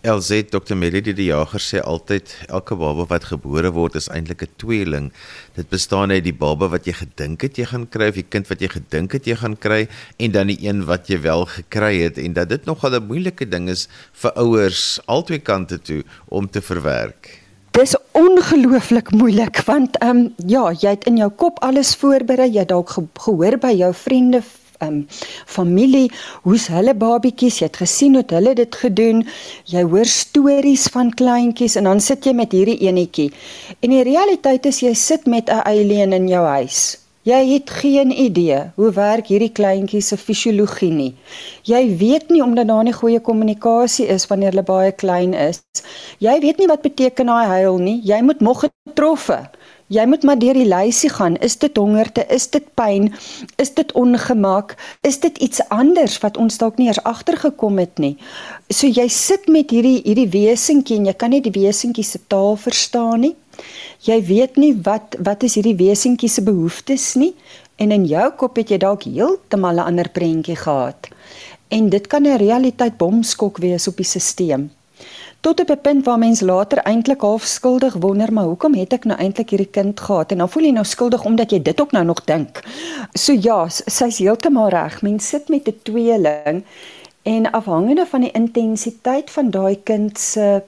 LZ 0.00 0.46
Dr. 0.48 0.78
Melody 0.80 1.12
die 1.12 1.26
jager 1.28 1.60
sê 1.60 1.80
altyd 1.84 2.30
elke 2.48 2.76
baba 2.80 3.04
wat 3.10 3.26
gebore 3.28 3.68
word 3.76 3.98
is 4.00 4.08
eintlik 4.08 4.42
'n 4.46 4.54
tweeling. 4.56 5.10
Dit 5.56 5.68
bestaan 5.68 6.10
uit 6.10 6.24
die 6.24 6.32
baba 6.32 6.70
wat 6.72 6.86
jy 6.88 6.94
gedink 6.96 7.42
het 7.42 7.58
jy 7.58 7.66
gaan 7.68 7.84
kry 7.84 8.08
of 8.08 8.14
die 8.14 8.24
kind 8.24 8.48
wat 8.48 8.60
jy 8.64 8.68
gedink 8.68 9.12
het 9.12 9.26
jy 9.26 9.36
gaan 9.36 9.58
kry 9.58 9.88
en 10.16 10.32
dan 10.32 10.46
die 10.46 10.56
een 10.64 10.86
wat 10.86 11.12
jy 11.12 11.20
wel 11.20 11.44
gekry 11.44 12.00
het 12.00 12.16
en 12.16 12.32
dat 12.32 12.48
dit 12.48 12.64
nogal 12.64 12.96
'n 12.96 13.06
moeilike 13.06 13.44
ding 13.44 13.68
is 13.68 13.88
vir 14.12 14.32
ouers 14.32 15.00
albei 15.04 15.38
kante 15.38 15.78
toe 15.78 16.02
om 16.28 16.48
te 16.48 16.62
verwerk. 16.62 17.39
Dis 17.76 17.94
ongelooflik 18.18 19.12
moeilik 19.14 19.60
want 19.66 19.98
ehm 20.02 20.16
um, 20.16 20.34
ja, 20.46 20.70
jy 20.72 20.94
het 20.96 21.04
in 21.06 21.20
jou 21.20 21.28
kop 21.30 21.60
alles 21.62 21.94
voorberei, 22.00 22.48
jy 22.50 22.64
dalk 22.66 22.96
gehoor 23.24 23.56
by 23.62 23.70
jou 23.78 23.92
vriende, 23.94 24.40
um, 24.82 25.04
familie, 25.46 26.10
hoe's 26.42 26.66
hulle 26.72 26.94
babietjies, 26.98 27.60
jy 27.60 27.68
het 27.68 27.78
gesien 27.82 28.16
hoe 28.18 28.24
hulle 28.32 28.54
dit 28.58 28.80
gedoen. 28.82 29.22
Jy 29.70 29.84
hoor 29.92 30.08
stories 30.08 30.88
van 30.94 31.12
kleintjies 31.14 31.76
en 31.80 31.90
dan 31.90 32.02
sit 32.04 32.26
jy 32.26 32.34
met 32.36 32.56
hierdie 32.56 32.80
enetjie. 32.88 33.30
En 33.80 33.94
die 33.94 34.02
realiteit 34.06 34.66
is 34.66 34.82
jy 34.82 34.94
sit 34.94 35.26
met 35.26 35.48
'n 35.48 35.62
alien 35.64 36.12
in 36.12 36.28
jou 36.28 36.44
huis. 36.46 36.99
Jy 37.20 37.38
het 37.52 37.70
geen 37.70 38.14
idee 38.16 38.58
hoe 38.80 38.90
werk 38.96 39.26
hierdie 39.28 39.52
kleintjie 39.52 40.00
se 40.00 40.16
fisiologie 40.16 40.88
nie. 40.88 41.10
Jy 41.68 41.80
weet 42.00 42.30
nie 42.32 42.40
omdat 42.40 42.70
daar 42.70 42.86
nie 42.86 42.94
goeie 42.96 43.20
kommunikasie 43.20 44.06
is 44.08 44.24
wanneer 44.30 44.54
hulle 44.54 44.64
baie 44.64 44.94
klein 45.02 45.34
is. 45.36 45.60
Jy 46.24 46.38
weet 46.40 46.62
nie 46.62 46.68
wat 46.70 46.80
beteken 46.80 47.28
daai 47.28 47.44
huil 47.60 47.76
nie. 47.76 47.98
Jy 48.08 48.22
moet 48.24 48.40
nog 48.40 48.64
getroffe. 48.64 49.36
Jy 49.92 50.06
moet 50.08 50.24
maar 50.24 50.38
deur 50.40 50.56
die 50.56 50.68
lysie 50.70 51.10
gaan. 51.12 51.36
Is 51.44 51.58
dit 51.60 51.76
hongerte? 51.76 52.24
Is 52.32 52.48
dit 52.48 52.64
pyn? 52.74 53.10
Is 53.60 53.74
dit 53.74 53.92
ongemak? 53.92 54.76
Is 55.04 55.20
dit 55.20 55.36
iets 55.44 55.60
anders 55.68 56.16
wat 56.24 56.40
ons 56.40 56.56
dalk 56.62 56.80
nie 56.80 56.88
eers 56.88 57.02
agtergekom 57.04 57.82
het 57.82 58.00
nie? 58.00 58.14
So 58.72 58.88
jy 58.88 59.08
sit 59.12 59.44
met 59.52 59.76
hierdie 59.76 59.98
hierdie 60.06 60.30
wesentjie 60.32 60.96
en 60.96 61.10
jy 61.10 61.16
kan 61.20 61.36
nie 61.36 61.42
die 61.44 61.52
wesentjie 61.52 62.06
se 62.06 62.22
taal 62.32 62.56
verstaan 62.56 63.26
nie. 63.26 63.34
Jy 64.06 64.18
weet 64.24 64.56
nie 64.56 64.72
wat 64.84 65.16
wat 65.20 65.42
is 65.42 65.54
hierdie 65.58 65.76
wesentjie 65.76 66.28
se 66.28 66.42
behoeftes 66.42 67.14
nie 67.20 67.34
en 67.76 67.92
in 67.92 68.06
jou 68.08 68.26
kop 68.40 68.56
het 68.56 68.70
jy 68.72 68.78
dalk 68.78 69.04
heeltemal 69.04 69.76
'n 69.76 69.88
ander 69.92 70.08
prentjie 70.08 70.56
gehad. 70.56 71.08
En 71.68 71.88
dit 71.88 72.06
kan 72.06 72.26
'n 72.26 72.36
realiteit 72.36 72.96
bomskok 72.96 73.58
wees 73.58 73.88
op 73.88 73.96
die 73.96 74.04
stelsel 74.04 74.68
tot 75.40 75.60
op 75.60 75.70
'n 75.70 75.80
punt 75.80 76.04
waar 76.04 76.18
mens 76.18 76.40
later 76.40 76.78
eintlik 76.78 77.20
half 77.20 77.44
skuldig 77.44 77.94
wonder 77.94 78.32
maar 78.32 78.44
hoekom 78.44 78.74
het 78.74 78.92
ek 78.92 79.04
nou 79.04 79.18
eintlik 79.18 79.50
hierdie 79.50 79.70
kind 79.70 80.00
gehad 80.00 80.32
en 80.32 80.38
dan 80.38 80.50
voel 80.50 80.62
jy 80.62 80.72
nou 80.72 80.84
skuldig 80.84 81.24
omdat 81.24 81.50
jy 81.50 81.62
dit 81.62 81.80
ook 81.80 81.92
nou 81.92 82.04
nog 82.04 82.24
dink. 82.24 82.62
So 83.12 83.32
ja, 83.32 83.68
sy's 83.68 84.18
heeltemal 84.18 84.68
reg. 84.68 85.02
Mens 85.02 85.28
sit 85.28 85.48
met 85.48 85.68
'n 85.68 85.80
tweeling 85.82 86.64
En 87.22 87.50
afhangende 87.50 88.06
van 88.06 88.20
die 88.20 88.30
intensiteit 88.32 89.30
van 89.30 89.50
daai 89.50 89.82
kind 89.82 90.18
se 90.18 90.62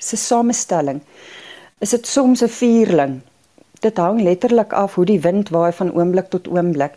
se 0.00 0.16
samestelling, 0.16 1.00
is 1.78 1.90
dit 1.90 2.06
soms 2.06 2.42
'n 2.42 2.48
vierling. 2.48 3.20
Dit 3.80 3.96
hang 3.96 4.22
letterlik 4.22 4.72
af 4.72 4.94
hoe 4.94 5.04
die 5.04 5.20
wind 5.20 5.48
waai 5.48 5.72
van 5.72 5.92
oomblik 5.94 6.30
tot 6.30 6.48
oomblik. 6.48 6.94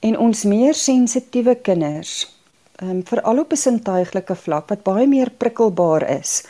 En 0.00 0.18
ons 0.18 0.44
meer 0.44 0.74
sensitiewe 0.74 1.54
kinders, 1.54 2.26
ehm 2.76 2.90
um, 2.90 3.06
veral 3.06 3.38
op 3.38 3.52
'n 3.52 3.56
sintuiglike 3.56 4.34
vlak 4.34 4.68
wat 4.68 4.82
baie 4.82 5.06
meer 5.06 5.30
prikkelbaar 5.30 6.08
is, 6.18 6.44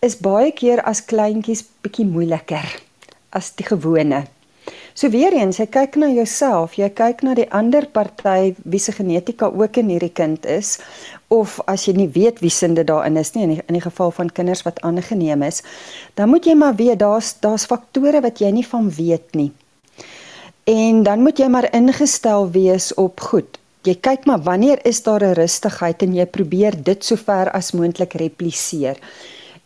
is 0.00 0.16
baie 0.16 0.52
keer 0.52 0.82
as 0.82 1.04
kleintjies 1.04 1.64
bietjie 1.80 2.06
moeiliker 2.06 2.80
as 3.30 3.54
die 3.54 3.66
gewone. 3.66 4.24
So 4.94 5.10
weer 5.10 5.32
eens, 5.32 5.56
jy 5.58 5.66
kyk 5.66 5.96
na 5.96 6.06
jouself, 6.06 6.76
jy 6.78 6.88
kyk 6.94 7.22
na 7.22 7.34
die 7.34 7.50
ander 7.50 7.86
party 7.86 8.54
wie 8.64 8.78
se 8.78 8.92
genetika 8.92 9.46
ook 9.46 9.76
in 9.76 9.88
hierdie 9.88 10.12
kind 10.12 10.46
is 10.46 10.78
of 11.34 11.58
as 11.70 11.86
jy 11.88 11.94
nie 11.98 12.08
weet 12.14 12.40
wie 12.44 12.52
sinde 12.52 12.84
daarin 12.86 13.18
is 13.20 13.32
nie 13.34 13.42
in 13.46 13.52
die, 13.56 13.62
in 13.66 13.78
die 13.78 13.84
geval 13.84 14.12
van 14.14 14.30
kinders 14.30 14.62
wat 14.66 14.80
aangeneem 14.86 15.42
is, 15.46 15.62
dan 16.14 16.30
moet 16.30 16.46
jy 16.46 16.54
maar 16.58 16.76
weet 16.78 17.02
daar's 17.02 17.34
daar's 17.42 17.66
faktore 17.70 18.22
wat 18.24 18.40
jy 18.42 18.52
nie 18.54 18.66
van 18.66 18.90
weet 18.90 19.34
nie. 19.34 19.50
En 20.70 21.02
dan 21.04 21.20
moet 21.26 21.38
jy 21.38 21.48
maar 21.52 21.68
ingestel 21.76 22.48
wees 22.54 22.92
op 23.00 23.20
goed. 23.20 23.58
Jy 23.84 23.98
kyk 24.00 24.24
maar 24.24 24.40
wanneer 24.46 24.80
is 24.88 25.02
daar 25.04 25.20
'n 25.20 25.36
rustigheid 25.36 26.02
en 26.02 26.14
jy 26.14 26.26
probeer 26.26 26.82
dit 26.82 27.04
sover 27.04 27.50
as 27.50 27.72
moontlik 27.72 28.12
repliseer. 28.12 28.96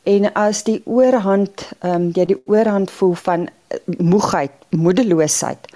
En 0.02 0.32
as 0.34 0.64
die 0.64 0.82
oorhand, 0.84 1.70
ehm 1.80 1.94
um, 1.94 2.10
jy 2.14 2.24
die 2.24 2.42
oorhand 2.46 2.90
voel 2.90 3.14
van 3.14 3.40
uh, 3.48 3.78
moegheid, 3.98 4.50
moedeloosheid, 4.70 5.68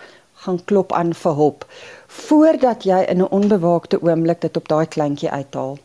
gaan 0.43 0.65
klop 0.65 0.93
aan 0.93 1.15
vir 1.15 1.35
hulp 1.35 1.67
voordat 2.13 2.85
jy 2.85 3.05
in 3.09 3.23
'n 3.23 3.33
onbewaakte 3.39 4.03
oomblik 4.03 4.41
dit 4.41 4.57
op 4.57 4.69
daai 4.69 4.87
kleintjie 4.87 5.31
uithaal. 5.31 5.79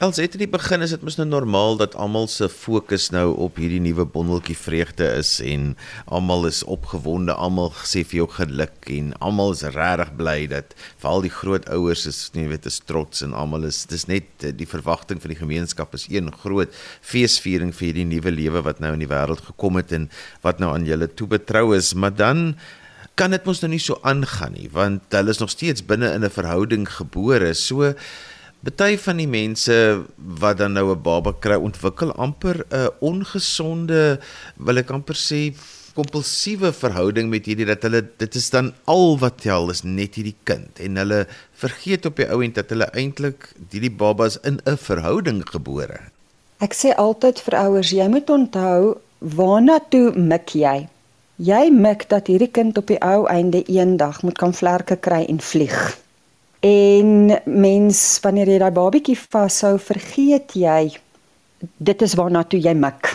Els 0.00 0.16
het 0.16 0.32
in 0.32 0.40
die 0.40 0.48
begin 0.48 0.80
is 0.80 0.94
dit 0.94 1.02
mos 1.04 1.18
nou 1.18 1.26
normaal 1.28 1.74
dat 1.76 1.92
almal 2.00 2.24
se 2.32 2.46
fokus 2.48 3.10
nou 3.12 3.34
op 3.44 3.58
hierdie 3.60 3.82
nuwe 3.84 4.06
bondeltjie 4.08 4.56
vreugde 4.56 5.04
is 5.18 5.34
en 5.44 5.74
almal 6.08 6.46
is 6.48 6.62
opgewonde, 6.64 7.34
almal 7.36 7.68
sê 7.84 8.00
vir 8.08 8.22
jou 8.22 8.28
geluk 8.38 8.88
en 8.94 9.10
almal 9.20 9.52
is 9.52 9.60
regtig 9.76 10.14
bly 10.16 10.38
dat 10.54 10.72
veral 11.02 11.20
die 11.20 11.34
grootouers 11.34 12.06
is 12.08 12.22
nie 12.32 12.46
weet 12.48 12.70
is 12.72 12.80
trots 12.80 13.20
en 13.20 13.36
almal 13.36 13.68
is 13.68 13.82
dis 13.92 14.08
net 14.08 14.24
eh, 14.40 14.56
die 14.56 14.70
verwagting 14.72 15.20
van 15.20 15.34
die 15.34 15.40
gemeenskap 15.42 15.92
is 15.92 16.08
een 16.08 16.32
groot 16.32 16.72
feesviering 17.04 17.76
vir 17.76 17.90
hierdie 17.90 18.08
nuwe 18.08 18.32
lewe 18.32 18.64
wat 18.64 18.80
nou 18.80 18.94
in 18.96 19.04
die 19.04 19.12
wêreld 19.12 19.44
gekom 19.52 19.76
het 19.76 19.92
en 19.92 20.08
wat 20.40 20.64
nou 20.64 20.72
aan 20.72 20.88
julle 20.88 21.12
toe 21.12 21.28
betrou 21.28 21.74
is, 21.76 21.92
maar 21.92 22.16
dan 22.16 22.54
kan 23.20 23.36
dit 23.36 23.44
mos 23.44 23.60
nou 23.60 23.68
nie 23.68 23.82
so 23.82 24.00
aangaan 24.08 24.54
nie 24.56 24.70
want 24.72 25.12
hulle 25.12 25.32
is 25.34 25.42
nog 25.42 25.52
steeds 25.52 25.84
binne 25.84 26.08
in 26.16 26.24
'n 26.24 26.36
verhouding 26.40 26.88
gebore. 26.88 27.54
So 27.54 27.92
Party 28.60 28.98
van 29.00 29.16
die 29.16 29.28
mense 29.28 30.04
wat 30.40 30.58
dan 30.58 30.72
nou 30.76 30.92
'n 30.92 31.02
baba 31.02 31.32
kry, 31.32 31.56
ontwikkel 31.56 32.12
amper 32.12 32.64
'n 32.70 32.88
ongesonde, 33.00 34.20
wil 34.56 34.76
ek 34.76 34.90
amper 34.90 35.16
sê, 35.16 35.54
kompulsiewe 35.94 36.72
verhouding 36.72 37.30
met 37.30 37.46
hierdie 37.46 37.66
dat 37.66 37.82
hulle 37.82 38.02
dit 38.18 38.34
is 38.34 38.50
dan 38.50 38.72
al 38.84 39.18
wat 39.18 39.40
tel 39.42 39.70
is 39.70 39.82
net 39.82 40.14
hierdie 40.14 40.36
kind 40.44 40.78
en 40.78 40.96
hulle 40.96 41.26
vergeet 41.62 42.06
op 42.06 42.16
die 42.16 42.28
ou 42.30 42.42
end 42.44 42.54
dat 42.54 42.70
hulle 42.70 42.88
eintlik 42.94 43.50
hierdie 43.70 43.90
babas 43.90 44.38
in 44.44 44.60
'n 44.66 44.76
verhouding 44.76 45.42
gebore. 45.44 46.00
Ek 46.60 46.74
sê 46.74 46.94
altyd 46.96 47.40
vir 47.40 47.54
ouers, 47.58 47.90
jy 47.90 48.08
moet 48.08 48.30
onthou 48.30 49.00
waarna 49.20 49.80
toe 49.90 50.12
mik 50.12 50.54
jy? 50.54 50.88
Jy 51.40 51.70
mik 51.72 52.02
dat 52.10 52.26
hierdie 52.28 52.50
kind 52.52 52.76
op 52.76 52.90
die 52.90 52.98
ou 53.00 53.24
einde 53.32 53.62
eendag 53.64 54.18
moet 54.22 54.36
kan 54.36 54.52
vlerke 54.52 54.98
kry 55.00 55.22
en 55.24 55.38
vlieg. 55.40 55.76
En 56.60 57.30
mens 57.44 58.18
wanneer 58.20 58.50
jy 58.52 58.58
daai 58.60 58.74
babatjie 58.76 59.16
vashou, 59.16 59.78
vergeet 59.80 60.52
jy 60.52 60.98
dit 61.76 62.04
is 62.04 62.16
waarna 62.20 62.42
toe 62.44 62.60
jy 62.60 62.74
mik. 62.76 63.14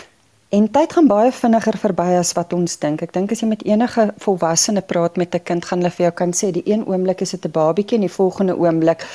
En 0.50 0.66
tyd 0.74 0.96
gaan 0.96 1.06
baie 1.06 1.30
vinniger 1.30 1.78
verby 1.78 2.08
as 2.18 2.32
wat 2.34 2.56
ons 2.56 2.74
dink. 2.82 3.04
Ek 3.06 3.14
dink 3.14 3.30
as 3.30 3.44
jy 3.44 3.48
met 3.52 3.62
enige 3.62 4.08
volwassene 4.24 4.82
praat 4.82 5.22
met 5.22 5.34
'n 5.34 5.44
kind, 5.46 5.64
gaan 5.64 5.78
hulle 5.78 5.94
vir 5.94 6.06
jou 6.06 6.14
kan 6.14 6.34
sê 6.34 6.50
die 6.50 6.66
een 6.66 6.82
oomblik 6.86 7.20
is 7.20 7.30
dit 7.30 7.46
'n 7.46 7.50
babatjie 7.50 7.98
en 7.98 8.08
die 8.08 8.16
volgende 8.18 8.58
oomblik 8.58 9.06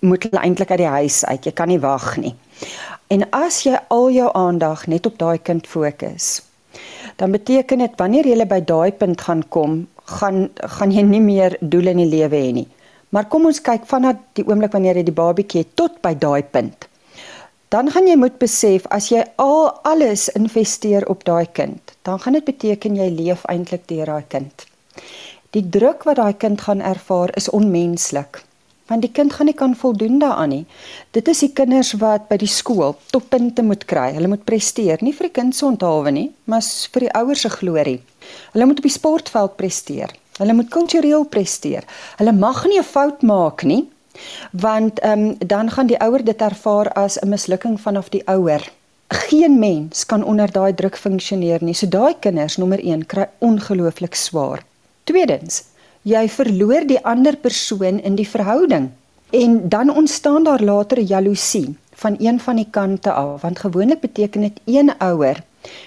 moet 0.00 0.22
hulle 0.22 0.40
eintlik 0.40 0.70
uit 0.70 0.78
die 0.78 0.96
huis 0.96 1.24
uit. 1.24 1.44
Jy 1.44 1.52
kan 1.52 1.68
nie 1.68 1.80
wag 1.80 2.16
nie. 2.16 2.34
En 3.08 3.30
as 3.30 3.62
jy 3.62 3.76
al 3.88 4.10
jou 4.10 4.30
aandag 4.32 4.86
net 4.86 5.06
op 5.06 5.18
daai 5.18 5.38
kind 5.38 5.66
fokus, 5.66 6.42
dan 7.16 7.34
beteken 7.34 7.78
dit 7.84 7.98
wanneer 8.00 8.26
jy 8.26 8.46
by 8.46 8.60
daai 8.60 8.92
punt 8.92 9.20
gaan 9.26 9.42
kom, 9.48 9.84
gaan 10.18 10.48
gaan 10.78 10.92
jy 10.92 11.04
nie 11.06 11.22
meer 11.22 11.56
doel 11.60 11.92
in 11.94 12.02
die 12.02 12.10
lewe 12.10 12.40
hê 12.40 12.50
nie. 12.52 12.68
Maar 13.14 13.28
kom 13.30 13.46
ons 13.46 13.62
kyk 13.62 13.86
vanaf 13.86 14.18
die 14.34 14.44
oomblik 14.48 14.72
wanneer 14.74 14.98
jy 14.98 15.06
die 15.06 15.14
babatjie 15.14 15.64
tot 15.78 16.00
by 16.02 16.14
daai 16.18 16.42
punt. 16.42 16.88
Dan 17.70 17.90
gaan 17.90 18.06
jy 18.06 18.16
moet 18.18 18.38
besef 18.38 18.86
as 18.94 19.08
jy 19.10 19.22
al 19.42 19.70
alles 19.86 20.28
investeer 20.38 21.06
op 21.10 21.24
daai 21.26 21.46
kind, 21.46 21.94
dan 22.06 22.18
gaan 22.22 22.36
dit 22.38 22.46
beteken 22.46 22.98
jy 22.98 23.08
leef 23.10 23.46
eintlik 23.50 23.86
deur 23.90 24.10
daai 24.10 24.26
kind. 24.30 24.66
Die 25.54 25.62
druk 25.62 26.02
wat 26.06 26.18
daai 26.18 26.34
kind 26.34 26.60
gaan 26.66 26.82
ervaar 26.82 27.30
is 27.38 27.48
onmenslik. 27.50 28.42
Want 28.86 29.00
die 29.00 29.12
kind 29.12 29.32
gaan 29.32 29.46
nie 29.48 29.56
kan 29.56 29.76
voldoen 29.76 30.18
daaraan 30.18 30.48
nie. 30.48 30.64
Dit 31.16 31.28
is 31.28 31.38
die 31.40 31.52
kinders 31.56 31.94
wat 32.00 32.28
by 32.28 32.36
die 32.36 32.50
skool 32.50 32.96
toppunte 33.10 33.62
moet 33.64 33.86
kry. 33.88 34.10
Hulle 34.12 34.28
moet 34.28 34.44
presteer, 34.44 35.00
nie 35.00 35.14
vir 35.16 35.30
die 35.30 35.36
kind 35.40 35.56
se 35.56 35.64
onthaalwe 35.64 36.12
nie, 36.12 36.26
maar 36.44 36.60
vir 36.92 37.06
die 37.06 37.14
ouers 37.16 37.46
se 37.46 37.48
glorie. 37.48 38.02
Hulle 38.52 38.66
moet 38.68 38.82
op 38.82 38.88
die 38.88 38.92
sportveld 38.92 39.56
presteer. 39.56 40.12
Hulle 40.36 40.54
moet 40.58 40.68
kultureel 40.68 41.24
presteer. 41.24 41.84
Hulle 42.18 42.32
mag 42.32 42.64
nie 42.66 42.78
'n 42.78 42.84
fout 42.84 43.22
maak 43.22 43.62
nie, 43.62 43.88
want 44.50 45.00
ehm 45.00 45.20
um, 45.20 45.36
dan 45.38 45.70
gaan 45.70 45.86
die 45.86 46.00
ouer 46.00 46.24
dit 46.24 46.40
ervaar 46.40 46.92
as 46.92 47.18
'n 47.18 47.28
mislukking 47.28 47.80
vanaf 47.80 48.08
die 48.08 48.26
ouer. 48.28 48.62
Geen 49.08 49.58
mens 49.58 50.06
kan 50.06 50.24
onder 50.24 50.52
daai 50.52 50.74
druk 50.74 50.96
funksioneer 50.96 51.62
nie. 51.62 51.74
So 51.74 51.86
daai 51.86 52.14
kinders 52.20 52.56
nommer 52.56 52.78
1 52.84 53.06
kry 53.06 53.26
ongelooflik 53.38 54.14
swaar. 54.14 54.64
Tweedens, 55.04 55.62
jy 56.04 56.26
verloor 56.28 56.84
die 56.84 57.00
ander 57.00 57.36
persoon 57.40 57.98
in 58.04 58.16
die 58.18 58.28
verhouding. 58.28 58.90
En 59.32 59.68
dan 59.68 59.90
ontstaan 59.90 60.44
daar 60.44 60.60
later 60.60 61.00
jaloesie 61.00 61.76
van 61.94 62.16
een 62.18 62.40
van 62.40 62.56
die 62.56 62.68
kante 62.70 63.12
af, 63.12 63.40
want 63.40 63.58
gewoonlik 63.58 64.00
beteken 64.00 64.40
dit 64.40 64.60
een 64.64 64.92
ouer 64.98 65.42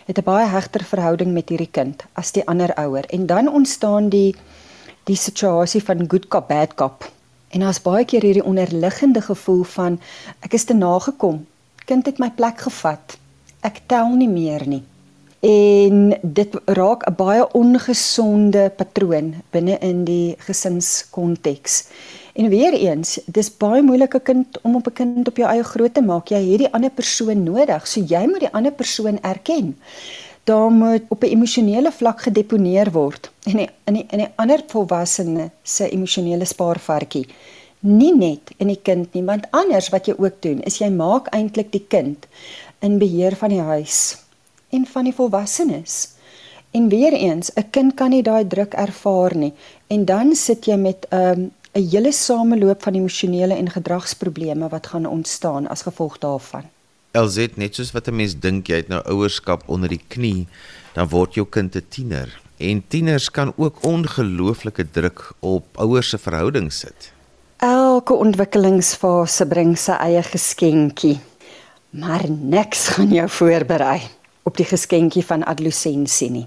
het 0.05 0.17
'n 0.17 0.23
baie 0.23 0.47
hegter 0.47 0.83
verhouding 0.83 1.33
met 1.33 1.49
hierdie 1.49 1.71
kind 1.71 2.03
as 2.13 2.31
die 2.31 2.47
ander 2.47 2.73
ouer. 2.73 3.05
En 3.05 3.25
dan 3.25 3.49
ontstaan 3.49 4.09
die 4.09 4.35
die 5.03 5.15
situasie 5.15 5.83
van 5.83 6.05
good 6.07 6.27
cop 6.27 6.47
bad 6.47 6.73
cop. 6.73 7.11
En 7.49 7.59
daar's 7.59 7.81
baie 7.81 8.05
keer 8.05 8.21
hierdie 8.21 8.43
onderliggende 8.43 9.21
gevoel 9.21 9.63
van 9.63 9.99
ek 10.39 10.53
is 10.53 10.63
te 10.63 10.73
nagekom. 10.73 11.45
Kind 11.85 12.05
het 12.05 12.17
my 12.17 12.29
plek 12.29 12.59
gevat. 12.59 13.17
Ek 13.59 13.81
tel 13.85 14.09
nie 14.09 14.29
meer 14.29 14.67
nie 14.67 14.83
en 15.39 16.17
dit 16.21 16.55
raak 16.65 17.07
'n 17.07 17.15
baie 17.15 17.53
ongesonde 17.53 18.69
patroon 18.75 19.35
binne 19.51 19.77
in 19.79 20.05
die 20.05 20.35
gesinskonteks 20.37 21.83
En 22.37 22.49
weer 22.49 22.73
eens, 22.73 23.17
dis 23.25 23.47
baie 23.57 23.81
moeilike 23.81 24.19
kind 24.21 24.59
om 24.61 24.75
op 24.77 24.87
'n 24.87 24.93
kind 24.93 25.27
op 25.27 25.37
jou 25.37 25.49
eie 25.49 25.63
groot 25.63 25.93
te 25.93 26.01
maak. 26.01 26.27
Jy 26.27 26.41
het 26.51 26.57
die 26.57 26.73
ander 26.73 26.89
persoon 26.89 27.43
nodig, 27.43 27.87
so 27.87 28.01
jy 28.01 28.27
moet 28.27 28.39
die 28.39 28.51
ander 28.53 28.71
persoon 28.71 29.17
erken. 29.21 29.77
Daar 30.43 30.69
moet 30.71 31.01
op 31.07 31.23
'n 31.23 31.27
emosionele 31.27 31.91
vlak 31.91 32.21
gedeponeer 32.21 32.91
word 32.91 33.31
in 33.43 33.57
die, 33.57 33.69
in 33.83 33.93
die, 33.93 34.05
in 34.09 34.19
'n 34.19 34.31
ander 34.35 34.63
volwassene 34.67 35.49
se 35.63 35.89
emosionele 35.89 36.45
spaarvarkie. 36.45 37.27
Nie 37.79 38.15
net 38.15 38.51
in 38.57 38.67
die 38.67 38.81
kind 38.81 39.13
nie, 39.13 39.23
want 39.23 39.47
anders 39.49 39.89
wat 39.89 40.05
jy 40.05 40.13
ook 40.17 40.41
doen, 40.41 40.61
is 40.61 40.77
jy 40.77 40.89
maak 40.89 41.27
eintlik 41.27 41.71
die 41.71 41.85
kind 41.87 42.27
in 42.79 42.97
beheer 42.97 43.35
van 43.35 43.49
die 43.49 43.61
huis 43.61 44.26
en 44.69 44.85
van 44.85 45.03
die 45.03 45.13
volwassenes. 45.13 46.07
En 46.71 46.89
weer 46.89 47.13
eens, 47.13 47.51
'n 47.53 47.69
kind 47.69 47.93
kan 47.93 48.09
nie 48.09 48.23
daai 48.23 48.47
druk 48.47 48.73
ervaar 48.73 49.35
nie. 49.35 49.53
En 49.87 50.05
dan 50.05 50.35
sit 50.35 50.65
jy 50.65 50.75
met 50.75 51.07
'n 51.09 51.15
um, 51.15 51.51
'n 51.73 51.89
hele 51.89 52.11
sameloop 52.11 52.83
van 52.83 52.93
emosionele 52.93 53.53
en 53.53 53.69
gedragsprobleme 53.69 54.69
wat 54.69 54.87
gaan 54.87 55.05
ontstaan 55.05 55.67
as 55.67 55.81
gevolg 55.81 56.17
daarvan. 56.17 56.63
Elzet 57.11 57.57
net 57.57 57.75
soos 57.75 57.91
wat 57.91 58.07
'n 58.07 58.15
mens 58.15 58.39
dink 58.39 58.67
jy 58.67 58.75
het 58.75 58.87
nou 58.87 59.01
ouerskap 59.05 59.63
onder 59.65 59.89
die 59.89 60.01
knie, 60.07 60.47
dan 60.93 61.07
word 61.07 61.33
jou 61.33 61.47
kind 61.49 61.75
'n 61.75 61.85
tiener. 61.89 62.41
En 62.57 62.83
tieners 62.87 63.31
kan 63.31 63.53
ook 63.55 63.83
ongelooflike 63.85 64.91
druk 64.91 65.31
op 65.39 65.63
ouers 65.77 66.09
se 66.09 66.17
verhouding 66.17 66.73
sit. 66.73 67.11
Elke 67.57 68.13
ontwikkelingsfase 68.13 69.45
bring 69.45 69.77
sy 69.77 69.91
eie 69.91 70.23
geskenkie. 70.23 71.19
Maar 71.89 72.29
niks 72.29 72.87
gaan 72.87 73.09
jou 73.09 73.29
voorberei 73.29 74.01
op 74.47 74.57
die 74.57 74.67
geskenkie 74.67 75.25
van 75.25 75.43
adolessensie 75.43 76.29
nie. 76.31 76.45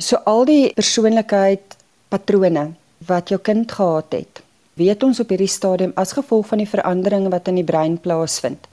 So 0.00 0.22
al 0.24 0.46
die 0.48 0.72
persoonlikheid 0.76 1.76
patrone 2.12 2.70
wat 3.08 3.32
jou 3.32 3.40
kind 3.40 3.72
gehad 3.72 4.14
het, 4.16 4.42
weet 4.80 5.02
ons 5.04 5.20
op 5.20 5.32
hierdie 5.32 5.50
stadium 5.50 5.92
as 6.00 6.14
gevolg 6.16 6.48
van 6.48 6.62
die 6.62 6.70
veranderinge 6.70 7.32
wat 7.32 7.50
in 7.52 7.60
die 7.60 7.68
brein 7.68 7.98
plaasvind 8.00 8.68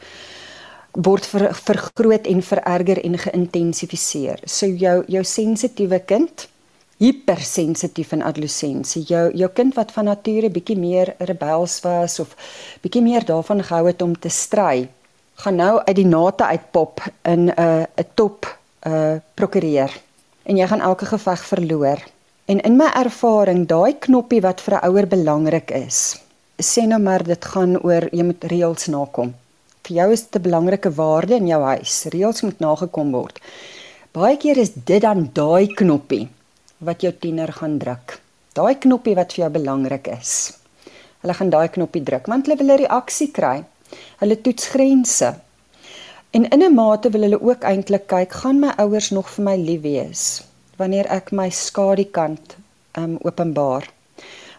word 0.97 1.25
ver, 1.29 1.51
vergroot 1.53 2.25
en 2.27 2.39
vererger 2.41 2.97
en 3.05 3.17
geïntensifiseer. 3.21 4.41
So 4.49 4.65
jou 4.65 5.03
jou 5.07 5.23
sensitiewe 5.23 5.99
kind 5.99 6.47
hypersensitief 6.99 8.11
in 8.15 8.23
adolessensie. 8.25 9.03
Jou 9.07 9.29
jou 9.37 9.49
kind 9.55 9.75
wat 9.77 9.93
van 9.95 10.09
nature 10.09 10.49
bietjie 10.51 10.77
meer 10.79 11.13
rebels 11.29 11.79
was 11.85 12.19
of 12.19 12.35
bietjie 12.83 13.03
meer 13.05 13.25
daarvan 13.25 13.63
gehou 13.63 13.85
het 13.87 14.01
om 14.01 14.15
te 14.19 14.31
stry, 14.33 14.89
gaan 15.39 15.55
nou 15.55 15.77
uit 15.85 15.95
die 15.95 16.07
nate 16.07 16.43
uitpop 16.43 17.03
in 17.23 17.47
'n 17.47 17.53
uh, 17.55 17.83
'n 17.83 18.09
top 18.15 18.58
uh, 18.85 19.19
prokureur 19.35 19.91
en 20.43 20.57
jy 20.57 20.67
gaan 20.67 20.81
elke 20.81 21.05
geveg 21.05 21.43
verloor. 21.45 21.99
En 22.49 22.59
in 22.65 22.77
my 22.79 22.87
ervaring, 22.97 23.67
daai 23.69 23.99
knoppie 23.99 24.41
wat 24.41 24.61
vir 24.61 24.79
'n 24.79 24.89
ouer 24.89 25.07
belangrik 25.07 25.71
is, 25.71 26.17
sê 26.57 26.87
nou 26.87 26.99
maar 26.99 27.23
dit 27.23 27.45
gaan 27.45 27.77
oor 27.83 28.09
jy 28.11 28.23
moet 28.23 28.43
reëls 28.43 28.87
nakom. 28.87 29.35
Vir 29.83 29.95
jou 29.95 30.11
is 30.11 30.21
dit 30.21 30.35
'n 30.35 30.41
belangrike 30.41 30.91
waarde 30.91 31.35
in 31.35 31.47
jou 31.47 31.61
huis. 31.63 32.05
Reëls 32.05 32.41
moet 32.41 32.59
nagekom 32.59 33.11
word. 33.11 33.39
Baie 34.11 34.37
keer 34.37 34.57
is 34.57 34.71
dit 34.73 35.01
dan 35.01 35.29
daai 35.33 35.67
knoppie 35.67 36.27
wat 36.79 37.01
jou 37.01 37.11
tiener 37.11 37.51
gaan 37.53 37.77
druk. 37.77 38.19
Daai 38.53 38.75
knoppie 38.75 39.15
wat 39.15 39.33
vir 39.33 39.43
jou 39.43 39.51
belangrik 39.51 40.07
is. 40.07 40.57
Hulle 41.21 41.33
gaan 41.33 41.49
daai 41.49 41.67
knoppie 41.67 42.03
druk 42.03 42.27
want 42.27 42.45
hulle 42.45 42.57
wil 42.57 42.71
'n 42.71 42.81
reaksie 42.85 43.31
kry. 43.31 43.63
Hulle 44.19 44.41
toets 44.41 44.67
grense. 44.67 45.35
En 46.31 46.49
in 46.49 46.61
'n 46.63 46.73
mate 46.73 47.09
wil 47.09 47.21
hulle 47.21 47.41
ook 47.41 47.63
eintlik 47.63 48.07
kyk, 48.07 48.31
gaan 48.31 48.59
my 48.59 48.69
ouers 48.77 49.09
nog 49.09 49.29
vir 49.29 49.43
my 49.43 49.55
lief 49.57 49.81
wees 49.81 50.43
wanneer 50.77 51.07
ek 51.11 51.31
my 51.31 51.49
skadukant 51.49 52.55
um 52.93 53.17
openbaar? 53.21 53.89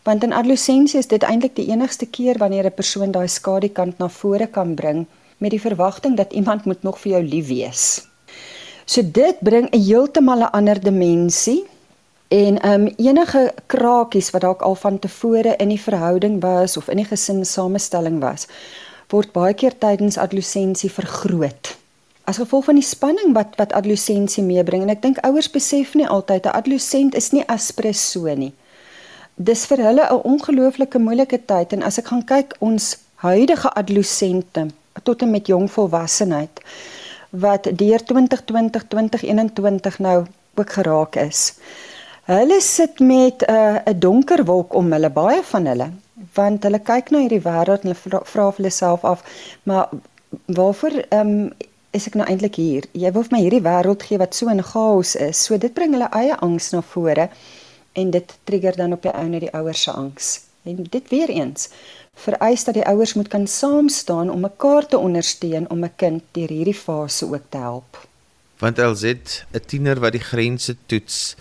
Want 0.03 0.23
in 0.23 0.33
adolessensie 0.33 0.99
is 0.99 1.07
dit 1.07 1.23
eintlik 1.23 1.55
die 1.55 1.69
enigste 1.71 2.07
keer 2.07 2.39
wanneer 2.39 2.65
'n 2.67 2.75
persoon 2.75 3.11
daai 3.11 3.29
skadukant 3.29 3.99
na 3.99 4.09
vore 4.09 4.47
kan 4.47 4.75
bring 4.75 5.07
met 5.39 5.51
die 5.51 5.61
verwagting 5.61 6.17
dat 6.17 6.33
iemand 6.33 6.65
moet 6.65 6.83
nog 6.83 6.99
vir 6.99 7.13
jou 7.13 7.23
lief 7.23 7.47
wees. 7.47 8.07
So 8.85 9.03
dit 9.03 9.37
bring 9.41 9.71
'n 9.71 9.81
heeltemal 9.81 10.41
'n 10.41 10.53
ander 10.53 10.81
dimensie 10.81 11.65
en 12.29 12.71
um 12.73 12.87
enige 12.97 13.55
krakies 13.67 14.31
wat 14.31 14.43
dalk 14.43 14.63
al 14.63 14.75
van 14.75 14.99
tevore 14.99 15.57
in 15.57 15.69
die 15.69 15.81
verhouding 15.81 16.41
was 16.41 16.77
of 16.77 16.89
in 16.89 16.97
die 16.97 17.11
gesinsamestelling 17.11 18.21
was 18.21 18.47
word 19.11 19.33
baie 19.35 19.55
keer 19.55 19.75
tydens 19.79 20.19
adolessensie 20.19 20.91
vergroot. 20.91 21.77
As 22.31 22.39
gevolg 22.39 22.69
van 22.69 22.79
die 22.79 22.87
spanning 22.87 23.35
wat 23.35 23.57
wat 23.59 23.73
adolessensie 23.75 24.45
meebring 24.47 24.85
en 24.85 24.93
ek 24.95 25.03
dink 25.03 25.19
ouers 25.27 25.51
besef 25.51 25.95
nie 25.99 26.07
altyd 26.07 26.47
'n 26.47 26.55
adolessent 26.55 27.15
is 27.15 27.33
nie 27.33 27.45
aspres 27.49 28.11
so 28.13 28.35
nie. 28.35 28.53
Dis 29.35 29.67
vir 29.67 29.79
hulle 29.79 30.05
'n 30.05 30.23
ongelooflike 30.33 30.99
moeilike 30.99 31.41
tyd 31.47 31.73
en 31.73 31.83
as 31.83 31.99
ek 31.99 32.07
gaan 32.07 32.25
kyk 32.25 32.55
ons 32.61 32.97
huidige 33.25 33.71
adolessente 33.75 34.69
tot 35.03 35.23
en 35.23 35.31
met 35.31 35.47
jong 35.47 35.71
volwassenheid 35.71 36.61
wat 37.31 37.69
deur 37.73 38.05
2020 38.05 38.87
2021 38.89 39.99
nou 39.99 40.27
ook 40.55 40.71
geraak 40.73 41.17
is. 41.17 41.55
Hulle 42.25 42.61
sit 42.61 43.01
met 43.01 43.43
'n 43.43 43.53
uh, 43.53 43.77
'n 43.87 43.99
donker 43.99 44.45
wolk 44.45 44.75
om 44.75 44.93
hulle 44.93 45.11
baie 45.11 45.43
van 45.43 45.67
hulle 45.67 45.91
want 46.35 46.65
hulle 46.65 46.79
kyk 46.79 47.11
na 47.11 47.25
hierdie 47.25 47.43
wêreld 47.45 47.85
en 47.85 47.91
hulle 47.91 48.03
vra, 48.05 48.23
vra 48.25 48.51
vir 48.51 48.63
hulle 48.63 48.71
self 48.71 49.05
af, 49.05 49.25
maar 49.63 49.89
waarvoor 50.47 51.03
ehm 51.09 51.35
um, 51.35 51.51
is 51.91 52.07
ek 52.07 52.15
nou 52.15 52.27
eintlik 52.31 52.55
hier? 52.61 52.85
Jy 52.95 53.11
wil 53.15 53.25
vir 53.27 53.35
my 53.35 53.41
hierdie 53.43 53.65
wêreld 53.65 54.05
gee 54.07 54.19
wat 54.21 54.37
so 54.37 54.51
in 54.53 54.63
chaos 54.63 55.17
is. 55.19 55.41
So 55.43 55.59
dit 55.59 55.75
bring 55.75 55.97
hulle 55.97 56.07
eie 56.15 56.37
angs 56.47 56.71
na 56.71 56.83
vore 56.87 57.29
en 57.99 58.13
dit 58.15 58.37
trigger 58.47 58.77
dan 58.79 58.95
op 58.95 59.03
die 59.03 59.15
ou 59.15 59.27
net 59.27 59.43
die 59.47 59.55
ouers 59.59 59.83
se 59.83 59.91
angs. 59.91 60.29
En 60.63 60.85
dit 60.93 61.09
weer 61.11 61.33
eens 61.35 61.69
vereis 62.21 62.65
dat 62.65 62.77
die 62.77 62.87
ouers 62.87 63.15
moet 63.15 63.29
kan 63.33 63.47
saam 63.47 63.89
staan 63.89 64.31
om 64.31 64.45
mekaar 64.45 64.87
te 64.87 64.99
ondersteun 64.99 65.71
om 65.71 65.85
'n 65.85 65.97
kind 65.97 66.23
deur 66.33 66.49
hierdie 66.49 66.75
fase 66.75 67.27
ook 67.27 67.43
te 67.49 67.59
help. 67.59 68.07
Want 68.59 68.79
alsit 68.79 69.45
'n 69.53 69.65
tiener 69.67 70.01
wat 70.01 70.13
die 70.13 70.27
grense 70.33 70.77
toets 70.87 71.37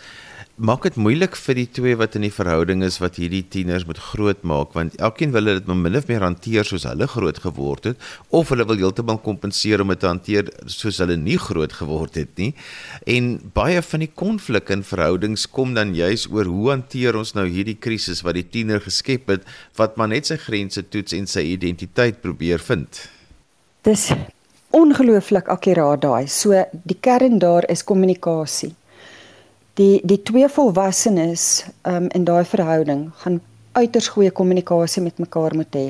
maak 0.59 0.83
dit 0.83 0.97
moeilik 0.99 1.37
vir 1.39 1.55
die 1.55 1.67
twee 1.71 1.95
wat 1.95 2.17
in 2.19 2.25
die 2.25 2.33
verhouding 2.35 2.81
is 2.83 2.97
wat 2.99 3.15
hierdie 3.15 3.45
tieners 3.47 3.85
moet 3.87 3.99
grootmaak 4.09 4.73
want 4.75 4.97
elkeen 4.99 5.31
wil 5.31 5.47
dit 5.47 5.67
min 5.71 5.95
of 5.95 6.09
meer 6.09 6.25
hanteer 6.25 6.67
soos 6.67 6.83
hulle 6.83 7.07
groot 7.07 7.37
geword 7.39 7.87
het 7.87 8.07
of 8.35 8.51
hulle 8.51 8.65
wil 8.67 8.81
heeltemal 8.81 9.21
kompenseer 9.23 9.79
om 9.79 9.93
dit 9.93 10.01
te 10.03 10.09
hanteer 10.09 10.49
soos 10.67 10.99
hulle 10.99 11.15
nie 11.15 11.37
groot 11.39 11.71
geword 11.77 12.19
het 12.19 12.33
nie. 12.41 12.49
En 13.07 13.37
baie 13.55 13.79
van 13.87 14.03
die 14.03 14.11
konflik 14.11 14.73
in 14.75 14.83
verhoudings 14.83 15.47
kom 15.47 15.77
dan 15.77 15.93
juis 15.95 16.27
oor 16.27 16.51
hoe 16.51 16.73
hanteer 16.73 17.15
ons 17.15 17.31
nou 17.37 17.47
hierdie 17.47 17.77
krisis 17.79 18.19
wat 18.27 18.35
die 18.35 18.43
tiener 18.43 18.83
geskep 18.83 19.31
het 19.31 19.47
wat 19.79 19.95
maar 19.95 20.11
net 20.11 20.27
sy 20.27 20.35
grense 20.43 20.83
toets 20.91 21.15
en 21.15 21.29
sy 21.29 21.45
identiteit 21.53 22.19
probeer 22.25 22.59
vind. 22.59 23.05
Dis 23.87 24.09
ongelooflik 24.75 25.47
akkuraat 25.47 26.03
daai. 26.03 26.27
So 26.27 26.67
die 26.83 26.99
kern 26.99 27.39
daar 27.39 27.63
is 27.71 27.87
kommunikasie 27.87 28.73
die 29.79 30.01
die 30.03 30.19
twee 30.27 30.49
volwassenes 30.51 31.65
um, 31.87 32.09
in 32.17 32.25
daai 32.27 32.43
verhouding 32.45 33.07
gaan 33.23 33.39
uiters 33.77 34.09
goeie 34.11 34.31
kommunikasie 34.31 35.03
met 35.03 35.21
mekaar 35.23 35.55
moet 35.55 35.75
hê. 35.77 35.87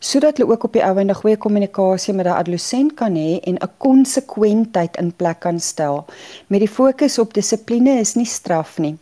Sodat 0.00 0.40
hulle 0.40 0.54
ook 0.54 0.64
op 0.64 0.78
die 0.78 0.84
ouende 0.84 1.14
goeie 1.18 1.36
kommunikasie 1.36 2.14
met 2.16 2.28
daai 2.28 2.38
adolescent 2.38 2.94
kan 2.96 3.18
hê 3.20 3.36
en 3.44 3.60
'n 3.60 3.72
konsekwentheid 3.84 4.96
in 4.96 5.12
plek 5.12 5.40
kan 5.40 5.60
stel. 5.60 6.04
Met 6.46 6.60
die 6.60 6.74
fokus 6.78 7.18
op 7.18 7.34
dissipline 7.34 8.00
is 8.00 8.14
nie 8.14 8.26
straf 8.26 8.78
nie. 8.78 8.96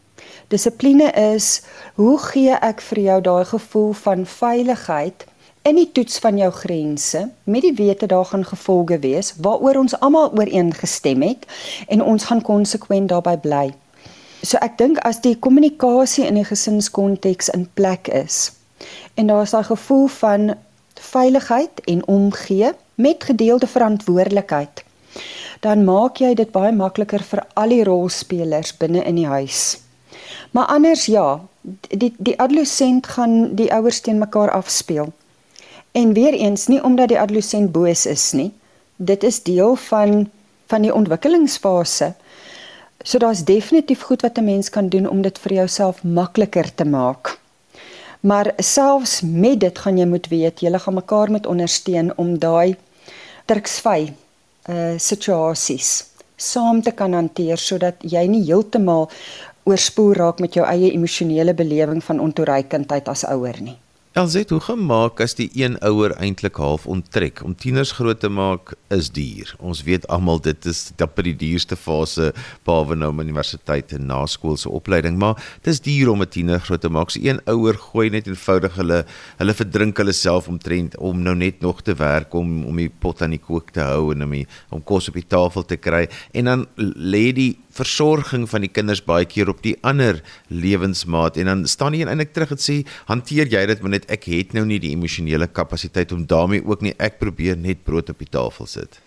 Dissipline 0.48 1.12
is 1.12 1.62
hoe 1.94 2.18
gee 2.18 2.54
ek 2.60 2.80
vir 2.80 2.98
jou 2.98 3.20
daai 3.20 3.44
gevoel 3.44 3.92
van 3.92 4.26
veiligheid 4.26 5.26
in 5.62 5.76
die 5.76 5.92
toets 5.92 6.18
van 6.18 6.38
jou 6.38 6.50
grense 6.50 7.28
met 7.44 7.62
die 7.62 7.74
wete 7.74 8.06
daar 8.06 8.24
gaan 8.24 8.44
gevolge 8.44 8.98
wees 8.98 9.34
waaroor 9.36 9.76
ons 9.76 10.00
almal 10.00 10.32
ooreengestem 10.32 11.22
het 11.22 11.46
en 11.88 12.02
ons 12.02 12.24
gaan 12.24 12.42
konsekwent 12.42 13.08
daarbey 13.08 13.36
bly 13.36 13.66
So 14.42 14.58
ek 14.62 14.78
dink 14.78 14.98
as 15.06 15.20
die 15.20 15.36
kommunikasie 15.36 16.26
in 16.26 16.38
die 16.38 16.46
gesinskonteks 16.46 17.50
in 17.54 17.68
plek 17.74 18.08
is 18.08 18.52
en 19.18 19.26
daar 19.26 19.42
is 19.42 19.54
daai 19.54 19.66
gevoel 19.66 20.06
van 20.06 20.52
veiligheid 20.94 21.80
en 21.90 22.06
omgee 22.06 22.70
met 22.94 23.24
gedeelde 23.24 23.66
verantwoordelikheid 23.66 24.84
dan 25.60 25.84
maak 25.84 26.20
jy 26.22 26.34
dit 26.38 26.50
baie 26.54 26.72
makliker 26.74 27.22
vir 27.30 27.42
al 27.58 27.74
die 27.74 27.84
rolspelers 27.86 28.74
binne 28.78 29.02
in 29.08 29.18
die 29.18 29.26
huis. 29.26 29.78
Maar 30.54 30.70
anders 30.74 31.06
ja, 31.10 31.40
die 31.90 32.12
die 32.16 32.36
adolescent 32.38 33.06
gaan 33.16 33.56
die 33.58 33.70
ouers 33.74 34.00
teen 34.00 34.20
mekaar 34.22 34.52
afspeel. 34.54 35.12
En 35.92 36.14
weer 36.14 36.34
eens 36.34 36.68
nie 36.68 36.82
omdat 36.84 37.12
die 37.12 37.20
adolescent 37.20 37.72
boos 37.72 38.06
is 38.06 38.32
nie. 38.32 38.52
Dit 38.96 39.24
is 39.24 39.42
deel 39.42 39.76
van 39.88 40.28
van 40.68 40.84
die 40.84 40.94
ontwikkelingsfase. 40.94 42.12
So 43.04 43.18
daar's 43.18 43.44
definitief 43.44 44.02
goed 44.02 44.22
wat 44.22 44.38
'n 44.38 44.44
mens 44.44 44.70
kan 44.70 44.88
doen 44.88 45.08
om 45.08 45.22
dit 45.22 45.38
vir 45.38 45.52
jouself 45.52 46.02
makliker 46.02 46.74
te 46.74 46.84
maak. 46.84 47.38
Maar 48.20 48.52
selfs 48.56 49.20
met 49.20 49.60
dit 49.60 49.78
gaan 49.78 49.98
jy 49.98 50.06
moet 50.06 50.28
weet, 50.28 50.60
jy 50.60 50.78
gaan 50.78 50.94
mekaar 50.94 51.30
met 51.30 51.46
ondersteun 51.46 52.16
om 52.16 52.38
daai 52.38 52.76
druksvy 53.44 54.12
uh 54.68 54.94
situasies 54.96 56.04
saam 56.36 56.82
te 56.82 56.90
kan 56.90 57.12
hanteer 57.12 57.58
sodat 57.58 57.94
jy 58.02 58.22
nie 58.30 58.44
heeltemal 58.46 59.08
oorspoel 59.68 60.14
raak 60.14 60.38
met 60.40 60.54
jou 60.54 60.64
eie 60.66 60.92
emosionele 60.92 61.54
belewing 61.54 62.02
van 62.04 62.20
ontoereikendheid 62.20 63.08
as 63.08 63.24
ouer 63.26 63.58
nie. 63.60 63.76
Elzet, 64.18 64.50
hoe 64.50 64.58
gemaak 64.58 65.20
as 65.22 65.36
die 65.38 65.46
een 65.54 65.76
ouer 65.86 66.10
eintlik 66.18 66.56
half 66.58 66.88
onttrek 66.90 67.38
om 67.46 67.52
tieners 67.54 67.92
groot 67.94 68.18
te 68.18 68.26
maak 68.26 68.72
is 68.90 69.12
duur. 69.14 69.52
Ons 69.62 69.84
weet 69.86 70.08
almal 70.10 70.40
dit 70.42 70.66
is 70.66 70.80
dit 70.90 71.12
by 71.14 71.22
die 71.28 71.34
duurste 71.38 71.76
fase 71.78 72.32
behalwe 72.66 72.96
nou 72.98 73.12
op 73.12 73.20
universiteit 73.22 73.94
en 73.94 74.08
naskoolse 74.10 74.72
opleiding, 74.74 75.20
maar 75.22 75.38
dit 75.62 75.70
is 75.70 75.78
duur 75.84 76.10
om 76.10 76.22
'n 76.26 76.32
tiener 76.34 76.58
groot 76.58 76.80
te 76.80 76.90
maak. 76.90 77.10
So 77.14 77.20
een 77.22 77.38
ouer 77.46 77.78
gooi 77.78 78.10
net 78.10 78.26
eenvoudig 78.26 78.74
hulle 78.74 79.04
hulle 79.38 79.54
verdrink 79.54 79.96
hulle 79.96 80.12
self 80.12 80.48
omtrent 80.48 80.96
om 80.96 81.22
nou 81.22 81.36
net 81.36 81.60
nog 81.60 81.82
te 81.82 81.94
werk 81.94 82.34
om 82.34 82.64
om 82.64 82.76
die 82.76 82.90
pot 82.90 83.22
aan 83.22 83.36
die 83.38 83.44
kook 83.46 83.70
te 83.70 83.80
hou 83.80 84.12
en 84.12 84.22
om 84.22 84.30
die, 84.30 84.46
om 84.70 84.82
kos 84.82 85.08
op 85.08 85.14
die 85.14 85.28
tafel 85.28 85.62
te 85.62 85.76
kry 85.76 86.08
en 86.32 86.44
dan 86.44 86.66
lê 86.76 87.32
die 87.32 87.56
versorging 87.78 88.46
van 88.50 88.66
die 88.66 88.72
kinders 88.72 89.02
baie 89.06 89.26
keer 89.28 89.50
op 89.52 89.62
die 89.64 89.76
ander 89.86 90.22
lewensmaat. 90.50 91.38
En 91.38 91.52
dan 91.52 91.66
staan 91.70 91.96
jy 91.96 92.06
eintlik 92.06 92.34
terug 92.36 92.56
en 92.56 92.62
sê 92.62 92.80
hanteer 93.10 93.50
jy 93.52 93.64
dit 93.72 93.82
maar 93.84 93.96
net 93.96 94.08
ek 94.12 94.30
het 94.32 94.56
nou 94.56 94.66
nie 94.68 94.80
die 94.82 94.94
emosionele 94.96 95.48
kapasiteit 95.48 96.12
om 96.12 96.26
daarmee 96.28 96.64
ook 96.64 96.84
nie. 96.84 96.96
Ek 96.98 97.20
probeer 97.22 97.58
net 97.58 97.84
brood 97.86 98.10
op 98.12 98.18
die 98.22 98.30
tafel 98.30 98.70
sit 98.70 99.00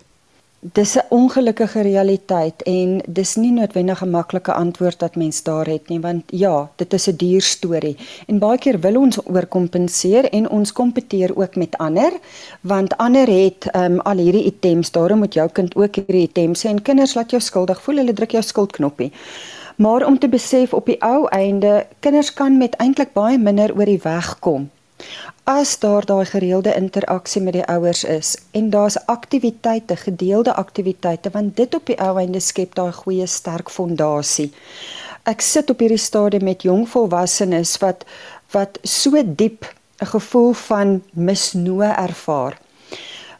Dis 0.62 0.94
'n 0.96 1.06
ongelukkige 1.08 1.80
realiteit 1.80 2.62
en 2.62 3.00
dis 3.08 3.34
nie 3.36 3.50
noodwendig 3.52 4.02
'n 4.04 4.10
maklike 4.10 4.52
antwoord 4.52 5.00
wat 5.00 5.16
mens 5.16 5.42
daar 5.42 5.66
het 5.66 5.88
nie 5.88 6.00
want 6.00 6.22
ja, 6.26 6.70
dit 6.76 6.92
is 6.92 7.08
'n 7.08 7.16
duur 7.16 7.40
storie 7.40 7.96
en 8.26 8.38
baie 8.38 8.58
keer 8.58 8.80
wil 8.80 8.96
ons 8.96 9.18
oorkompenseer 9.26 10.24
en 10.30 10.48
ons 10.48 10.72
kompeteer 10.72 11.36
ook 11.36 11.56
met 11.56 11.78
ander 11.78 12.12
want 12.60 12.96
ander 12.96 13.26
het 13.26 13.74
um, 13.74 13.98
al 14.00 14.16
hierdie 14.16 14.44
items, 14.44 14.90
daarom 14.90 15.18
moet 15.18 15.34
jou 15.34 15.48
kind 15.48 15.74
ook 15.76 15.94
hierdie 15.94 16.28
items 16.28 16.62
hê 16.64 16.68
en 16.68 16.82
kinders 16.82 17.14
laat 17.14 17.30
jou 17.30 17.42
skuldig 17.42 17.82
voel, 17.82 17.96
hulle 17.96 18.12
druk 18.12 18.30
jou 18.30 18.42
skuldknoppie. 18.42 19.12
Maar 19.76 20.06
om 20.06 20.18
te 20.18 20.28
besef 20.28 20.74
op 20.74 20.86
die 20.86 21.00
ou 21.00 21.26
einde, 21.28 21.86
kinders 22.00 22.32
kan 22.34 22.56
met 22.56 22.76
eintlik 22.76 23.12
baie 23.12 23.38
minder 23.38 23.74
oor 23.74 23.84
die 23.86 24.00
weg 24.02 24.38
kom 24.38 24.70
as 25.44 25.78
daar 25.78 26.06
daai 26.06 26.24
gereelde 26.24 26.74
interaksie 26.74 27.42
met 27.42 27.52
die 27.52 27.66
ouers 27.66 28.04
is 28.04 28.36
en 28.50 28.70
daar's 28.70 28.98
aktiwiteite, 29.06 29.96
gedeelde 29.96 30.54
aktiwiteite 30.54 31.30
want 31.30 31.56
dit 31.56 31.74
op 31.74 31.86
die 31.86 31.98
ou 32.00 32.18
einde 32.18 32.40
skep 32.40 32.74
daai 32.74 32.92
goeie 32.92 33.26
sterk 33.26 33.70
fondasie. 33.70 34.52
Ek 35.24 35.40
sit 35.40 35.70
op 35.70 35.78
hierdie 35.78 36.02
stadium 36.02 36.44
met 36.44 36.62
jong 36.62 36.88
volwassenes 36.88 37.78
wat 37.82 38.04
wat 38.52 38.78
so 38.82 39.22
diep 39.24 39.66
'n 40.00 40.06
gevoel 40.06 40.52
van 40.52 41.02
misnoë 41.14 41.94
ervaar 41.96 42.58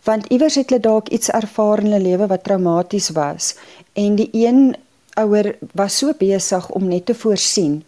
Want 0.02 0.26
iewers 0.26 0.54
het 0.58 0.70
hulle 0.70 0.82
dalk 0.82 1.08
iets 1.08 1.30
ervaar 1.30 1.78
in 1.78 1.92
hulle 1.92 2.02
lewe 2.02 2.26
wat 2.26 2.42
traumaties 2.44 3.10
was 3.14 3.54
en 3.92 4.16
die 4.18 4.28
een 4.32 4.74
ouer 5.14 5.54
was 5.78 5.98
so 5.98 6.14
besig 6.18 6.68
om 6.70 6.88
net 6.88 7.06
te 7.06 7.14
voorsien 7.14 7.82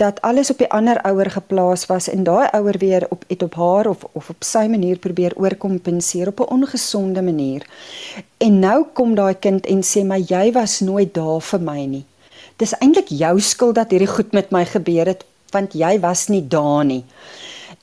dat 0.00 0.20
alles 0.24 0.50
op 0.50 0.58
die 0.58 0.70
ander 0.72 0.96
ouer 1.04 1.28
geplaas 1.30 1.84
was 1.86 2.08
en 2.08 2.22
daai 2.24 2.48
ouer 2.56 2.78
weer 2.80 3.06
op 3.10 3.24
het 3.28 3.42
op 3.42 3.54
haar 3.54 3.86
of 3.86 4.04
of 4.12 4.30
op 4.32 4.44
sy 4.44 4.64
manier 4.72 4.98
probeer 4.98 5.36
oorkompenseer 5.36 6.28
op 6.32 6.40
'n 6.40 6.52
ongesonde 6.56 7.22
manier. 7.22 7.66
En 8.38 8.58
nou 8.58 8.84
kom 8.92 9.14
daai 9.14 9.34
kind 9.34 9.66
en 9.66 9.82
sê 9.82 10.04
maar 10.04 10.18
jy 10.18 10.52
was 10.52 10.80
nooit 10.80 11.14
daar 11.14 11.40
vir 11.40 11.60
my 11.60 11.84
nie. 11.84 12.04
Dis 12.56 12.78
eintlik 12.78 13.08
jou 13.08 13.40
skuld 13.40 13.74
dat 13.74 13.90
hierdie 13.90 14.14
goed 14.16 14.32
met 14.32 14.50
my 14.50 14.64
gebeur 14.64 15.06
het 15.06 15.24
want 15.50 15.72
jy 15.72 16.00
was 16.00 16.28
nie 16.28 16.48
daar 16.48 16.84
nie. 16.84 17.04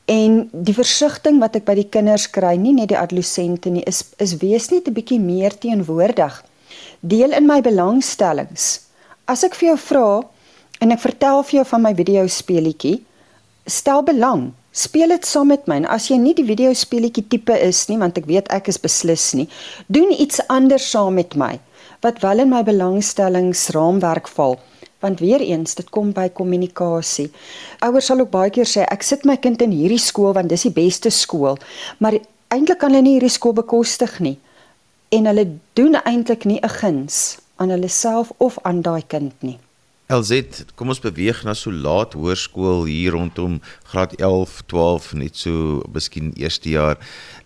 En 0.06 0.50
die 0.52 0.74
versigtiging 0.74 1.40
wat 1.40 1.56
ek 1.56 1.66
by 1.66 1.76
die 1.76 1.90
kinders 1.90 2.30
kry, 2.30 2.56
nie 2.56 2.74
net 2.74 2.88
die 2.88 2.98
adolessente 2.98 3.70
nie, 3.70 3.84
is 3.84 4.04
is 4.18 4.38
wees 4.38 4.70
net 4.72 4.88
'n 4.88 4.94
bietjie 4.94 5.20
meer 5.20 5.58
teenwoordig. 5.58 6.44
Deel 7.00 7.32
in 7.32 7.46
my 7.46 7.62
belangstellings. 7.62 8.80
As 9.26 9.44
ek 9.44 9.56
vir 9.56 9.68
jou 9.68 9.78
vra, 9.78 10.24
en 10.80 10.94
ek 10.94 11.04
vertel 11.04 11.44
vir 11.44 11.60
jou 11.60 11.66
van 11.72 11.82
my 11.82 11.94
video 11.98 12.28
speletjie. 12.28 13.02
Stel 13.68 14.04
belang, 14.08 14.52
speel 14.72 15.12
dit 15.16 15.26
saam 15.26 15.50
met 15.52 15.68
my. 15.68 15.82
En 15.82 15.90
as 15.98 16.08
jy 16.12 16.18
nie 16.22 16.36
die 16.38 16.46
video 16.48 16.74
speletjie 16.74 17.26
tipe 17.28 17.56
is 17.58 17.86
nie, 17.90 17.98
want 17.98 18.18
ek 18.18 18.30
weet 18.30 18.52
ek 18.54 18.70
is 18.72 18.80
beslis 18.82 19.34
nie, 19.38 19.48
doen 19.88 20.14
iets 20.14 20.42
anders 20.54 20.90
saam 20.92 21.18
met 21.20 21.36
my 21.36 21.58
wat 22.06 22.20
wel 22.22 22.44
in 22.44 22.52
my 22.54 22.62
belangstellingsraamwerk 22.62 24.28
val. 24.30 24.60
Want 25.02 25.20
weer 25.20 25.42
eens, 25.42 25.76
dit 25.76 25.90
kom 25.90 26.12
by 26.14 26.28
kommunikasie. 26.30 27.32
Ouers 27.86 28.10
sal 28.10 28.22
ook 28.22 28.30
baie 28.34 28.54
keer 28.54 28.70
sê 28.70 28.86
ek 28.86 29.06
sit 29.06 29.26
my 29.26 29.38
kind 29.42 29.62
in 29.66 29.74
hierdie 29.74 30.02
skool 30.02 30.36
want 30.38 30.54
dis 30.54 30.68
die 30.70 30.74
beste 30.74 31.10
skool, 31.14 31.58
maar 31.98 32.20
eintlik 32.54 32.82
kan 32.82 32.94
hulle 32.94 33.06
nie 33.06 33.18
hierdie 33.18 33.34
skool 33.34 33.58
bekostig 33.58 34.20
nie. 34.22 34.38
En 35.10 35.30
hulle 35.30 35.48
doen 35.78 35.98
eintlik 36.04 36.46
nie 36.46 36.60
'n 36.62 36.70
guns 36.82 37.38
aan 37.58 37.70
hulle 37.70 37.90
self 37.90 38.32
of 38.38 38.58
aan 38.64 38.82
daai 38.82 39.02
kind 39.08 39.34
nie. 39.42 39.58
LZ, 40.08 40.62
kom 40.80 40.94
ons 40.94 41.02
beweeg 41.04 41.42
na 41.44 41.52
so 41.52 41.68
laat 41.68 42.14
hoërskool 42.16 42.86
hier 42.88 43.12
rondom 43.12 43.58
graad 43.92 44.14
11, 44.22 44.62
12, 44.72 45.10
net 45.20 45.36
so 45.36 45.82
miskien 45.92 46.30
eerste 46.40 46.72
jaar. 46.72 46.96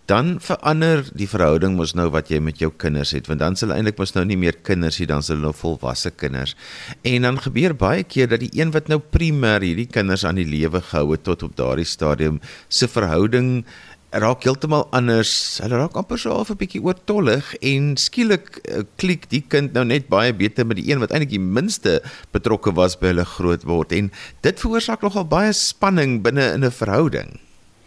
Dan 0.06 0.36
verander 0.42 1.02
die 1.18 1.26
verhouding 1.26 1.74
mos 1.74 1.96
nou 1.98 2.06
wat 2.14 2.30
jy 2.30 2.38
met 2.38 2.62
jou 2.62 2.70
kinders 2.70 3.16
het, 3.16 3.26
want 3.26 3.42
dan 3.42 3.58
sal 3.58 3.74
eintlik 3.74 3.98
mos 3.98 4.14
nou 4.14 4.22
nie 4.30 4.38
meer 4.38 4.60
kinders 4.62 5.00
nie, 5.02 5.08
dan 5.10 5.26
sal 5.26 5.40
hulle 5.40 5.48
nou 5.50 5.58
volwasse 5.58 6.14
kinders. 6.14 6.54
En 7.02 7.26
dan 7.26 7.42
gebeur 7.42 7.74
baie 7.74 8.06
keer 8.06 8.30
dat 8.30 8.44
die 8.44 8.52
een 8.54 8.70
wat 8.70 8.86
nou 8.92 9.00
primêr 9.02 9.66
hierdie 9.66 9.90
kinders 9.90 10.22
aan 10.22 10.38
die 10.38 10.46
lewe 10.46 10.84
gehou 10.86 11.16
het 11.16 11.26
tot 11.26 11.42
op 11.42 11.58
daardie 11.58 11.88
stadium 11.88 12.38
se 12.70 12.86
verhouding 12.86 13.64
raak 14.12 14.44
heeltemal 14.44 14.86
anders. 14.92 15.32
Hulle 15.62 15.78
raak 15.80 15.96
amper 15.96 16.18
so 16.20 16.34
half 16.36 16.50
'n 16.50 16.60
bietjie 16.60 16.82
oortollig 16.84 17.54
en 17.60 17.96
skielik 17.96 18.60
uh, 18.68 18.84
klik 18.96 19.28
die 19.30 19.40
kind 19.40 19.72
nou 19.72 19.84
net 19.84 20.08
baie 20.08 20.32
beter 20.32 20.66
met 20.66 20.76
die 20.76 20.90
een 20.92 21.00
wat 21.00 21.12
eintlik 21.12 21.32
die 21.32 21.40
minste 21.40 22.02
betrokke 22.32 22.74
was 22.76 22.96
by 22.96 23.12
hulle 23.12 23.24
groot 23.24 23.64
word 23.64 23.92
en 23.92 24.12
dit 24.42 24.60
veroorsaak 24.60 25.02
nogal 25.02 25.24
baie 25.24 25.52
spanning 25.52 26.22
binne 26.22 26.52
in 26.52 26.64
'n 26.64 26.70
verhouding. 26.70 27.40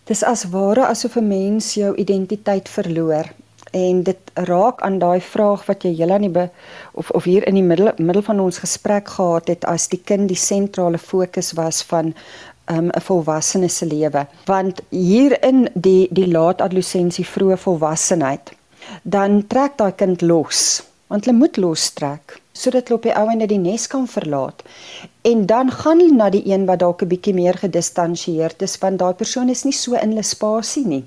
Dis 0.05 0.23
as 0.23 0.49
ware 0.49 0.85
asof 0.87 1.15
'n 1.17 1.27
mens 1.27 1.73
jou 1.73 1.95
identiteit 1.95 2.69
verloor 2.69 3.29
en 3.71 4.03
dit 4.03 4.31
raak 4.33 4.81
aan 4.81 4.99
daai 4.99 5.21
vraag 5.21 5.65
wat 5.65 5.83
jy 5.83 5.91
heel 5.97 6.11
aan 6.11 6.25
die 6.25 6.31
be, 6.31 6.49
of 6.93 7.09
of 7.11 7.23
hier 7.23 7.45
in 7.47 7.57
die 7.59 7.63
middel 7.63 7.91
middel 7.97 8.23
van 8.23 8.39
ons 8.39 8.61
gesprek 8.63 9.09
gehad 9.17 9.47
het 9.47 9.65
as 9.65 9.87
die 9.87 10.01
kind 10.11 10.27
die 10.31 10.39
sentrale 10.39 10.97
fokus 10.97 11.53
was 11.59 11.81
van 11.83 12.13
um, 12.69 12.89
'n 12.89 13.01
volwassene 13.01 13.69
se 13.69 13.85
lewe. 13.85 14.27
Want 14.45 14.81
hier 14.89 15.43
in 15.43 15.69
die 15.73 16.07
die 16.11 16.27
laat 16.27 16.61
adolessensie 16.61 17.25
vroeë 17.25 17.57
volwassenheid 17.57 18.51
dan 19.01 19.47
trek 19.47 19.77
daai 19.77 19.93
kind 19.97 20.21
los 20.21 20.83
want 21.07 21.25
hulle 21.25 21.37
moet 21.37 21.57
lostrek 21.61 22.39
sodat 22.55 22.87
hulle 22.87 22.97
op 22.97 23.07
die 23.07 23.15
ou 23.19 23.25
ende 23.29 23.47
die 23.51 23.59
nes 23.59 23.83
kan 23.91 24.05
verlaat. 24.07 24.61
En 25.27 25.45
dan 25.45 25.71
gaan 25.71 25.99
hulle 25.99 26.15
na 26.15 26.29
die 26.31 26.45
een 26.47 26.65
wat 26.69 26.79
dalk 26.79 27.03
'n 27.03 27.11
bietjie 27.11 27.33
meer 27.33 27.57
gedistansieerd 27.63 28.61
is 28.61 28.77
want 28.83 28.99
daai 28.99 29.13
persoon 29.13 29.49
is 29.49 29.63
nie 29.63 29.73
so 29.73 29.93
in 29.93 30.09
hulle 30.09 30.23
spasie 30.23 30.85
nie. 30.87 31.03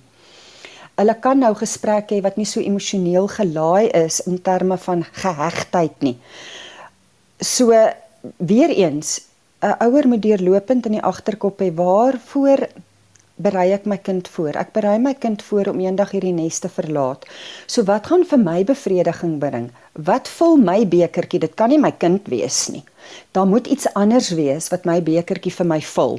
Hulle 0.99 1.15
kan 1.21 1.39
nou 1.39 1.55
gesprekke 1.55 2.15
hê 2.15 2.21
wat 2.23 2.37
nie 2.37 2.47
so 2.47 2.61
emosioneel 2.61 3.29
gelaai 3.29 3.89
is 4.05 4.21
in 4.21 4.43
terme 4.43 4.77
van 4.77 5.05
gehegtheid 5.13 6.01
nie. 6.01 6.17
So 7.41 7.73
weer 8.37 8.71
eens 8.71 9.21
'n 9.61 9.75
ouer 9.83 10.07
moet 10.09 10.23
deurlopend 10.23 10.87
in 10.87 10.93
die 10.93 11.03
agterkop 11.03 11.59
hê 11.61 11.73
waarvoor 11.75 12.61
berei 13.43 13.73
ek 13.75 13.87
my 13.91 13.97
kind 13.99 14.29
voor? 14.29 14.55
Ek 14.55 14.71
berei 14.73 14.99
my 15.03 15.15
kind 15.15 15.43
voor 15.43 15.71
om 15.73 15.81
eendag 15.83 16.13
hierdie 16.15 16.35
nes 16.35 16.59
te 16.59 16.71
verlaat. 16.71 17.27
So 17.67 17.83
wat 17.91 18.07
gaan 18.07 18.25
vir 18.31 18.39
my 18.39 18.65
bevrediging 18.65 19.39
bring? 19.43 19.71
Wat 19.93 20.29
vul 20.29 20.57
my 20.63 20.87
bekertjie? 20.87 21.41
Dit 21.41 21.55
kan 21.55 21.71
nie 21.75 21.79
my 21.79 21.91
kind 21.91 22.27
wees 22.31 22.69
nie. 22.69 22.85
Daar 23.33 23.47
moet 23.47 23.67
iets 23.67 23.91
anders 23.95 24.31
wees 24.31 24.71
wat 24.75 24.87
my 24.87 25.01
bekertjie 25.03 25.55
vir 25.55 25.67
my 25.67 25.81
vul. 25.81 26.19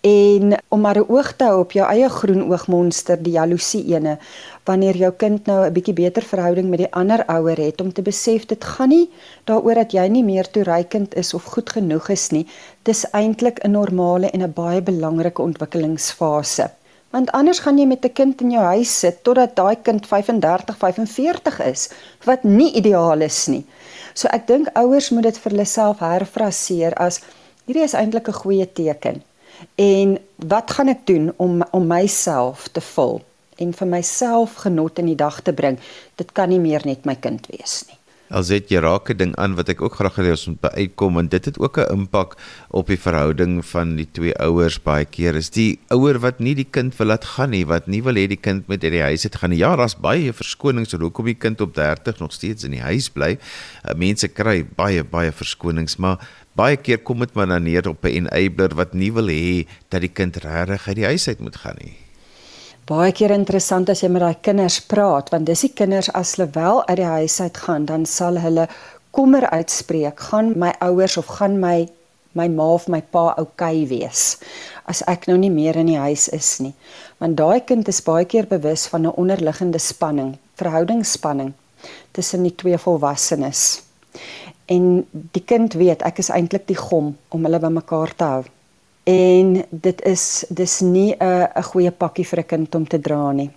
En 0.00 0.58
om 0.68 0.80
maar 0.80 0.98
'n 0.98 1.08
oog 1.08 1.32
te 1.36 1.44
hou 1.44 1.60
op 1.60 1.72
jou 1.72 1.86
eie 1.88 2.08
groen 2.08 2.42
oogmonster, 2.50 3.22
die 3.22 3.32
jaloesie 3.32 3.84
ene, 3.94 4.18
wanneer 4.64 4.96
jou 4.96 5.12
kind 5.12 5.46
nou 5.46 5.66
'n 5.66 5.72
bietjie 5.72 5.94
beter 5.94 6.22
verhouding 6.22 6.68
met 6.68 6.78
die 6.78 6.92
ander 6.92 7.24
ouer 7.26 7.56
het 7.56 7.80
om 7.80 7.92
te 7.92 8.02
besef 8.02 8.46
dit 8.46 8.64
gaan 8.64 8.88
nie 8.88 9.10
daaroor 9.44 9.74
dat 9.74 9.92
jy 9.92 10.06
nie 10.08 10.24
meer 10.24 10.50
toereikend 10.50 11.14
is 11.14 11.34
of 11.34 11.44
goed 11.44 11.70
genoeg 11.70 12.08
is 12.08 12.30
nie. 12.30 12.46
Dis 12.82 13.06
eintlik 13.10 13.64
'n 13.64 13.70
normale 13.70 14.30
en 14.30 14.42
'n 14.42 14.52
baie 14.52 14.82
belangrike 14.82 15.42
ontwikkelingsfase. 15.42 16.70
Want 17.10 17.30
anders 17.30 17.58
gaan 17.58 17.78
jy 17.78 17.86
met 17.86 18.04
'n 18.04 18.12
kind 18.12 18.40
in 18.40 18.50
jou 18.50 18.62
huis 18.62 18.98
sit 18.98 19.24
totdat 19.24 19.56
daai 19.56 19.76
kind 19.82 20.06
35, 20.06 20.76
45 20.76 21.60
is, 21.60 21.90
wat 22.24 22.42
nie 22.42 22.72
ideaal 22.72 23.20
is 23.20 23.46
nie. 23.46 23.66
So 24.14 24.28
ek 24.28 24.46
dink 24.46 24.68
ouers 24.74 25.10
moet 25.10 25.22
dit 25.22 25.38
vir 25.38 25.50
hulle 25.50 25.64
self 25.64 25.98
herfraseer 25.98 26.94
as 26.94 27.20
hierdie 27.66 27.84
is 27.84 27.94
eintlik 27.94 28.28
'n 28.28 28.32
goeie 28.42 28.72
teken. 28.72 29.22
En 29.74 30.18
wat 30.36 30.70
gaan 30.70 30.88
ek 30.88 31.06
doen 31.06 31.32
om 31.36 31.62
om 31.70 31.86
myself 31.86 32.68
te 32.68 32.80
vul 32.80 33.20
en 33.60 33.72
vir 33.76 33.86
myself 33.86 34.54
genot 34.64 34.98
in 34.98 35.06
die 35.12 35.18
dag 35.18 35.40
te 35.40 35.52
bring? 35.52 35.78
Dit 36.16 36.32
kan 36.32 36.48
nie 36.48 36.60
meer 36.60 36.84
net 36.84 37.04
my 37.04 37.14
kind 37.14 37.46
wees 37.52 37.84
nie. 37.88 38.00
Alsit 38.30 38.68
jy 38.70 38.78
raak 38.78 39.10
'n 39.10 39.18
ding 39.18 39.32
aan 39.42 39.56
wat 39.58 39.68
ek 39.72 39.80
ook 39.82 39.96
graag 39.98 40.14
wil 40.14 40.30
ons 40.30 40.46
moet 40.46 40.62
uitkom 40.62 41.18
en 41.18 41.28
dit 41.28 41.44
het 41.44 41.58
ook 41.58 41.78
'n 41.78 41.90
impak 41.90 42.36
op 42.70 42.86
die 42.86 42.96
verhouding 42.96 43.64
van 43.66 43.96
die 43.96 44.06
twee 44.06 44.34
ouers 44.38 44.78
baie 44.78 45.04
keer. 45.04 45.34
Is 45.34 45.50
die 45.50 45.80
ouer 45.90 46.18
wat 46.20 46.38
nie 46.38 46.54
die 46.54 46.68
kind 46.70 46.94
wil 46.96 47.08
laat 47.08 47.24
gaan 47.24 47.50
nie, 47.50 47.66
wat 47.66 47.88
nie 47.88 48.02
wil 48.02 48.14
hê 48.14 48.28
die 48.28 48.38
kind 48.38 48.68
moet 48.68 48.84
uit 48.84 48.92
die 48.92 49.02
huis 49.02 49.24
uit 49.24 49.34
gaan 49.34 49.50
nie. 49.50 49.58
Ja, 49.58 49.74
daar's 49.74 49.98
baie 49.98 50.32
verskonings 50.32 50.94
oor 50.94 51.00
hoekom 51.00 51.24
die 51.24 51.34
kind 51.34 51.60
op 51.60 51.74
30 51.74 52.20
nog 52.20 52.32
steeds 52.32 52.62
in 52.64 52.70
die 52.70 52.80
huis 52.80 53.10
bly. 53.10 53.36
Uh, 53.84 53.94
mense 53.96 54.28
kry 54.28 54.64
baie 54.76 55.02
baie 55.02 55.32
verskonings, 55.32 55.96
maar 55.96 56.18
baie 56.58 56.76
keer 56.76 56.98
kom 57.06 57.22
dit 57.22 57.34
maar 57.34 57.46
dan 57.46 57.62
neer 57.62 57.88
op 57.88 58.04
'n 58.04 58.26
enabler 58.26 58.74
wat 58.74 58.92
nie 58.92 59.12
wil 59.12 59.28
hê 59.28 59.66
dat 59.88 60.00
die 60.00 60.12
kind 60.12 60.36
regtig 60.36 60.88
uit 60.88 60.96
die 60.96 61.04
huis 61.04 61.28
uit 61.28 61.40
moet 61.40 61.56
gaan 61.56 61.76
nie. 61.78 61.96
Baie 62.86 63.12
keer 63.12 63.30
interessant 63.30 63.88
as 63.90 64.00
jy 64.00 64.08
met 64.08 64.20
daai 64.20 64.40
kinders 64.40 64.80
praat, 64.80 65.30
want 65.30 65.46
dis 65.46 65.60
die 65.60 65.72
kinders 65.74 66.10
as 66.12 66.34
hulle 66.34 66.50
wel 66.52 66.86
uit 66.88 66.96
die 66.96 67.06
huis 67.06 67.40
uit 67.40 67.56
gaan, 67.56 67.84
dan 67.84 68.06
sal 68.06 68.38
hulle 68.38 68.68
kommer 69.10 69.46
uitspreek, 69.50 70.20
gaan 70.20 70.58
my 70.58 70.72
ouers 70.80 71.16
of 71.16 71.26
gaan 71.26 71.60
my 71.60 71.88
my 72.32 72.48
ma 72.48 72.64
of 72.74 72.88
my 72.88 73.00
pa 73.00 73.34
oukei 73.38 73.82
okay 73.82 73.86
wees 73.90 74.38
as 74.86 75.02
ek 75.06 75.26
nou 75.26 75.36
nie 75.38 75.50
meer 75.50 75.76
in 75.76 75.86
die 75.86 75.98
huis 75.98 76.28
is 76.28 76.58
nie. 76.58 76.74
Want 77.18 77.36
daai 77.36 77.60
kind 77.66 77.88
is 77.88 78.02
baie 78.02 78.24
keer 78.24 78.46
bewus 78.46 78.86
van 78.86 79.06
'n 79.06 79.14
onderliggende 79.16 79.78
spanning, 79.78 80.38
verhoudingsspanning 80.54 81.52
tussen 82.12 82.42
die 82.42 82.54
twee 82.54 82.78
volwassenes 82.78 83.82
en 84.70 85.06
die 85.10 85.42
kind 85.44 85.74
weet 85.74 86.02
ek 86.06 86.20
is 86.22 86.30
eintlik 86.30 86.68
die 86.70 86.78
gom 86.78 87.14
om 87.34 87.46
hulle 87.46 87.58
bymekaar 87.62 88.14
te 88.14 88.28
hou. 88.34 88.42
En 89.10 89.56
dit 89.70 90.02
is 90.06 90.44
dis 90.48 90.80
nie 90.80 91.14
'n 91.18 91.48
'n 91.56 91.62
goeie 91.62 91.90
pakkie 91.90 92.26
vir 92.26 92.40
'n 92.40 92.46
kind 92.46 92.74
om 92.74 92.86
te 92.86 93.00
dra 93.00 93.32
nie. 93.32 93.50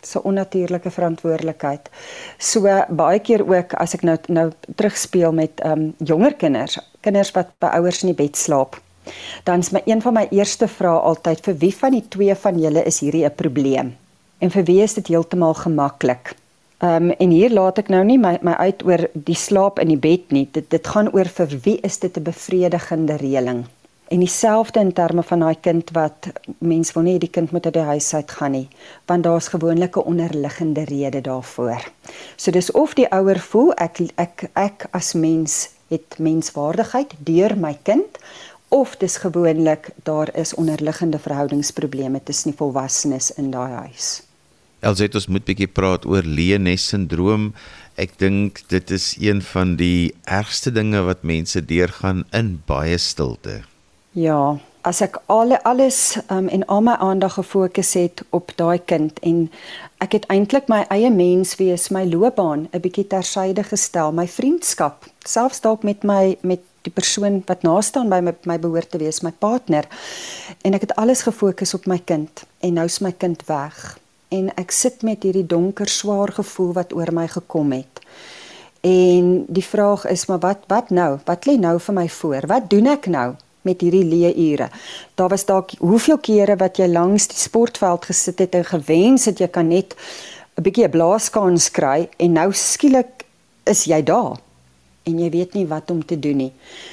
Dis 0.00 0.14
'n 0.16 0.22
onnatuurlike 0.28 0.90
verantwoordelikheid. 0.90 1.90
So 2.38 2.60
baie 2.88 3.18
keer 3.18 3.42
ook 3.54 3.74
as 3.74 3.94
ek 3.94 4.02
nou 4.02 4.16
nou 4.28 4.50
terugspeel 4.76 5.32
met 5.32 5.60
ehm 5.60 5.72
um, 5.72 5.94
jonger 5.98 6.34
kinders, 6.34 6.78
kinders 7.00 7.30
wat 7.30 7.48
by 7.58 7.66
ouers 7.66 8.02
in 8.02 8.14
die 8.14 8.24
bed 8.24 8.36
slaap. 8.36 8.80
Dan 9.44 9.58
is 9.58 9.70
my 9.70 9.82
een 9.84 10.02
van 10.02 10.14
my 10.14 10.26
eerste 10.30 10.68
vrae 10.68 11.00
altyd 11.00 11.40
vir 11.40 11.56
wie 11.56 11.74
van 11.76 11.90
die 11.90 12.08
twee 12.08 12.34
van 12.34 12.60
julle 12.60 12.84
is 12.84 13.00
hierdie 13.00 13.24
'n 13.24 13.34
probleem? 13.34 13.96
En 14.38 14.50
vir 14.50 14.64
wie 14.64 14.82
is 14.82 14.94
dit 14.94 15.06
heeltemal 15.06 15.54
gemaklik? 15.54 16.34
Ehm 16.80 17.10
um, 17.10 17.10
en 17.10 17.30
hier 17.30 17.52
laat 17.52 17.78
ek 17.78 17.90
nou 17.92 18.00
nie 18.08 18.16
my 18.18 18.38
my 18.40 18.54
uit 18.56 18.82
oor 18.88 19.02
die 19.12 19.36
slaap 19.36 19.78
in 19.82 19.90
die 19.92 20.00
bed 20.00 20.30
nie. 20.32 20.46
Dit 20.52 20.70
dit 20.72 20.86
gaan 20.88 21.10
oor 21.12 21.28
vir 21.28 21.50
wie 21.64 21.76
is 21.84 21.98
dit 22.00 22.16
'n 22.16 22.22
bevredigende 22.22 23.16
reëling. 23.20 23.64
En 24.08 24.18
dieselfde 24.18 24.80
in 24.80 24.92
terme 24.92 25.22
van 25.22 25.38
daai 25.38 25.60
kind 25.60 25.90
wat 25.92 26.28
mens 26.58 26.92
wil 26.92 27.02
nie 27.02 27.18
die 27.18 27.30
kind 27.30 27.50
moet 27.52 27.66
uit 27.66 27.74
die 27.74 27.82
huis 27.82 28.14
uit 28.14 28.30
gaan 28.30 28.50
nie, 28.50 28.68
want 29.06 29.22
daar's 29.22 29.48
gewoonlik 29.48 29.96
'n 29.96 30.08
onderliggende 30.12 30.84
rede 30.84 31.20
daarvoor. 31.20 31.84
So 32.36 32.50
dis 32.50 32.70
of 32.70 32.94
die 32.94 33.10
ouer 33.12 33.38
voel 33.38 33.72
ek 33.74 34.00
ek 34.14 34.50
ek 34.54 34.86
as 34.90 35.12
mens 35.12 35.68
het 35.88 36.18
menswaardigheid 36.18 37.12
deur 37.18 37.56
my 37.56 37.78
kind 37.82 38.18
of 38.68 38.96
dis 38.96 39.16
gewoonlik 39.16 39.90
daar 40.02 40.28
is 40.34 40.54
onderliggende 40.54 41.18
verhoudingsprobleme 41.18 42.22
tussen 42.22 42.50
die 42.50 42.58
volwassenes 42.58 43.30
in 43.34 43.50
daai 43.50 43.72
huis. 43.72 44.29
Elsit 44.80 45.14
ons 45.18 45.28
moet 45.28 45.44
bietjie 45.44 45.68
praat 45.68 46.06
oor 46.08 46.24
Leenes 46.24 46.86
sindroom. 46.88 47.50
Ek 48.00 48.14
dink 48.22 48.62
dit 48.72 48.92
is 48.96 49.12
een 49.20 49.42
van 49.44 49.74
die 49.76 50.14
ergste 50.24 50.72
dinge 50.72 51.02
wat 51.04 51.26
mense 51.26 51.60
deurgaan 51.60 52.24
in 52.32 52.54
baie 52.68 52.96
stilte. 52.96 53.60
Ja, 54.16 54.56
as 54.88 55.02
ek 55.04 55.20
al 55.28 55.52
alles 55.68 56.16
um, 56.32 56.48
en 56.48 56.64
al 56.72 56.80
my 56.88 56.96
aandag 56.96 57.36
gefokus 57.36 57.92
het 57.94 58.24
op 58.32 58.56
daai 58.56 58.80
kind 58.80 59.20
en 59.20 59.50
ek 60.00 60.16
het 60.16 60.26
eintlik 60.32 60.72
my 60.72 60.80
eie 60.88 61.12
mens 61.12 61.58
wees, 61.60 61.90
my 61.92 62.06
loopbaan 62.08 62.68
'n 62.72 62.80
bietjie 62.80 63.04
tersyde 63.04 63.62
gestel, 63.62 64.16
my 64.16 64.26
vriendskap, 64.26 65.04
selfs 65.28 65.60
dalk 65.60 65.84
met 65.84 66.02
my 66.02 66.38
met 66.40 66.64
die 66.88 66.92
persoon 66.92 67.42
wat 67.46 67.62
naaste 67.62 67.98
aan 68.00 68.08
my, 68.08 68.32
my 68.48 68.58
behoort 68.58 68.90
te 68.90 68.98
wees, 68.98 69.20
my 69.20 69.32
partner. 69.32 69.84
En 70.64 70.72
ek 70.72 70.88
het 70.88 70.96
alles 70.96 71.22
gefokus 71.28 71.74
op 71.74 71.86
my 71.86 71.98
kind 71.98 72.44
en 72.64 72.72
nou 72.80 72.88
is 72.88 73.00
my 73.04 73.12
kind 73.12 73.44
weg. 73.46 74.00
En 74.30 74.50
ek 74.54 74.70
sit 74.70 75.02
met 75.02 75.22
hierdie 75.26 75.46
donker, 75.46 75.88
swaar 75.88 76.32
gevoel 76.32 76.72
wat 76.72 76.94
oor 76.94 77.10
my 77.12 77.26
gekom 77.28 77.72
het. 77.74 78.02
En 78.86 79.44
die 79.48 79.64
vraag 79.64 80.06
is 80.08 80.26
maar 80.30 80.40
wat 80.40 80.64
wat 80.70 80.90
nou? 80.90 81.18
Wat 81.26 81.46
lê 81.46 81.58
nou 81.58 81.76
vir 81.78 81.94
my 81.94 82.08
voor? 82.08 82.46
Wat 82.46 82.70
doen 82.70 82.86
ek 82.86 83.06
nou? 83.06 83.34
met 83.62 83.82
hierdie 83.84 84.04
leë 84.08 84.32
ure. 84.40 84.68
Daar 85.14 85.28
was 85.28 85.44
dalk 85.44 85.74
hoeveel 85.78 86.18
kere 86.24 86.56
wat 86.60 86.80
jy 86.80 86.88
langs 86.88 87.28
die 87.28 87.38
sportveld 87.38 88.06
gesit 88.08 88.40
het 88.40 88.56
en 88.56 88.64
gewens 88.64 89.26
het 89.28 89.40
jy 89.40 89.48
kan 89.52 89.68
net 89.68 89.96
'n 90.56 90.62
bietjie 90.62 90.86
'n 90.86 90.90
blaaskans 90.90 91.70
kry 91.70 92.08
en 92.16 92.32
nou 92.32 92.52
skielik 92.52 93.24
is 93.64 93.84
jy 93.84 94.02
daar 94.02 94.40
en 95.04 95.18
jy 95.18 95.30
weet 95.30 95.54
nie 95.54 95.66
wat 95.66 95.90
om 95.90 96.04
te 96.04 96.18
doen 96.18 96.36
nie. 96.36 96.52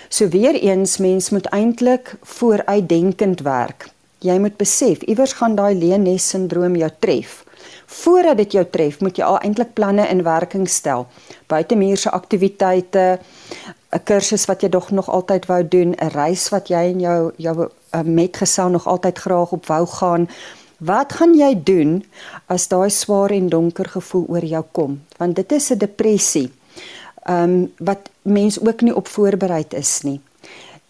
So 0.09 0.27
weer 0.27 0.55
eens 0.55 0.97
mens 0.97 1.29
moet 1.29 1.45
eintlik 1.45 2.15
vooruitdenkend 2.23 3.39
werk. 3.41 3.89
Jy 4.19 4.39
moet 4.39 4.57
besef 4.57 5.03
iewers 5.05 5.33
gaan 5.37 5.55
daai 5.55 5.75
leenes 5.75 6.29
sindroom 6.29 6.75
jou 6.75 6.89
tref. 6.99 7.43
Voordat 7.85 8.37
dit 8.37 8.51
jou 8.57 8.65
tref, 8.65 8.99
moet 8.99 9.17
jy 9.17 9.23
al 9.23 9.39
eintlik 9.39 9.73
planne 9.73 10.07
in 10.09 10.23
werking 10.23 10.67
stel. 10.69 11.07
Buitemuurse 11.47 12.11
aktiwiteite, 12.11 13.19
'n 13.93 14.03
kursus 14.03 14.45
wat 14.45 14.61
jy 14.61 14.69
dog 14.69 14.91
nog 14.91 15.09
altyd 15.09 15.45
wou 15.45 15.67
doen, 15.67 15.95
'n 15.95 16.11
reis 16.13 16.49
wat 16.49 16.67
jy 16.67 16.83
en 16.91 16.99
jou 16.99 17.31
jou 17.37 17.55
uh, 17.59 18.01
metgesel 18.01 18.69
nog 18.69 18.87
altyd 18.87 19.17
graag 19.17 19.51
op 19.51 19.65
wou 19.65 19.85
gaan. 19.85 20.29
Wat 20.77 21.13
gaan 21.13 21.33
jy 21.33 21.63
doen 21.63 22.03
as 22.45 22.67
daai 22.67 22.89
swaar 22.89 23.31
en 23.31 23.49
donker 23.49 23.89
gevoel 23.89 24.25
oor 24.27 24.45
jou 24.45 24.63
kom? 24.71 25.01
Want 25.17 25.35
dit 25.35 25.51
is 25.51 25.71
'n 25.71 25.77
depressie. 25.77 26.51
Ehm 27.23 27.43
um, 27.43 27.73
wat 27.77 28.09
mens 28.21 28.59
ook 28.59 28.81
nie 28.81 28.95
op 28.95 29.07
voorbereid 29.07 29.73
is 29.73 30.01
nie. 30.01 30.21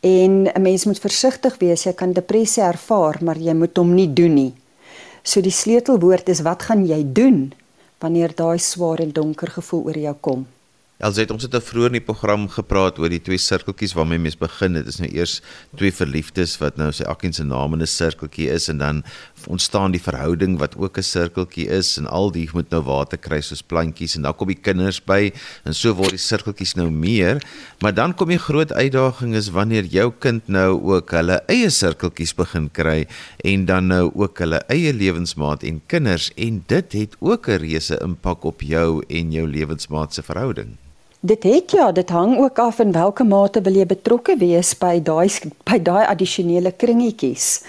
En 0.07 0.47
'n 0.53 0.61
mens 0.61 0.85
moet 0.85 0.99
versigtig 0.99 1.57
wees. 1.57 1.83
Jy 1.83 1.93
kan 1.93 2.13
depressie 2.13 2.63
ervaar, 2.63 3.17
maar 3.21 3.37
jy 3.37 3.53
moet 3.53 3.77
hom 3.77 3.93
nie 3.93 4.13
doen 4.13 4.33
nie. 4.33 4.53
So 5.23 5.41
die 5.41 5.51
sleutelwoord 5.51 6.29
is 6.29 6.41
wat 6.41 6.63
gaan 6.63 6.85
jy 6.85 7.03
doen 7.03 7.53
wanneer 7.99 8.35
daai 8.35 8.59
swaar 8.59 8.99
en 8.99 9.11
donker 9.11 9.49
gevoel 9.51 9.83
oor 9.85 9.97
jou 9.97 10.15
kom? 10.21 10.45
Elsit, 10.97 11.29
ons 11.29 11.43
het 11.45 11.53
vroeër 11.61 11.91
in 11.91 11.99
die 11.99 12.05
program 12.05 12.47
gepraat 12.49 12.97
oor 12.97 13.11
die 13.13 13.21
twee 13.21 13.37
sirkeltjies 13.37 13.93
waarmee 13.93 14.17
mens 14.17 14.37
begin. 14.37 14.73
Dit 14.79 14.87
is 14.87 14.97
nou 14.97 15.09
eers 15.13 15.41
twee 15.75 15.93
verliefdes 15.93 16.55
wat 16.57 16.79
nou 16.81 16.87
sy 16.91 17.05
Akkin 17.05 17.33
se 17.33 17.43
naam 17.43 17.73
in 17.73 17.81
'n 17.85 17.87
sirkeltjie 17.87 18.49
is 18.49 18.65
en 18.67 18.77
dan 18.77 19.03
ontstaan 19.45 19.91
die 19.91 20.01
verhouding 20.01 20.57
wat 20.59 20.75
ook 20.77 20.97
'n 20.97 21.03
sirkeltjie 21.03 21.67
is 21.67 21.97
en 21.97 22.07
al 22.07 22.31
die 22.31 22.49
moet 22.53 22.69
nou 22.69 22.81
water 22.81 23.17
kry 23.17 23.41
soos 23.41 23.61
plantjies 23.61 24.15
en 24.15 24.21
dan 24.21 24.35
kom 24.35 24.47
die 24.47 24.61
kinders 24.61 24.99
by 25.03 25.31
en 25.63 25.73
so 25.73 25.93
word 25.93 26.09
die 26.09 26.25
sirkeltjies 26.29 26.75
nou 26.75 26.89
meer. 26.89 27.43
Maar 27.79 27.93
dan 27.93 28.13
kom 28.13 28.29
die 28.29 28.39
groot 28.39 28.73
uitdaging 28.73 29.35
is 29.35 29.49
wanneer 29.49 29.83
jou 29.83 30.11
kind 30.19 30.47
nou 30.47 30.81
ook 30.81 31.11
hulle 31.11 31.41
eie 31.47 31.69
sirkeltjies 31.69 32.33
begin 32.35 32.69
kry 32.71 33.07
en 33.43 33.65
dan 33.65 33.87
nou 33.87 34.11
ook 34.15 34.39
hulle 34.39 34.63
eie 34.67 34.93
lewensmaat 34.93 35.63
en 35.63 35.81
kinders 35.85 36.31
en 36.35 36.63
dit 36.67 36.93
het 36.93 37.15
ook 37.19 37.47
'n 37.47 37.59
reuse 37.59 37.99
impak 38.01 38.43
op 38.43 38.61
jou 38.61 39.03
en 39.07 39.31
jou 39.31 39.47
lewensmaat 39.47 40.13
se 40.13 40.23
verhouding. 40.23 40.77
Dit 41.19 41.43
het 41.43 41.71
ja, 41.71 41.91
dit 41.91 42.09
hang 42.09 42.37
ook 42.37 42.59
af 42.59 42.79
in 42.79 42.91
watter 42.91 43.25
mate 43.25 43.61
wil 43.61 43.73
jy 43.73 43.85
betrokke 43.85 44.35
wees 44.37 44.75
by 44.77 44.99
daai 45.01 45.29
by 45.65 45.79
daai 45.81 46.05
addisionele 46.05 46.71
kringetjies. 46.71 47.63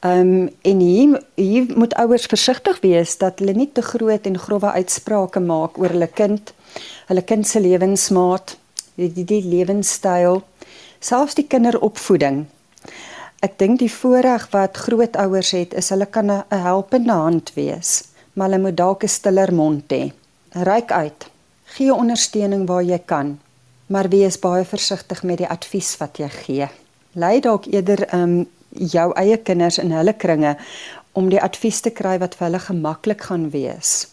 Ehm 0.00 0.20
um, 0.20 0.50
en 0.62 0.80
hier 0.80 1.22
hier 1.34 1.72
moet 1.76 1.94
ouers 1.94 2.26
versigtig 2.26 2.80
wees 2.80 3.16
dat 3.18 3.38
hulle 3.38 3.52
nie 3.52 3.70
te 3.72 3.82
groot 3.82 4.26
en 4.26 4.38
grouwe 4.38 4.70
uitsprake 4.70 5.40
maak 5.40 5.78
oor 5.78 5.90
hulle 5.90 6.06
kind, 6.06 6.52
hulle 7.08 7.22
kind 7.22 7.46
se 7.46 7.60
lewensmaat, 7.60 8.54
die 8.94 9.08
die, 9.12 9.24
die 9.24 9.42
lewenstyl, 9.42 10.44
selfs 11.00 11.34
die 11.34 11.46
kinderopvoeding. 11.50 12.44
Ek 13.42 13.58
dink 13.58 13.80
die 13.82 13.90
voorreg 13.90 14.46
wat 14.54 14.78
grootouers 14.84 15.50
het 15.58 15.74
is 15.74 15.90
hulle 15.90 16.06
kan 16.06 16.30
'n 16.30 16.62
helpende 16.68 17.12
hand 17.12 17.50
wees, 17.54 18.04
maar 18.34 18.50
hulle 18.50 18.62
moet 18.62 18.76
dalk 18.76 19.02
'n 19.02 19.08
stiller 19.08 19.54
mond 19.54 19.90
hê. 19.92 20.12
Ryk 20.54 20.92
uit 20.92 21.26
Gee 21.68 21.94
ondersteuning 21.94 22.66
waar 22.66 22.82
jy 22.82 22.98
kan, 22.98 23.40
maar 23.86 24.08
wees 24.08 24.38
baie 24.38 24.64
versigtig 24.64 25.22
met 25.22 25.38
die 25.38 25.48
advies 25.48 25.96
wat 26.00 26.16
jy 26.18 26.28
gee. 26.28 26.68
Lei 27.12 27.40
dalk 27.40 27.66
eerder 27.66 28.06
um 28.14 28.46
jou 28.70 29.08
eie 29.16 29.36
kinders 29.36 29.78
in 29.78 29.92
hulle 29.92 30.12
kringe 30.12 30.56
om 31.12 31.28
die 31.32 31.42
advies 31.42 31.80
te 31.80 31.90
kry 31.90 32.18
wat 32.22 32.36
vir 32.38 32.48
hulle 32.48 32.62
gemaklik 32.68 33.28
gaan 33.30 33.50
wees 33.54 34.06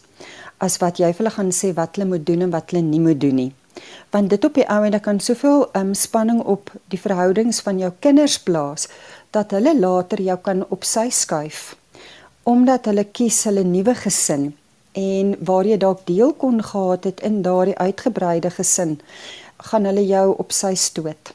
as 0.58 0.78
wat 0.80 1.00
jy 1.00 1.10
vir 1.12 1.24
hulle 1.24 1.34
gaan 1.36 1.52
sê 1.52 1.72
wat 1.76 1.96
hulle 1.96 2.08
moet 2.12 2.26
doen 2.26 2.46
en 2.46 2.52
wat 2.54 2.72
hulle 2.72 2.82
nie 2.84 3.00
moet 3.00 3.20
doen 3.20 3.36
nie. 3.36 3.50
Want 4.14 4.30
dit 4.32 4.44
op 4.44 4.54
die 4.56 4.64
ou 4.72 4.82
en 4.86 4.94
dan 4.94 5.02
kan 5.04 5.18
soveel 5.20 5.66
um 5.76 5.92
spanning 5.94 6.40
op 6.40 6.70
die 6.92 7.00
verhoudings 7.00 7.60
van 7.66 7.80
jou 7.82 7.90
kinders 8.00 8.38
plaas 8.40 8.88
dat 9.36 9.52
hulle 9.52 9.74
later 9.76 10.22
jou 10.22 10.38
kan 10.40 10.64
op 10.70 10.84
sy 10.84 11.10
skuif 11.10 11.74
omdat 12.46 12.86
hulle 12.86 13.02
kies 13.10 13.40
hulle 13.48 13.64
nuwe 13.66 13.92
gesin 13.98 14.52
en 14.96 15.32
waar 15.48 15.66
jy 15.66 15.76
dalk 15.82 16.04
deel 16.06 16.30
kon 16.38 16.60
gehad 16.62 17.08
het 17.08 17.20
in 17.26 17.40
daardie 17.42 17.74
uitgebreide 17.74 18.52
gesin, 18.54 19.00
gaan 19.70 19.84
hulle 19.84 20.04
jou 20.06 20.28
op 20.38 20.54
sy 20.54 20.70
stoot. 20.78 21.32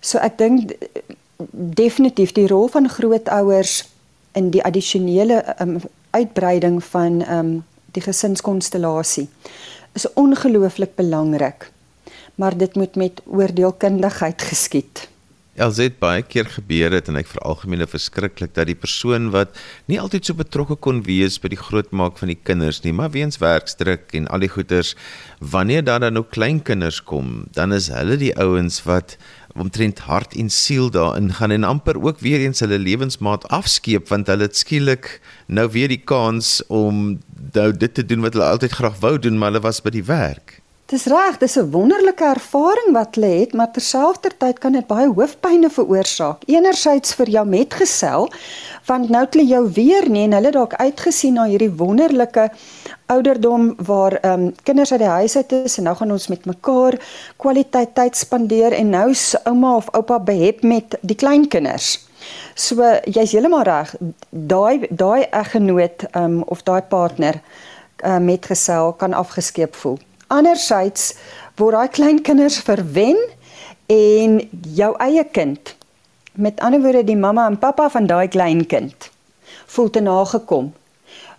So 0.00 0.18
ek 0.18 0.38
dink 0.40 0.72
definitief 1.52 2.32
die 2.32 2.46
rol 2.46 2.68
van 2.68 2.88
grootouers 2.88 3.84
in 4.38 4.50
die 4.54 4.62
addisionele 4.64 5.42
um, 5.60 5.78
uitbreiding 6.10 6.80
van 6.84 7.20
um, 7.26 7.52
die 7.94 8.02
gesinskonstellasie 8.02 9.28
is 9.98 10.06
ongelooflik 10.14 10.94
belangrik. 10.94 11.70
Maar 12.34 12.56
dit 12.56 12.74
moet 12.74 12.94
met 12.94 13.22
oordeelkundigheid 13.26 14.42
geskied. 14.42 15.08
LZ 15.60 15.98
baie 16.00 16.22
keer 16.24 16.46
gebeur 16.48 16.94
het 16.94 17.10
en 17.10 17.18
ek 17.20 17.28
veralgemene 17.28 17.84
verskriklik 17.90 18.54
dat 18.56 18.68
die 18.70 18.78
persoon 18.78 19.28
wat 19.34 19.58
nie 19.90 19.98
altyd 20.00 20.30
so 20.30 20.38
betrokke 20.38 20.76
kon 20.78 21.02
wees 21.04 21.36
by 21.42 21.50
die 21.52 21.58
grootmaak 21.58 22.16
van 22.22 22.30
die 22.32 22.38
kinders 22.38 22.80
nie, 22.84 22.94
maar 22.96 23.10
weens 23.12 23.40
werkdruk 23.42 24.14
en 24.16 24.30
al 24.32 24.46
die 24.46 24.52
goeters, 24.52 24.94
wanneer 25.42 25.84
daar 25.84 26.00
dan 26.06 26.16
nou 26.16 26.24
klein 26.24 26.62
kinders 26.64 27.02
kom, 27.04 27.50
dan 27.58 27.76
is 27.76 27.90
hulle 27.92 28.16
die 28.20 28.32
ouens 28.40 28.80
wat 28.86 29.18
omtrent 29.54 29.98
hart 29.98 30.34
en 30.34 30.50
siel 30.50 30.90
daarin 30.90 31.32
gaan 31.32 31.50
en 31.50 31.64
amper 31.64 32.02
ook 32.02 32.18
weer 32.18 32.40
eens 32.40 32.60
hulle 32.60 32.78
lewensmaat 32.78 33.48
afskeep 33.48 34.08
want 34.08 34.26
hulle 34.26 34.42
het 34.42 34.56
skielik 34.56 35.20
nou 35.46 35.68
weer 35.70 35.88
die 35.88 36.02
kans 36.04 36.60
om 36.68 37.18
nou 37.52 37.70
dit 37.72 37.94
te 37.94 38.06
doen 38.06 38.20
wat 38.20 38.32
hulle 38.32 38.50
altyd 38.50 38.72
graag 38.72 38.98
wou 39.00 39.18
doen, 39.18 39.38
maar 39.38 39.50
hulle 39.50 39.62
was 39.64 39.82
by 39.82 39.90
die 39.90 40.04
werk. 40.04 40.60
Dis 40.90 41.04
reg, 41.06 41.36
dis 41.38 41.56
'n 41.56 41.70
wonderlike 41.70 42.24
ervaring 42.24 42.90
wat 42.92 43.14
hulle 43.14 43.26
het, 43.40 43.52
maar 43.52 43.70
terselfdertyd 43.70 44.58
kan 44.58 44.72
dit 44.72 44.86
baie 44.86 45.06
hoofpynne 45.06 45.70
veroorsaak. 45.70 46.42
Enerzijds 46.46 47.14
vir 47.14 47.28
jou 47.30 47.46
metgesel, 47.46 48.32
want 48.86 49.08
nou 49.08 49.20
het 49.24 49.34
hulle 49.34 49.46
jou 49.46 49.70
weer 49.72 50.08
nie 50.10 50.24
en 50.24 50.32
hulle 50.32 50.50
dalk 50.50 50.74
uitgesien 50.74 51.34
na 51.34 51.44
hierdie 51.44 51.70
wonderlike 51.70 52.50
ouderdom 53.14 53.72
waar 53.86 54.18
ehm 54.20 54.46
um, 54.46 54.54
kinders 54.62 54.92
uit 54.92 55.02
die 55.02 55.14
huis 55.14 55.36
uit 55.36 55.52
is 55.52 55.78
en 55.78 55.88
nou 55.88 55.96
gaan 55.96 56.12
ons 56.16 56.28
met 56.32 56.44
mekaar 56.46 56.98
kwaliteit 57.36 57.94
tyd 57.94 58.16
spandeer 58.16 58.72
en 58.72 58.94
nou 58.96 59.10
is 59.10 59.34
ouma 59.44 59.74
of 59.76 59.90
oupa 59.92 60.20
behep 60.20 60.62
met 60.62 60.98
die 61.00 61.16
kleinkinders. 61.16 62.06
So 62.54 62.84
jy's 63.04 63.32
heeltemal 63.32 63.64
reg. 63.68 63.94
Daai 64.30 64.86
daai 64.90 65.26
eggenoot 65.30 66.06
ehm 66.10 66.24
um, 66.24 66.42
of 66.46 66.62
daai 66.62 66.82
partner 66.82 67.40
uh, 68.04 68.18
metgesel 68.18 68.92
kan 68.92 69.12
afgeskeep 69.12 69.74
voel 69.74 69.98
anderzijds 70.30 71.14
word 71.58 71.76
daai 71.76 71.92
klein 71.96 72.22
kinders 72.22 72.58
verwen 72.66 73.18
en 73.90 74.38
jou 74.76 74.90
eie 75.02 75.24
kind 75.34 75.74
met 76.32 76.60
ander 76.62 76.82
woorde 76.84 77.04
die 77.08 77.18
mamma 77.18 77.46
en 77.50 77.58
pappa 77.58 77.88
van 77.90 78.06
daai 78.10 78.28
klein 78.28 78.62
kind 78.66 79.10
voel 79.74 79.90
te 79.90 80.02
nagekom 80.06 80.70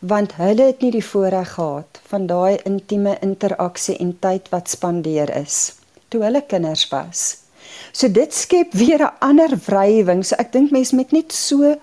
want 0.02 0.34
hulle 0.42 0.72
het 0.72 0.82
nie 0.82 0.92
die 0.92 1.06
voorreg 1.06 1.54
gehad 1.54 2.02
van 2.10 2.26
daai 2.28 2.58
intieme 2.66 3.18
interaksie 3.22 3.98
en 4.02 4.16
tyd 4.20 4.50
wat 4.50 4.70
spandeer 4.70 5.30
is 5.38 5.76
toe 6.12 6.24
hulle 6.26 6.42
kinders 6.44 6.88
was. 6.92 7.22
So 7.96 8.10
dit 8.12 8.34
skep 8.34 8.74
weer 8.74 9.02
'n 9.04 9.16
ander 9.20 9.54
wrywing. 9.68 10.26
So 10.26 10.36
ek 10.36 10.52
dink 10.52 10.72
mense 10.72 10.96
moet 10.96 11.12
net 11.12 11.32
so 11.32 11.76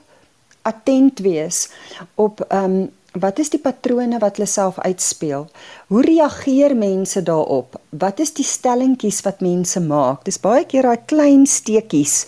attent 0.63 1.19
wees 1.19 1.69
op 2.15 2.45
ehm 2.49 2.65
um, 2.65 2.91
wat 3.13 3.39
is 3.39 3.51
die 3.51 3.59
patrone 3.59 4.19
wat 4.19 4.37
hulle 4.37 4.47
self 4.47 4.79
uitspeel? 4.79 5.47
Hoe 5.89 6.03
reageer 6.03 6.77
mense 6.77 7.23
daarop? 7.23 7.81
Wat 7.91 8.21
is 8.21 8.33
die 8.33 8.45
stellingkies 8.45 9.21
wat 9.21 9.41
mense 9.41 9.81
maak? 9.81 10.25
Dis 10.25 10.39
baie 10.39 10.67
keer 10.67 10.83
daai 10.83 11.01
klein 11.07 11.47
steekies 11.47 12.27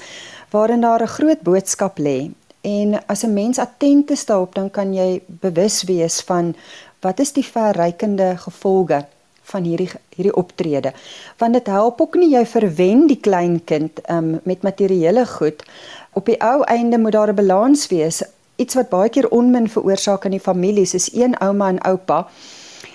waarin 0.50 0.80
daar 0.80 1.02
'n 1.02 1.14
groot 1.16 1.42
boodskap 1.42 1.98
lê. 1.98 2.30
En 2.60 3.06
as 3.06 3.22
'n 3.22 3.32
mens 3.32 3.58
attent 3.58 4.10
is 4.10 4.24
daarop, 4.24 4.54
dan 4.54 4.70
kan 4.70 4.94
jy 4.94 5.22
bewus 5.26 5.82
wees 5.82 6.20
van 6.20 6.56
wat 7.00 7.20
is 7.20 7.32
die 7.32 7.44
verrykende 7.44 8.36
gevolge 8.36 9.06
van 9.42 9.64
hierdie 9.64 9.90
hierdie 10.08 10.36
optrede? 10.36 10.92
Want 11.38 11.52
dit 11.52 11.66
help 11.66 12.00
ook 12.00 12.14
nie 12.14 12.30
jy 12.30 12.46
verwen 12.46 13.06
die 13.06 13.20
klein 13.20 13.64
kind 13.64 14.10
um, 14.10 14.40
met 14.42 14.62
materiële 14.62 15.26
goed. 15.26 15.64
Op 16.12 16.26
die 16.26 16.40
ou 16.42 16.62
einde 16.62 16.98
moet 16.98 17.12
daar 17.12 17.32
'n 17.32 17.34
balans 17.34 17.88
wees. 17.88 18.22
Iets 18.56 18.74
wat 18.74 18.88
baie 18.88 19.08
keer 19.08 19.28
onmin 19.28 19.68
veroorsaak 19.68 20.24
in 20.24 20.30
die 20.30 20.40
families 20.40 20.94
is 20.94 21.14
een 21.14 21.38
ouma 21.40 21.68
en 21.68 21.80
oupa 21.80 22.28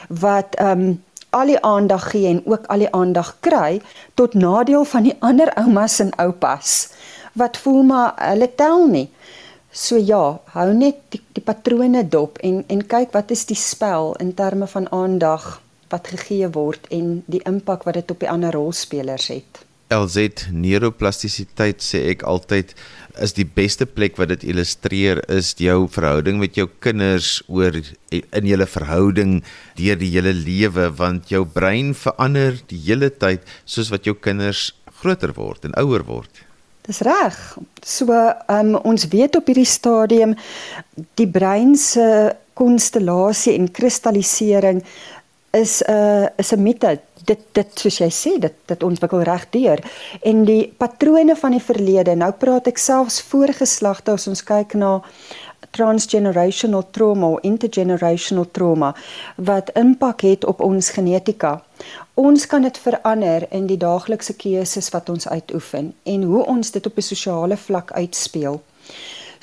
wat 0.09 0.55
ehm 0.55 0.79
um, 0.79 1.03
al 1.29 1.45
die 1.45 1.61
aandag 1.61 2.09
gee 2.11 2.27
en 2.27 2.41
ook 2.45 2.65
al 2.65 2.79
die 2.79 2.91
aandag 2.91 3.37
kry 3.39 3.81
tot 4.13 4.33
nadeel 4.33 4.85
van 4.85 5.03
die 5.03 5.15
ander 5.19 5.53
oumas 5.53 5.99
en 5.99 6.15
oupas 6.15 6.89
wat 7.33 7.57
voel 7.57 7.83
maar 7.83 8.13
hulle 8.15 8.55
tel 8.55 8.87
nie. 8.87 9.09
So 9.75 9.97
ja, 9.99 10.39
hou 10.53 10.69
net 10.71 11.01
die, 11.11 11.19
die 11.35 11.43
patrone 11.43 12.05
dop 12.07 12.39
en 12.47 12.61
en 12.71 12.83
kyk 12.87 13.11
wat 13.11 13.31
is 13.35 13.43
die 13.49 13.59
spel 13.59 14.13
in 14.23 14.31
terme 14.37 14.69
van 14.71 14.87
aandag 14.95 15.57
wat 15.91 16.07
gegee 16.13 16.47
word 16.55 16.87
en 16.95 17.17
die 17.27 17.41
impak 17.43 17.83
wat 17.83 17.99
dit 17.99 18.13
op 18.13 18.23
die 18.23 18.29
ander 18.31 18.55
rolspelers 18.55 19.27
het. 19.33 19.65
LZ 19.91 20.47
neuroplastisiteit 20.55 21.83
sê 21.83 22.05
ek 22.13 22.23
altyd 22.23 22.71
is 23.21 23.35
die 23.35 23.45
beste 23.59 23.85
plek 23.85 24.15
wat 24.17 24.31
dit 24.31 24.47
illustreer 24.53 25.19
is 25.27 25.51
jou 25.59 25.85
verhouding 25.91 26.39
met 26.39 26.55
jou 26.55 26.69
kinders 26.79 27.35
oor 27.51 27.75
in 27.75 28.49
julle 28.49 28.71
verhouding 28.77 29.37
deur 29.75 29.99
die 29.99 30.13
hele 30.15 30.33
lewe 30.39 30.87
want 31.03 31.35
jou 31.35 31.43
brein 31.59 31.91
verander 31.93 32.63
die 32.71 32.79
hele 32.87 33.11
tyd 33.11 33.43
soos 33.67 33.91
wat 33.91 34.07
jou 34.07 34.15
kinders 34.15 34.69
groter 35.03 35.35
word 35.35 35.67
en 35.67 35.75
ouer 35.83 36.07
word. 36.07 36.44
Dis 36.85 37.01
reg. 37.01 37.57
So 37.81 38.13
um, 38.13 38.75
ons 38.85 39.07
weet 39.09 39.35
op 39.39 39.49
hierdie 39.49 39.65
stadium 39.65 40.35
die 41.17 41.27
brein 41.27 41.73
se 41.75 42.35
konstellasie 42.55 43.55
en 43.57 43.71
kristallisering 43.73 44.83
is 45.55 45.81
'n 45.81 45.91
uh, 45.91 46.27
is 46.37 46.51
'n 46.53 46.61
mite. 46.61 46.99
Dit 47.25 47.39
dit 47.53 47.79
soos 47.79 47.97
jy 47.97 48.11
sê 48.11 48.39
dit 48.39 48.53
dit 48.65 48.83
ontwikkel 48.83 49.23
reg 49.23 49.49
deur. 49.49 49.79
En 50.21 50.45
die 50.45 50.73
patrone 50.77 51.35
van 51.35 51.51
die 51.51 51.65
verlede 51.71 52.15
nou 52.15 52.31
praat 52.31 52.67
ek 52.67 52.77
selfs 52.77 53.21
voorgeslagte 53.21 54.11
as 54.11 54.27
ons 54.27 54.43
kyk 54.43 54.73
na 54.73 55.01
transgenerational 55.71 56.83
trauma 56.91 57.37
intergenerational 57.41 58.51
trauma 58.51 58.95
wat 59.35 59.69
impak 59.73 60.21
het 60.21 60.45
op 60.45 60.61
ons 60.61 60.89
genetika 60.89 61.61
ons 62.13 62.45
kan 62.45 62.61
dit 62.61 62.77
verander 62.77 63.47
in 63.51 63.67
die 63.67 63.77
daaglikse 63.77 64.33
keuses 64.33 64.89
wat 64.89 65.09
ons 65.09 65.27
uitoefen 65.27 65.93
en 66.03 66.23
hoe 66.23 66.45
ons 66.45 66.71
dit 66.71 66.85
op 66.85 66.97
'n 66.97 67.01
sosiale 67.01 67.57
vlak 67.57 67.91
uitspeel 67.91 68.61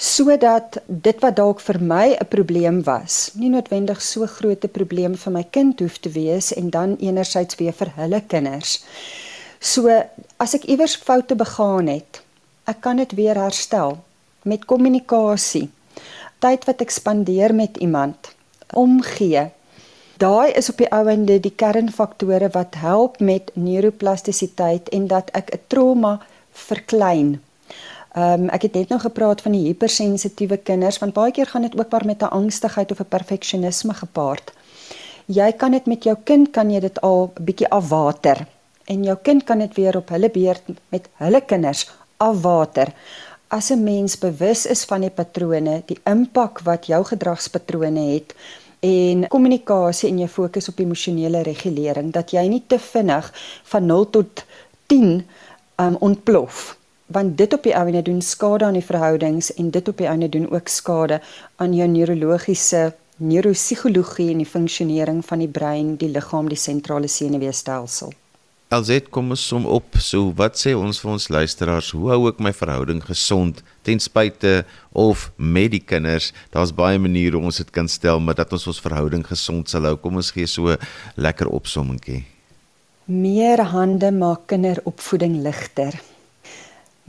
sodat 0.03 0.80
dit 0.86 1.20
wat 1.22 1.36
dalk 1.36 1.61
vir 1.61 1.78
my 1.80 2.16
'n 2.18 2.26
probleem 2.28 2.82
was, 2.82 3.30
nie 3.34 3.49
noodwendig 3.49 4.03
so 4.03 4.26
groot 4.26 4.64
'n 4.64 4.68
probleem 4.68 5.14
vir 5.14 5.32
my 5.32 5.45
kind 5.51 5.80
hoef 5.80 5.99
te 5.99 6.09
wees 6.09 6.53
en 6.55 6.70
dan 6.70 6.97
enerzijds 6.97 7.55
weer 7.55 7.72
vir 7.72 7.93
hulle 7.97 8.20
kinders. 8.26 8.84
So 9.61 10.03
as 10.38 10.55
ek 10.55 10.64
iewers 10.64 10.97
foute 10.97 11.34
begaan 11.34 11.86
het, 11.86 12.22
ek 12.64 12.80
kan 12.80 12.97
dit 12.97 13.12
weer 13.12 13.34
herstel 13.34 13.99
met 14.43 14.64
kommunikasie. 14.64 15.70
Tyd 16.38 16.64
wat 16.64 16.80
ek 16.80 16.90
spandeer 16.90 17.55
met 17.55 17.76
iemand, 17.76 18.34
omgee. 18.74 19.51
Daai 20.23 20.53
is 20.55 20.68
op 20.70 20.79
die 20.79 20.91
ouende 20.95 21.41
die 21.43 21.55
kernfaktore 21.59 22.47
wat 22.55 22.77
help 22.79 23.16
met 23.18 23.49
neuroplastisiteit 23.59 24.91
en 24.95 25.09
dat 25.11 25.31
ek 25.35 25.51
'n 25.55 25.61
trauma 25.66 26.12
verklein. 26.53 27.43
Ehm 28.14 28.43
um, 28.43 28.49
ek 28.49 28.62
het 28.62 28.75
net 28.75 28.89
nou 28.89 29.01
gepraat 29.01 29.41
van 29.43 29.53
die 29.53 29.66
hypersensitiewe 29.66 30.57
kinders 30.57 30.99
want 30.99 31.14
baie 31.14 31.33
keer 31.33 31.47
gaan 31.47 31.62
dit 31.62 31.79
ook 31.79 31.91
maar 31.91 32.07
met 32.07 32.23
'n 32.23 32.35
angstigheid 32.39 32.91
of 32.91 33.01
'n 33.01 33.09
perfeksionisme 33.09 33.95
gepaard. 33.95 34.53
Jy 35.27 35.53
kan 35.53 35.70
dit 35.70 35.87
met 35.87 36.05
jou 36.05 36.16
kind 36.25 36.51
kan 36.51 36.70
jy 36.70 36.81
dit 36.81 37.01
al 37.01 37.33
bietjie 37.41 37.68
afwater 37.68 38.47
en 38.85 39.05
jou 39.05 39.18
kind 39.23 39.45
kan 39.45 39.59
dit 39.59 39.75
weer 39.75 39.97
op 39.97 40.09
hulle 40.09 40.31
beurt 40.31 40.62
met 40.89 41.09
hulle 41.14 41.41
kinders 41.41 41.91
afwater. 42.16 42.93
As 43.49 43.70
'n 43.70 43.83
mens 43.83 44.18
bewus 44.18 44.66
is 44.66 44.85
van 44.85 45.01
die 45.01 45.11
patrone, 45.11 45.83
die 45.87 45.99
impak 46.05 46.61
wat 46.61 46.87
jou 46.87 47.05
gedragspatrone 47.05 48.12
het 48.12 48.35
en 48.83 49.26
kommunikasie 49.30 50.11
en 50.11 50.22
jy 50.24 50.28
fokus 50.28 50.68
op 50.72 50.80
emosionele 50.83 51.43
regulering 51.47 52.11
dat 52.14 52.35
jy 52.35 52.43
nie 52.51 52.62
te 52.66 52.78
vinnig 52.83 53.28
van 53.70 53.87
0 53.87 54.09
tot 54.18 54.45
10 54.91 55.20
um 55.83 55.99
ontplof 56.01 56.64
want 57.12 57.37
dit 57.39 57.55
op 57.55 57.62
die 57.62 57.76
ouene 57.76 58.03
doen 58.03 58.22
skade 58.22 58.64
aan 58.64 58.78
die 58.78 58.87
verhoudings 58.87 59.53
en 59.55 59.70
dit 59.70 59.89
op 59.89 60.01
die 60.01 60.09
ouene 60.09 60.28
doen 60.28 60.51
ook 60.51 60.68
skade 60.68 61.20
aan 61.57 61.74
jou 61.76 61.89
neurologiese 61.89 62.93
neuropsigologie 63.22 64.30
en 64.33 64.43
die 64.43 64.49
funksionering 64.49 65.22
van 65.24 65.43
die 65.45 65.49
brein, 65.49 65.97
die 66.01 66.11
liggaam, 66.11 66.49
die 66.51 66.59
sentrale 66.59 67.09
senuweestelsel. 67.09 68.12
Alzet 68.73 69.11
kom 69.12 69.35
ons 69.35 69.43
som 69.45 69.66
op. 69.68 69.99
So 70.01 70.31
wat 70.39 70.57
sê 70.57 70.70
ons 70.73 70.97
vir 71.03 71.11
ons 71.12 71.27
luisteraars? 71.29 71.91
Hoe 71.93 72.09
hou 72.14 72.23
ek 72.31 72.39
my 72.41 72.55
verhouding 72.57 73.03
gesond 73.05 73.59
ten 73.85 74.01
spyte 74.01 74.62
of 74.97 75.27
met 75.37 75.75
die 75.75 75.83
kinders? 75.85 76.31
Daar's 76.55 76.73
baie 76.73 76.97
maniere 76.97 77.37
hoe 77.37 77.51
ons 77.51 77.61
dit 77.61 77.73
kan 77.75 77.91
stel, 77.93 78.23
maar 78.25 78.39
dat 78.39 78.53
ons 78.57 78.64
ons 78.73 78.81
verhouding 78.81 79.27
gesond 79.29 79.68
sal 79.68 79.85
hou. 79.91 79.99
Kom 80.01 80.16
ons 80.16 80.31
gee 80.33 80.49
so 80.49 80.73
lekker 81.20 81.51
opsommingkie. 81.53 82.23
Meer 83.12 83.61
hande 83.75 84.09
maak 84.16 84.47
kinderopvoeding 84.49 85.43
ligter. 85.45 85.99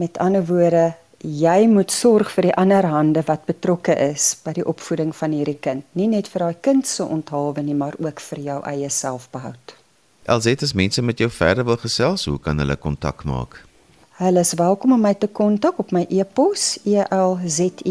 Met 0.01 0.20
ander 0.20 0.43
woorde, 0.49 0.89
jy 1.24 1.70
moet 1.72 1.93
sorg 1.95 2.34
vir 2.34 2.49
die 2.49 2.57
ander 2.59 2.89
hande 2.91 3.24
wat 3.30 3.45
betrokke 3.47 3.95
is 4.09 4.34
by 4.43 4.51
die 4.57 4.68
opvoeding 4.68 5.16
van 5.16 5.32
hierdie 5.32 5.61
kind, 5.64 5.88
nie 5.95 6.09
net 6.11 6.28
vir 6.34 6.49
daai 6.49 6.59
kind 6.59 6.89
se 6.89 7.07
onthaalwe 7.07 7.64
nie, 7.64 7.78
maar 7.78 7.95
ook 8.03 8.20
vir 8.34 8.43
jou 8.49 8.59
eie 8.74 8.91
selfbehoud. 8.91 9.78
Alsite 10.26 10.63
as 10.63 10.74
mense 10.74 11.01
met 11.01 11.17
jou 11.17 11.32
verder 11.32 11.65
wil 11.65 11.78
gesels, 11.78 12.26
hoe 12.26 12.39
kan 12.39 12.57
hulle 12.57 12.76
kontak 12.76 13.24
maak? 13.24 13.65
Hulle 14.09 14.39
is 14.39 14.53
welkom 14.53 14.91
om 14.95 15.01
my 15.01 15.13
te 15.13 15.28
kontak 15.28 15.80
op 15.84 15.91
my 15.91 16.05
e-pos 16.09 16.78
elzette 16.86 17.84